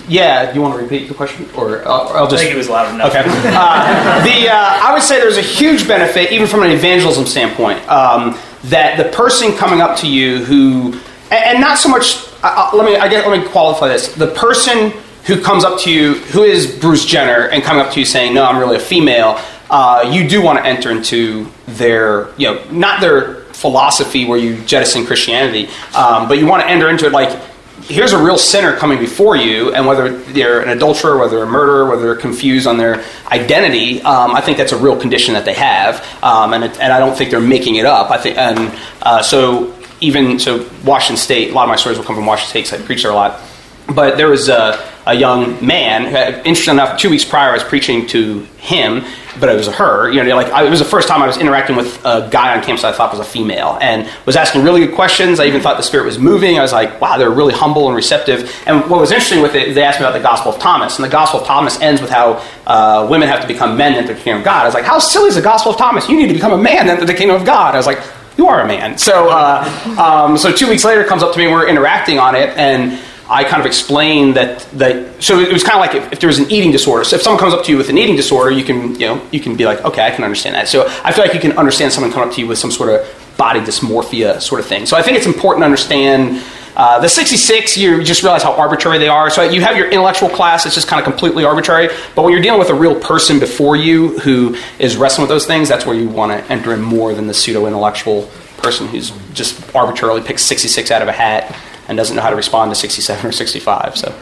Yeah, 0.08 0.52
do 0.52 0.56
you 0.56 0.62
want 0.62 0.76
to 0.76 0.82
repeat 0.84 1.08
the 1.08 1.14
question, 1.14 1.48
or 1.56 1.86
I'll, 1.88 2.08
I'll 2.10 2.28
I 2.28 2.30
just 2.30 2.44
think 2.44 2.54
it 2.54 2.58
was 2.58 2.70
loud 2.70 2.94
enough. 2.94 3.10
Okay. 3.10 3.24
Uh, 3.56 4.24
the 4.24 4.50
uh, 4.50 4.80
I 4.84 4.94
would 4.94 5.02
say 5.02 5.20
there's 5.20 5.38
a 5.38 5.42
huge 5.42 5.88
benefit, 5.88 6.32
even 6.32 6.48
from 6.48 6.64
an 6.64 6.72
evangelism 6.72 7.26
standpoint, 7.26 7.80
um, 7.90 8.38
that 8.66 8.98
the 8.98 9.06
person 9.16 9.56
coming 9.56 9.82
up 9.82 9.98
to 10.00 10.08
you 10.08 10.44
who, 10.44 10.94
and, 11.32 11.46
and 11.46 11.62
not 11.62 11.78
so 11.78 11.90
much. 11.90 12.28
Uh, 12.44 12.70
let 12.74 12.86
me 12.86 12.96
I 12.98 13.08
guess, 13.08 13.26
let 13.26 13.40
me 13.40 13.48
qualify 13.48 13.88
this. 13.88 14.14
The 14.14 14.28
person 14.28 14.92
who 15.26 15.42
comes 15.42 15.64
up 15.64 15.80
to 15.82 15.92
you, 15.92 16.16
who 16.16 16.44
is 16.44 16.80
Bruce 16.80 17.06
Jenner, 17.06 17.48
and 17.48 17.64
coming 17.64 17.84
up 17.84 17.94
to 17.94 18.00
you 18.00 18.06
saying, 18.06 18.34
"No, 18.34 18.44
I'm 18.44 18.60
really 18.60 18.76
a 18.76 18.80
female," 18.80 19.40
uh, 19.70 20.10
you 20.12 20.28
do 20.28 20.42
want 20.42 20.60
to 20.60 20.66
enter 20.66 20.92
into 20.92 21.50
their, 21.68 22.30
you 22.38 22.48
know, 22.48 22.64
not 22.72 23.02
their 23.02 23.36
philosophy 23.54 24.26
where 24.26 24.38
you 24.38 24.62
jettison 24.66 25.06
Christianity, 25.06 25.70
um, 25.96 26.28
but 26.28 26.38
you 26.38 26.46
want 26.46 26.62
to 26.62 26.70
enter 26.70 26.90
into 26.90 27.06
it 27.06 27.12
like 27.12 27.40
here's 27.84 28.14
a 28.14 28.24
real 28.24 28.38
sinner 28.38 28.76
coming 28.76 29.00
before 29.00 29.36
you, 29.36 29.74
and 29.74 29.86
whether 29.86 30.18
they're 30.18 30.62
an 30.62 30.70
adulterer, 30.70 31.18
whether 31.18 31.42
a 31.44 31.46
murderer, 31.46 31.90
whether 31.90 32.02
they're 32.02 32.16
confused 32.16 32.68
on 32.68 32.78
their 32.78 33.04
identity, 33.28 34.02
um, 34.02 34.36
I 34.36 34.42
think 34.42 34.58
that's 34.58 34.72
a 34.72 34.78
real 34.78 35.00
condition 35.00 35.34
that 35.34 35.46
they 35.46 35.54
have, 35.54 36.06
um, 36.24 36.54
and, 36.54 36.64
it, 36.64 36.80
and 36.80 36.92
I 36.92 37.00
don't 37.00 37.16
think 37.18 37.32
they're 37.32 37.40
making 37.40 37.76
it 37.76 37.86
up. 37.86 38.12
I 38.12 38.18
think, 38.18 38.38
and 38.38 38.78
uh, 39.02 39.22
so 39.22 39.76
even 40.02 40.40
so, 40.40 40.68
Washington 40.84 41.18
State. 41.18 41.52
A 41.52 41.54
lot 41.54 41.64
of 41.64 41.70
my 41.70 41.76
stories 41.76 41.98
will 41.98 42.06
come 42.06 42.16
from 42.16 42.26
Washington 42.26 42.50
State 42.50 42.64
because 42.64 42.84
I 42.84 42.86
preach 42.86 43.04
there 43.04 43.12
a 43.12 43.16
lot. 43.16 43.40
But 43.88 44.18
there 44.18 44.30
was 44.30 44.50
a, 44.50 44.84
a 45.06 45.14
young 45.14 45.64
man. 45.66 46.06
who- 46.06 46.42
Interesting 46.50 46.74
enough, 46.76 46.98
two 47.00 47.10
weeks 47.10 47.24
prior, 47.26 47.52
I 47.52 47.54
was 47.54 47.64
preaching 47.64 48.08
to 48.08 48.40
him, 48.58 49.04
but 49.40 49.48
it 49.50 49.56
was 49.56 49.68
a 49.68 49.72
her. 49.74 50.10
You 50.12 50.24
know, 50.24 50.36
like 50.36 50.48
I, 50.52 50.66
it 50.66 50.70
was 50.72 50.80
the 50.80 50.86
first 50.86 51.08
time 51.08 51.22
I 51.22 51.28
was 51.28 51.38
interacting 51.38 51.76
with 51.76 52.04
a 52.04 52.28
guy 52.32 52.58
on 52.58 52.64
campus 52.64 52.84
I 52.84 52.92
thought 52.94 53.12
was 53.12 53.20
a 53.20 53.24
female, 53.30 53.78
and 53.82 54.10
was 54.26 54.36
asking 54.36 54.64
really 54.64 54.84
good 54.86 54.96
questions. 54.96 55.40
I 55.40 55.46
even 55.46 55.62
thought 55.62 55.78
the 55.78 55.84
spirit 55.84 56.06
was 56.06 56.18
moving. 56.18 56.58
I 56.58 56.62
was 56.64 56.72
like, 56.74 57.00
wow, 57.00 57.18
they're 57.18 57.30
really 57.30 57.54
humble 57.54 57.88
and 57.88 57.96
receptive. 57.96 58.52
And 58.66 58.90
what 58.90 59.00
was 59.00 59.12
interesting 59.12 59.42
with 59.44 59.54
it, 59.54 59.76
they 59.76 59.84
asked 59.84 60.00
me 60.00 60.06
about 60.08 60.18
the 60.18 60.24
Gospel 60.24 60.52
of 60.54 60.60
Thomas, 60.60 60.96
and 60.98 61.06
the 61.06 61.10
Gospel 61.10 61.42
of 61.42 61.46
Thomas 61.46 61.80
ends 61.80 62.02
with 62.02 62.10
how 62.10 62.44
uh, 62.66 63.06
women 63.10 63.28
have 63.28 63.42
to 63.42 63.48
become 63.48 63.78
men 63.78 63.94
to 63.94 64.00
enter 64.00 64.14
the 64.16 64.20
kingdom 64.20 64.40
of 64.40 64.46
God. 64.46 64.64
I 64.64 64.66
was 64.66 64.74
like, 64.74 64.86
how 64.86 64.98
silly 64.98 65.28
is 65.30 65.36
the 65.36 65.42
Gospel 65.44 65.74
of 65.74 65.78
Thomas? 65.78 66.10
You 66.10 66.16
need 66.18 66.28
to 66.30 66.34
become 66.34 66.54
a 66.54 66.58
man 66.58 66.88
to 66.88 66.94
enter 66.94 67.06
the 67.06 67.14
kingdom 67.14 67.36
of 67.36 67.46
God. 67.46 67.76
I 67.76 67.78
was 67.78 67.86
like, 67.86 68.00
you 68.38 68.48
are 68.48 68.62
a 68.62 68.68
man. 68.68 68.98
So, 68.98 69.30
uh, 69.30 69.64
um, 69.98 70.38
so 70.38 70.52
two 70.52 70.68
weeks 70.68 70.84
later, 70.84 71.04
comes 71.06 71.24
up 71.24 71.32
to 71.34 71.38
me, 71.38 71.46
and 71.46 71.54
we're 71.54 71.70
interacting 71.70 72.20
on 72.20 72.36
it, 72.36 72.50
and 72.58 73.00
I 73.28 73.44
kind 73.44 73.60
of 73.60 73.66
explained 73.66 74.36
that 74.36 74.60
that. 74.74 75.24
So 75.24 75.40
it 75.40 75.52
was 75.52 75.64
kind 75.64 75.76
of 75.76 75.82
like 75.82 75.96
if, 75.96 76.14
if 76.14 76.20
there 76.20 76.28
was 76.28 76.38
an 76.38 76.52
eating 76.52 76.72
disorder. 76.72 77.04
So 77.04 77.16
if 77.16 77.24
someone 77.24 77.40
comes 77.40 77.54
up 77.54 77.66
to 77.66 77.72
you 77.72 77.78
with 77.78 77.90
an 77.90 77.98
eating 77.98 78.16
disorder, 78.16 78.52
you 78.52 78.64
can 78.64 78.94
you 79.00 79.08
know 79.08 79.28
you 79.32 79.40
can 79.40 79.56
be 79.56 79.66
like, 79.66 79.84
okay, 79.84 80.06
I 80.06 80.12
can 80.12 80.24
understand 80.24 80.56
that. 80.56 80.68
So 80.68 80.88
I 81.04 81.12
feel 81.12 81.26
like 81.26 81.34
you 81.34 81.40
can 81.40 81.58
understand 81.58 81.92
someone 81.92 82.12
coming 82.12 82.30
up 82.30 82.36
to 82.36 82.42
you 82.42 82.48
with 82.48 82.60
some 82.60 82.72
sort 82.72 82.90
of 82.90 83.36
body 83.38 83.60
dysmorphia 83.60 84.42
sort 84.42 84.62
of 84.62 84.68
thing. 84.68 84.86
So 84.86 84.96
I 84.96 85.02
think 85.02 85.18
it's 85.18 85.28
important 85.28 85.62
to 85.62 85.66
understand. 85.66 86.44
Uh, 86.78 87.00
the 87.00 87.08
66, 87.08 87.78
you 87.78 88.04
just 88.04 88.22
realize 88.22 88.44
how 88.44 88.52
arbitrary 88.52 88.98
they 88.98 89.08
are. 89.08 89.30
So 89.30 89.44
you 89.44 89.62
have 89.62 89.78
your 89.78 89.90
intellectual 89.90 90.28
class, 90.28 90.66
it's 90.66 90.76
just 90.76 90.90
kind 90.90 91.00
of 91.00 91.06
completely 91.06 91.46
arbitrary. 91.46 91.88
But 92.16 92.24
when 92.24 92.34
you're 92.34 92.42
dealing 92.42 92.60
with 92.60 92.70
a 92.70 92.74
real 92.74 93.00
person 93.00 93.40
before 93.40 93.78
you 93.78 94.20
who 94.20 94.58
is 94.78 94.98
wrestling 94.98 95.24
with 95.24 95.30
those 95.30 95.46
things, 95.46 95.70
that's 95.70 95.86
where 95.86 95.96
you 95.96 96.10
want 96.10 96.34
to 96.34 96.52
enter 96.52 96.74
in 96.74 96.82
more 96.82 97.14
than 97.14 97.28
the 97.28 97.34
pseudo 97.34 97.66
intellectual 97.66 98.30
person 98.58 98.88
who's 98.88 99.12
just 99.34 99.74
arbitrarily 99.74 100.22
picks 100.22 100.42
66 100.42 100.92
out 100.92 101.02
of 101.02 101.08
a 101.08 101.14
hat 101.14 101.56
and 101.88 101.98
doesn't 101.98 102.16
know 102.16 102.22
how 102.22 102.30
to 102.30 102.36
respond 102.36 102.72
to 102.72 102.76
67 102.76 103.26
or 103.26 103.32
65. 103.32 103.98
So 103.98 104.16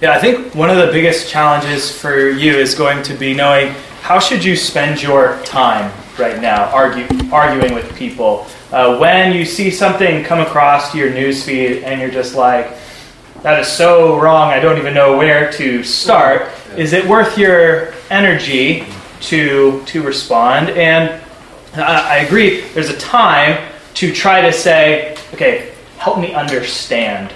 Yeah, 0.00 0.12
I 0.12 0.18
think 0.18 0.54
one 0.54 0.70
of 0.70 0.76
the 0.76 0.92
biggest 0.92 1.28
challenges 1.28 1.90
for 1.90 2.28
you 2.30 2.54
is 2.54 2.74
going 2.74 3.02
to 3.04 3.14
be 3.14 3.34
knowing 3.34 3.74
how 4.02 4.18
should 4.18 4.44
you 4.44 4.56
spend 4.56 5.02
your 5.02 5.38
time 5.44 5.92
right 6.18 6.40
now, 6.40 6.64
argue, 6.72 7.06
arguing 7.32 7.74
with 7.74 7.94
people. 7.96 8.46
Uh, 8.72 8.98
when 8.98 9.32
you 9.32 9.44
see 9.44 9.70
something 9.70 10.24
come 10.24 10.40
across 10.40 10.94
your 10.94 11.10
newsfeed 11.10 11.82
and 11.82 12.00
you're 12.00 12.10
just 12.10 12.34
like, 12.34 12.76
that 13.42 13.60
is 13.60 13.68
so 13.68 14.18
wrong, 14.18 14.50
I 14.50 14.58
don't 14.60 14.78
even 14.78 14.94
know 14.94 15.16
where 15.16 15.50
to 15.52 15.84
start. 15.84 16.50
Is 16.76 16.92
it 16.92 17.06
worth 17.06 17.38
your 17.38 17.94
energy 18.10 18.84
to 19.20 19.82
to 19.86 20.02
respond? 20.02 20.70
And 20.70 21.22
I, 21.74 22.16
I 22.16 22.16
agree. 22.18 22.62
There's 22.72 22.90
a 22.90 22.98
time 22.98 23.72
to 23.94 24.12
try 24.12 24.40
to 24.42 24.52
say, 24.52 25.16
okay, 25.34 25.72
help 25.98 26.18
me 26.18 26.32
understand 26.32 27.32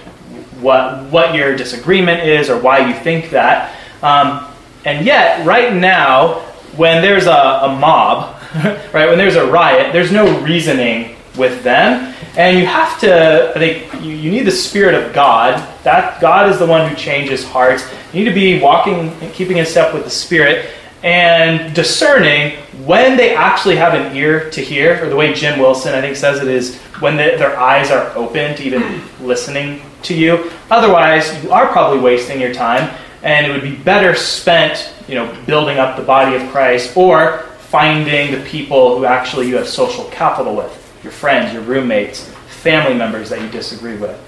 what 0.61 1.05
what 1.11 1.35
your 1.35 1.57
disagreement 1.57 2.23
is 2.23 2.49
or 2.49 2.59
why 2.59 2.89
you 2.89 2.95
think 2.95 3.31
that. 3.31 3.77
Um, 4.03 4.47
and 4.85 5.05
yet, 5.05 5.47
right 5.47 5.73
now, 5.73 6.41
when 6.77 7.03
there's 7.03 7.27
a, 7.27 7.31
a 7.31 7.77
mob, 7.79 8.41
right, 8.93 9.09
when 9.09 9.19
there's 9.19 9.37
a 9.37 9.47
riot, 9.51 9.93
there's 9.93 10.13
no 10.13 10.41
reasoning 10.41 11.17
with 11.37 11.63
them, 11.63 12.15
and 12.37 12.59
you 12.59 12.67
have 12.67 12.99
to. 13.01 13.53
I 13.55 13.59
think 13.59 14.03
you, 14.03 14.13
you 14.13 14.31
need 14.31 14.45
the 14.45 14.51
spirit 14.53 14.95
of 14.95 15.13
God. 15.13 15.57
That 15.85 16.21
God 16.21 16.51
is 16.51 16.59
the 16.59 16.67
one 16.67 16.89
who 16.89 16.97
changes 16.97 17.45
hearts. 17.45 17.85
You 18.13 18.25
need 18.25 18.29
to 18.31 18.35
be 18.35 18.61
walking, 18.61 19.09
and 19.23 19.33
keeping 19.33 19.57
in 19.59 19.67
step 19.67 19.95
with 19.95 20.05
the 20.05 20.11
Spirit, 20.11 20.71
and 21.03 21.75
discerning 21.75 22.57
when 22.85 23.17
they 23.17 23.35
actually 23.35 23.77
have 23.77 23.95
an 23.95 24.15
ear 24.17 24.51
to 24.51 24.61
hear, 24.61 25.05
or 25.05 25.09
the 25.09 25.17
way 25.17 25.33
Jim 25.33 25.59
Wilson 25.59 25.95
I 25.95 26.01
think 26.01 26.17
says 26.17 26.41
it 26.41 26.49
is 26.49 26.79
when 27.01 27.17
the, 27.17 27.37
their 27.37 27.59
eyes 27.59 27.91
are 27.91 28.17
open 28.17 28.55
to 28.57 28.63
even 28.63 29.03
listening 29.21 29.83
to 30.03 30.15
you. 30.15 30.51
Otherwise, 30.71 31.43
you 31.43 31.51
are 31.51 31.67
probably 31.69 31.99
wasting 31.99 32.41
your 32.41 32.55
time, 32.55 32.97
and 33.23 33.47
it 33.47 33.51
would 33.51 33.63
be 33.63 33.75
better 33.75 34.15
spent, 34.15 34.93
you 35.09 35.15
know, 35.15 35.37
building 35.47 35.79
up 35.79 35.97
the 35.97 36.03
body 36.03 36.37
of 36.37 36.49
Christ 36.51 36.97
or 36.97 37.39
finding 37.59 38.33
the 38.33 38.45
people 38.49 38.99
who 38.99 39.05
actually 39.05 39.49
you 39.49 39.57
have 39.57 39.69
social 39.69 40.05
capital 40.07 40.55
with, 40.55 41.01
your 41.03 41.13
friends, 41.13 41.53
your 41.53 41.63
roommates, 41.63 42.29
family 42.61 42.95
members 42.95 43.31
that 43.31 43.41
you 43.41 43.49
disagree 43.49 43.97
with. 43.97 44.19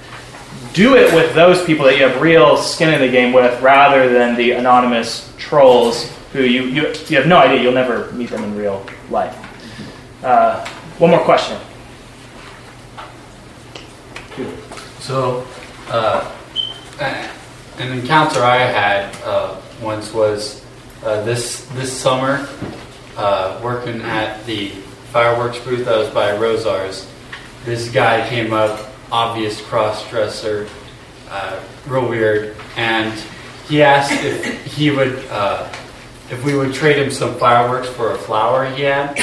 Do 0.73 0.97
it 0.97 1.15
with 1.15 1.35
those 1.35 1.65
people 1.65 1.85
that 1.85 1.97
you 1.97 2.03
have 2.03 2.21
real 2.21 2.57
skin 2.57 2.93
in 2.93 3.01
the 3.01 3.09
game 3.09 3.33
with, 3.33 3.61
rather 3.63 4.13
than 4.13 4.35
the 4.35 4.53
anonymous 4.53 5.33
trolls 5.39 6.11
who 6.35 6.43
you, 6.43 6.65
you, 6.65 6.93
you 7.07 7.17
have 7.17 7.29
no 7.29 7.39
idea. 7.39 7.63
You'll 7.63 7.73
never 7.73 8.11
meet 8.13 8.29
them 8.29 8.43
in 8.43 8.57
real 8.57 8.85
life. 9.09 9.35
Uh, 10.23 10.67
one 10.99 11.13
more 11.13 11.21
question. 11.21 11.57
So, 14.99 15.47
uh, 15.89 16.29
an 17.79 17.99
encounter 17.99 18.43
I 18.43 18.59
had 18.59 19.15
uh, 19.23 19.61
once 19.81 20.13
was 20.13 20.65
uh, 21.05 21.23
this 21.23 21.67
this 21.75 21.93
summer, 21.93 22.49
uh, 23.17 23.61
working 23.63 24.01
at 24.01 24.45
the 24.45 24.71
fireworks 25.13 25.61
booth. 25.61 25.87
I 25.87 25.99
was 25.99 26.11
by 26.11 26.33
Rosauers. 26.33 27.09
This 27.65 27.89
guy 27.91 28.29
came 28.29 28.53
up, 28.53 28.91
obvious 29.13 29.61
cross 29.61 30.09
dresser, 30.11 30.69
uh, 31.29 31.63
real 31.87 32.09
weird, 32.09 32.57
and 32.77 33.13
he 33.69 33.83
asked 33.85 34.25
if 34.25 34.65
he 34.65 34.91
would 34.91 35.25
if 36.31 36.45
we 36.45 36.57
would 36.57 36.73
trade 36.73 36.97
him 36.97 37.11
some 37.11 37.35
fireworks 37.37 37.89
for 37.89 38.13
a 38.13 38.19
flower 38.19 38.65
he 38.67 38.83
had 38.83 39.19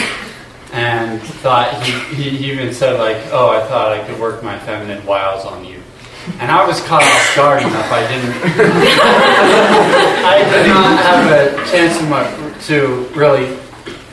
and 0.71 1.21
thought 1.21 1.83
he, 1.83 2.15
he 2.15 2.51
even 2.51 2.73
said 2.73 2.99
like, 2.99 3.17
"Oh, 3.31 3.49
I 3.49 3.61
thought 3.67 3.91
I 3.91 4.05
could 4.05 4.19
work 4.19 4.43
my 4.43 4.57
feminine 4.59 5.05
wiles 5.05 5.45
on 5.45 5.65
you," 5.65 5.81
and 6.39 6.51
I 6.51 6.65
was 6.65 6.79
caught 6.81 7.03
off 7.03 7.35
guard 7.35 7.61
enough. 7.61 7.91
I 7.91 8.07
didn't, 8.07 8.31
I 10.25 10.37
did 10.49 10.67
not 10.67 10.97
have 11.03 11.31
a 11.31 11.55
chance 11.69 12.01
my, 12.09 12.23
to 12.67 13.05
really 13.15 13.57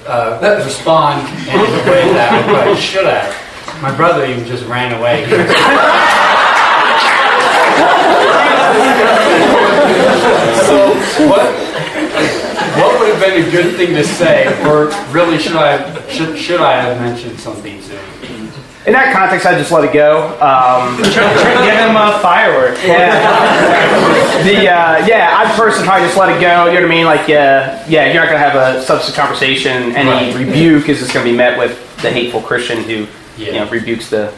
uh, 0.07 0.41
respond 0.65 1.29
in 1.47 1.59
the 1.59 1.91
way 1.91 2.13
that 2.15 2.33
I 2.49 2.75
should 2.75 3.07
have. 3.07 3.35
My 3.83 3.95
brother 3.95 4.27
even 4.27 4.45
just 4.47 4.65
ran 4.67 4.99
away. 4.99 5.27
So 10.69 10.93
what? 11.29 11.68
What 13.19 13.27
what 13.27 13.35
would 13.35 13.43
have 13.43 13.53
been 13.53 13.63
a 13.63 13.65
good 13.65 13.77
thing 13.77 13.95
to 13.97 14.05
say, 14.05 14.47
or 14.65 14.87
really 15.13 15.39
should 15.39 15.57
I 15.57 16.09
should, 16.09 16.39
should 16.39 16.61
I 16.61 16.81
have 16.83 17.01
mentioned 17.01 17.39
something 17.41 17.83
soon? 17.83 17.99
In 18.87 18.93
that 18.93 19.13
context, 19.13 19.45
I 19.45 19.59
just 19.59 19.73
let 19.73 19.85
it 19.85 19.93
go. 19.93 20.29
Um, 20.41 20.97
Give 21.03 21.13
him 21.77 21.97
a 21.97 22.19
firework. 22.23 22.79
yeah, 22.87 24.43
the 24.45 24.57
uh, 24.71 25.07
yeah, 25.07 25.35
I 25.37 25.53
personally 25.57 25.87
probably 25.89 26.07
just 26.07 26.17
let 26.17 26.29
it 26.31 26.41
go. 26.41 26.67
You 26.67 26.75
know 26.75 26.81
what 26.83 26.85
I 26.85 26.95
mean? 26.95 27.05
Like, 27.07 27.27
yeah, 27.29 27.85
yeah, 27.89 28.07
you're 28.07 28.23
not 28.23 28.27
gonna 28.27 28.39
have 28.39 28.55
a 28.55 28.83
substantive 28.85 29.17
conversation. 29.17 29.95
Any 29.97 30.09
Right. 30.09 30.35
rebuke 30.35 30.89
is 30.89 31.01
just 31.01 31.13
gonna 31.13 31.25
be 31.29 31.37
met 31.37 31.59
with 31.59 31.77
the 32.01 32.11
hateful 32.11 32.41
Christian 32.41 32.85
who, 32.85 33.07
you 33.37 33.53
know, 33.53 33.69
rebukes 33.69 34.09
the 34.11 34.33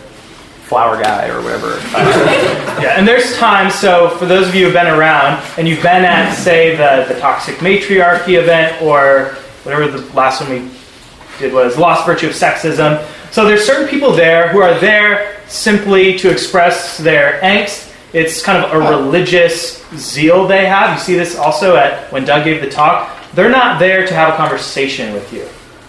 flower 0.71 1.03
guy 1.03 1.29
or 1.29 1.43
whatever. 1.43 1.81
Yeah, 2.81 2.95
and 2.97 3.07
there's 3.07 3.37
times, 3.37 3.75
so 3.75 4.09
for 4.17 4.25
those 4.25 4.49
of 4.49 4.55
you 4.55 4.65
who've 4.65 4.73
been 4.73 4.87
around 4.87 5.43
and 5.59 5.69
you've 5.69 5.83
been 5.83 6.03
at, 6.03 6.33
say, 6.33 6.75
the, 6.77 7.13
the 7.13 7.21
Toxic 7.21 7.61
Matriarchy 7.61 8.37
event 8.37 8.81
or 8.81 9.35
whatever 9.65 9.87
the 9.87 10.01
last 10.15 10.41
one 10.41 10.51
we 10.51 10.71
did 11.39 11.53
was, 11.53 11.77
Lost 11.77 12.07
Virtue 12.07 12.29
of 12.29 12.33
Sexism. 12.33 13.05
So 13.33 13.45
there's 13.45 13.67
certain 13.67 13.87
people 13.87 14.13
there 14.13 14.49
who 14.49 14.61
are 14.63 14.79
there 14.81 15.43
simply 15.47 16.17
to 16.21 16.31
express 16.31 16.97
their 16.97 17.39
angst. 17.43 17.93
It's 18.15 18.43
kind 18.43 18.65
of 18.65 18.73
a 18.73 18.79
religious 18.79 19.85
zeal 19.97 20.47
they 20.47 20.65
have. 20.65 20.97
You 20.97 21.05
see 21.05 21.17
this 21.17 21.37
also 21.37 21.77
at 21.77 22.11
when 22.13 22.25
Doug 22.25 22.45
gave 22.45 22.63
the 22.63 22.71
talk. 22.71 23.15
They're 23.35 23.51
not 23.51 23.79
there 23.79 24.07
to 24.07 24.15
have 24.15 24.33
a 24.33 24.37
conversation 24.39 25.13
with 25.13 25.31
you. 25.35 25.47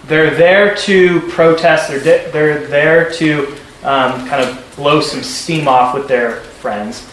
They're 0.07 0.35
there 0.35 0.75
to 0.75 1.21
protest. 1.29 1.87
They're, 1.87 1.99
de- 2.03 2.31
they're 2.31 2.67
there 2.67 3.11
to 3.13 3.47
um, 3.83 4.27
kind 4.27 4.43
of 4.43 4.70
blow 4.81 4.99
some 4.99 5.21
steam 5.21 5.67
off 5.67 5.93
with 5.93 6.07
their 6.07 6.37
friends. 6.37 7.07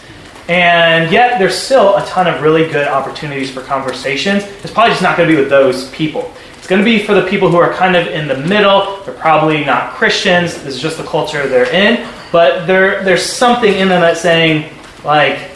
And 0.47 1.11
yet, 1.11 1.37
there's 1.37 1.55
still 1.55 1.95
a 1.97 2.05
ton 2.07 2.25
of 2.25 2.41
really 2.41 2.63
good 2.63 2.87
opportunities 2.87 3.51
for 3.51 3.61
conversations. 3.61 4.43
It's 4.63 4.73
probably 4.73 4.93
just 4.93 5.03
not 5.03 5.15
going 5.15 5.29
to 5.29 5.35
be 5.35 5.39
with 5.39 5.51
those 5.51 5.91
people. 5.91 6.33
It's 6.57 6.65
going 6.65 6.81
to 6.81 6.85
be 6.85 7.05
for 7.05 7.13
the 7.13 7.27
people 7.27 7.51
who 7.51 7.57
are 7.57 7.71
kind 7.71 7.95
of 7.95 8.07
in 8.07 8.27
the 8.27 8.37
middle. 8.37 8.99
They're 9.03 9.13
probably 9.13 9.63
not 9.63 9.93
Christians. 9.93 10.55
This 10.55 10.73
is 10.73 10.81
just 10.81 10.97
the 10.97 11.03
culture 11.03 11.47
they're 11.47 11.71
in. 11.71 12.09
But 12.31 12.65
there, 12.65 13.03
there's 13.03 13.23
something 13.23 13.71
in 13.71 13.89
them 13.89 14.01
that's 14.01 14.21
saying, 14.21 14.73
like, 15.03 15.51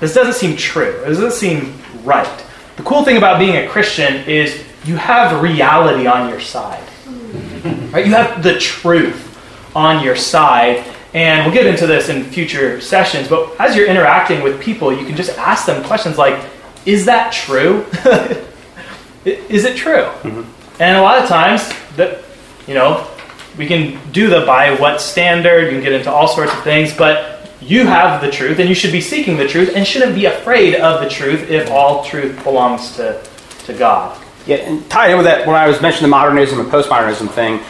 this 0.00 0.14
doesn't 0.14 0.34
seem 0.34 0.56
true. 0.56 1.02
This 1.04 1.18
doesn't 1.18 1.32
seem 1.32 1.78
right. 2.02 2.44
The 2.76 2.82
cool 2.84 3.04
thing 3.04 3.18
about 3.18 3.38
being 3.38 3.56
a 3.56 3.68
Christian 3.68 4.24
is 4.24 4.64
you 4.86 4.96
have 4.96 5.42
reality 5.42 6.06
on 6.06 6.30
your 6.30 6.40
side. 6.40 6.88
Hmm. 7.04 7.90
Right? 7.90 8.06
You 8.06 8.12
have 8.12 8.42
the 8.42 8.58
truth 8.58 9.24
on 9.76 10.02
your 10.02 10.16
side. 10.16 10.84
And 11.14 11.44
we'll 11.44 11.54
get 11.54 11.66
into 11.66 11.86
this 11.86 12.08
in 12.08 12.24
future 12.24 12.80
sessions, 12.80 13.28
but 13.28 13.58
as 13.58 13.74
you're 13.74 13.86
interacting 13.86 14.42
with 14.42 14.60
people, 14.60 14.92
you 14.92 15.06
can 15.06 15.16
just 15.16 15.36
ask 15.38 15.64
them 15.66 15.82
questions 15.84 16.18
like, 16.18 16.44
is 16.84 17.06
that 17.06 17.32
true? 17.32 17.86
is 19.24 19.64
it 19.64 19.76
true? 19.76 20.04
And 20.78 20.98
a 20.98 21.00
lot 21.00 21.22
of 21.22 21.28
times 21.28 21.72
that 21.96 22.22
you 22.66 22.74
know, 22.74 23.08
we 23.56 23.66
can 23.66 23.98
do 24.12 24.28
the 24.28 24.44
by 24.44 24.74
what 24.78 25.00
standard, 25.00 25.66
you 25.66 25.70
can 25.70 25.82
get 25.82 25.92
into 25.92 26.10
all 26.10 26.28
sorts 26.28 26.52
of 26.52 26.62
things, 26.62 26.94
but 26.94 27.50
you 27.60 27.86
have 27.86 28.20
the 28.20 28.30
truth 28.30 28.58
and 28.58 28.68
you 28.68 28.74
should 28.74 28.92
be 28.92 29.00
seeking 29.00 29.36
the 29.36 29.48
truth 29.48 29.72
and 29.74 29.86
shouldn't 29.86 30.14
be 30.14 30.26
afraid 30.26 30.74
of 30.74 31.00
the 31.00 31.08
truth 31.08 31.50
if 31.50 31.70
all 31.70 32.04
truth 32.04 32.42
belongs 32.44 32.96
to, 32.96 33.22
to 33.64 33.72
God. 33.72 34.20
Yeah, 34.46 34.56
and 34.56 34.88
tied 34.90 35.10
in 35.10 35.16
with 35.16 35.26
that, 35.26 35.46
when 35.46 35.56
I 35.56 35.66
was 35.66 35.80
mentioning 35.80 36.10
the 36.10 36.16
modernism 36.16 36.60
and 36.60 36.70
postmodernism 36.70 37.30
thing, 37.30 37.60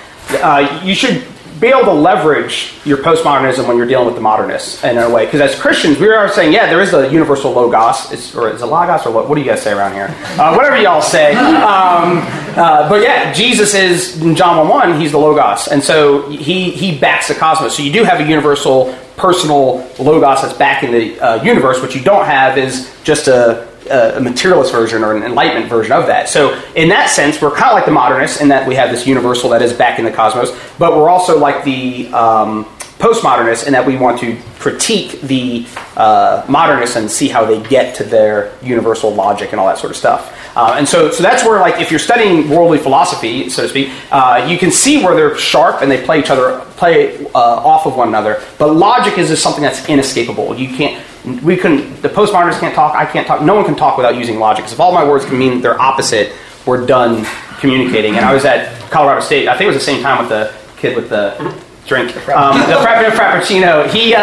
uh, 0.43 0.83
you 0.85 0.95
should 0.95 1.27
be 1.61 1.69
able 1.69 1.85
to 1.85 1.93
leverage 1.93 2.75
your 2.85 2.99
postmodernism 2.99 3.67
when 3.67 3.77
you're 3.77 3.87
dealing 3.87 4.07
with 4.07 4.15
the 4.15 4.21
modernists 4.21 4.85
in 4.85 4.99
a 4.99 5.09
way. 5.09 5.25
Because 5.25 5.41
as 5.41 5.59
Christians, 5.59 5.99
we 5.99 6.09
are 6.09 6.29
saying, 6.29 6.53
yeah, 6.53 6.67
there 6.67 6.81
is 6.81 6.93
a 6.93 7.11
universal 7.11 7.53
logos, 7.53 8.13
it's, 8.13 8.35
or 8.35 8.51
is 8.51 8.61
it 8.61 8.67
logos, 8.67 9.07
or 9.07 9.13
what? 9.13 9.29
What 9.29 9.37
do 9.37 9.41
you 9.41 9.47
guys 9.47 9.63
say 9.63 9.73
around 9.73 9.95
here? 9.95 10.15
Uh, 10.39 10.55
whatever 10.55 10.77
y'all 10.77 11.01
say. 11.01 11.35
Um, 11.35 12.19
uh, 12.57 12.89
but 12.89 13.03
yeah, 13.03 13.33
Jesus 13.33 13.75
is 13.75 14.21
in 14.21 14.35
John 14.35 14.59
1 14.59 14.69
1, 14.69 15.01
he's 15.01 15.13
the 15.13 15.19
logos. 15.19 15.69
And 15.69 15.83
so 15.83 16.29
he, 16.31 16.71
he 16.71 16.99
backs 16.99 17.29
the 17.29 17.35
cosmos. 17.35 17.77
So 17.77 17.83
you 17.83 17.93
do 17.93 18.05
have 18.05 18.21
a 18.21 18.25
universal, 18.25 18.95
personal 19.17 19.79
logos 19.99 20.43
that's 20.43 20.57
backing 20.57 20.91
the 20.93 21.21
uh, 21.21 21.43
universe. 21.43 21.81
What 21.81 21.95
you 21.95 22.03
don't 22.03 22.27
have 22.27 22.59
is 22.59 22.95
just 23.03 23.29
a 23.29 23.66
a 23.91 24.21
materialist 24.21 24.73
version 24.73 25.03
or 25.03 25.17
an 25.17 25.23
enlightenment 25.23 25.69
version 25.69 25.93
of 25.93 26.07
that. 26.07 26.29
So, 26.29 26.61
in 26.75 26.89
that 26.91 27.11
sense, 27.11 27.41
we're 27.41 27.51
kind 27.51 27.71
of 27.71 27.75
like 27.75 27.85
the 27.85 27.93
modernists 27.93 28.41
in 28.41 28.49
that 28.49 28.67
we 28.67 28.75
have 28.75 28.91
this 28.91 29.07
universal 29.07 29.51
that 29.51 29.63
is 29.63 29.73
back 29.73 29.99
in 29.99 30.05
the 30.05 30.13
cosmos, 30.13 30.51
but 30.79 30.97
we're 30.97 31.09
also 31.09 31.39
like 31.39 31.65
the 31.65 32.09
um, 32.09 32.67
postmodernists 32.99 33.67
in 33.67 33.73
that 33.73 33.87
we 33.87 33.97
want 33.97 34.19
to 34.21 34.37
critique 34.59 35.21
the 35.23 35.67
uh, 35.97 36.45
modernists 36.49 36.97
and 36.97 37.11
see 37.11 37.29
how 37.29 37.45
they 37.45 37.63
get 37.69 37.95
to 37.97 38.05
their 38.05 38.53
universal 38.63 39.15
logic 39.15 39.53
and 39.53 39.61
all 39.61 39.67
that 39.67 39.79
sort 39.79 39.91
of 39.91 39.97
stuff. 39.97 40.33
Uh, 40.57 40.77
and 40.79 40.89
so, 40.89 41.11
so 41.11 41.23
that's 41.23 41.45
where, 41.45 41.61
like, 41.61 41.81
if 41.81 41.91
you're 41.91 42.01
studying 42.01 42.49
worldly 42.49 42.79
philosophy, 42.79 43.51
so 43.51 43.63
to 43.63 43.69
speak, 43.69 43.93
uh, 44.11 44.47
you 44.49 44.57
can 44.57 44.71
see 44.71 45.05
where 45.05 45.15
they're 45.15 45.37
sharp 45.37 45.83
and 45.83 45.91
they 45.91 46.03
play 46.03 46.19
each 46.19 46.31
other, 46.31 46.61
play 46.79 47.23
uh, 47.27 47.39
off 47.39 47.87
of 47.87 47.95
one 47.95 48.09
another. 48.09 48.43
But 48.59 48.73
logic 48.73 49.19
is 49.19 49.29
just 49.29 49.43
something 49.43 49.63
that's 49.63 49.87
inescapable. 49.89 50.59
You 50.59 50.75
can't 50.75 51.05
we 51.43 51.57
couldn't 51.57 52.03
the 52.03 52.09
postmodernists 52.09 52.61
can't 52.61 52.75
talk 52.75 52.95
i 52.95 53.05
can't 53.05 53.27
talk 53.27 53.43
no 53.43 53.57
one 53.57 53.65
can 53.65 53.75
talk 53.75 53.97
without 53.97 54.15
using 54.15 54.39
logic 54.39 54.59
because 54.59 54.73
if 54.73 54.79
all 54.79 54.93
my 54.93 55.03
words 55.03 55.25
can 55.25 55.37
mean 55.37 55.61
they're 55.61 55.81
opposite 55.81 56.33
we're 56.67 56.87
done 56.87 57.27
communicating 57.59 58.15
and 58.15 58.25
i 58.25 58.33
was 58.33 58.45
at 58.45 58.79
colorado 58.91 59.21
state 59.21 59.49
i 59.49 59.59
think 59.59 59.63
it 59.63 59.75
was 59.75 59.77
the 59.77 59.81
same 59.81 60.01
time 60.03 60.19
with 60.21 60.29
the 60.29 60.55
kid 60.77 60.95
with 60.95 61.09
the 61.09 61.35
drink. 61.87 62.15
Um, 62.29 62.59
the 62.69 62.77
frapp- 62.83 63.11
frappuccino 63.11 63.89
he 63.89 64.15
uh, 64.15 64.23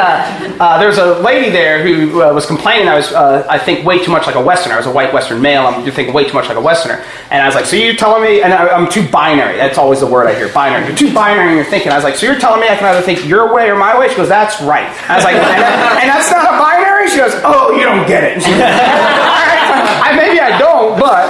uh, 0.60 0.78
there's 0.80 0.98
a 0.98 1.20
lady 1.20 1.50
there 1.50 1.82
who 1.82 2.22
uh, 2.22 2.34
was 2.34 2.46
complaining 2.46 2.88
i 2.88 2.96
was 2.96 3.12
uh, 3.14 3.46
i 3.50 3.58
think 3.58 3.86
way 3.86 4.04
too 4.04 4.12
much 4.12 4.26
like 4.26 4.36
a 4.36 4.42
westerner. 4.42 4.76
I 4.76 4.78
was 4.78 4.86
a 4.86 4.92
white 4.92 5.14
western 5.14 5.42
male. 5.42 5.66
I'm 5.66 5.90
thinking 5.90 6.14
way 6.14 6.26
too 6.28 6.34
much 6.34 6.48
like 6.50 6.58
a 6.58 6.62
westerner. 6.62 7.04
And 7.32 7.42
i 7.42 7.46
was 7.46 7.56
like 7.56 7.66
so 7.66 7.76
you're 7.76 7.96
telling 7.96 8.22
me 8.24 8.42
and 8.42 8.54
I, 8.54 8.68
i'm 8.70 8.90
too 8.90 9.08
binary. 9.10 9.58
That's 9.58 9.78
always 9.78 10.00
the 10.02 10.08
word 10.08 10.28
i 10.28 10.36
hear 10.36 10.50
binary. 10.50 10.88
You're 10.88 10.98
too 10.98 11.14
binary 11.14 11.52
in 11.52 11.56
your 11.56 11.66
thinking. 11.66 11.92
I 11.92 11.96
was 11.96 12.04
like 12.04 12.16
so 12.16 12.26
you're 12.26 12.40
telling 12.40 12.62
me 12.62 12.68
i 12.68 12.76
can 12.76 12.86
either 12.86 13.02
think 13.02 13.26
your 13.26 13.54
way 13.54 13.70
or 13.70 13.78
my 13.78 13.98
way? 13.98 14.10
She 14.10 14.16
goes 14.16 14.30
that's 14.30 14.62
right. 14.62 14.90
I 15.10 15.16
was 15.16 15.24
like 15.24 15.36
and, 15.36 15.64
and 16.04 16.10
that's 16.10 16.30
not 16.32 16.46
a 16.46 16.58
binary? 16.60 17.10
She 17.10 17.18
goes 17.18 17.34
oh 17.44 17.72
you 17.72 17.84
don't 17.84 18.08
get 18.08 18.24
it 18.24 18.44
She 19.84 19.90
goes, 19.90 19.96
"All 19.96 20.02
right, 20.02 20.14
I, 20.14 20.16
maybe 20.16 20.40
I 20.40 20.58
don't, 20.58 21.00
but 21.00 21.26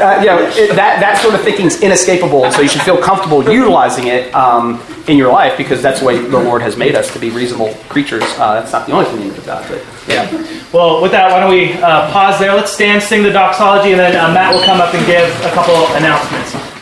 uh, 0.00 0.20
you 0.20 0.26
know 0.26 0.38
it, 0.40 0.74
that 0.76 1.00
that 1.00 1.18
sort 1.18 1.34
of 1.34 1.42
thinking 1.42 1.66
is 1.66 1.80
inescapable. 1.82 2.50
So 2.52 2.60
you 2.62 2.68
should 2.68 2.82
feel 2.82 2.98
comfortable 2.98 3.42
utilizing 3.44 4.06
it 4.08 4.34
um, 4.34 4.82
in 5.08 5.16
your 5.16 5.32
life 5.32 5.56
because 5.56 5.82
that's 5.82 6.00
the 6.00 6.06
way 6.06 6.18
the 6.18 6.40
Lord 6.40 6.62
has 6.62 6.76
made 6.76 6.94
us 6.94 7.12
to 7.12 7.18
be 7.18 7.30
reasonable 7.30 7.74
creatures. 7.88 8.22
Uh, 8.38 8.60
that's 8.60 8.72
not 8.72 8.86
the 8.86 8.92
only 8.92 9.06
thing 9.06 9.30
of 9.30 9.46
God, 9.46 9.66
but 9.68 9.84
yeah. 10.08 10.30
Well, 10.72 11.02
with 11.02 11.12
that, 11.12 11.30
why 11.32 11.40
don't 11.40 11.50
we 11.50 11.72
uh, 11.82 12.10
pause 12.12 12.38
there? 12.38 12.54
Let's 12.54 12.72
stand, 12.72 13.02
sing 13.02 13.22
the 13.22 13.32
doxology, 13.32 13.90
and 13.90 14.00
then 14.00 14.16
uh, 14.16 14.32
Matt 14.32 14.54
will 14.54 14.64
come 14.64 14.80
up 14.80 14.94
and 14.94 15.04
give 15.06 15.28
a 15.44 15.50
couple 15.50 15.74
announcements. 15.96 16.79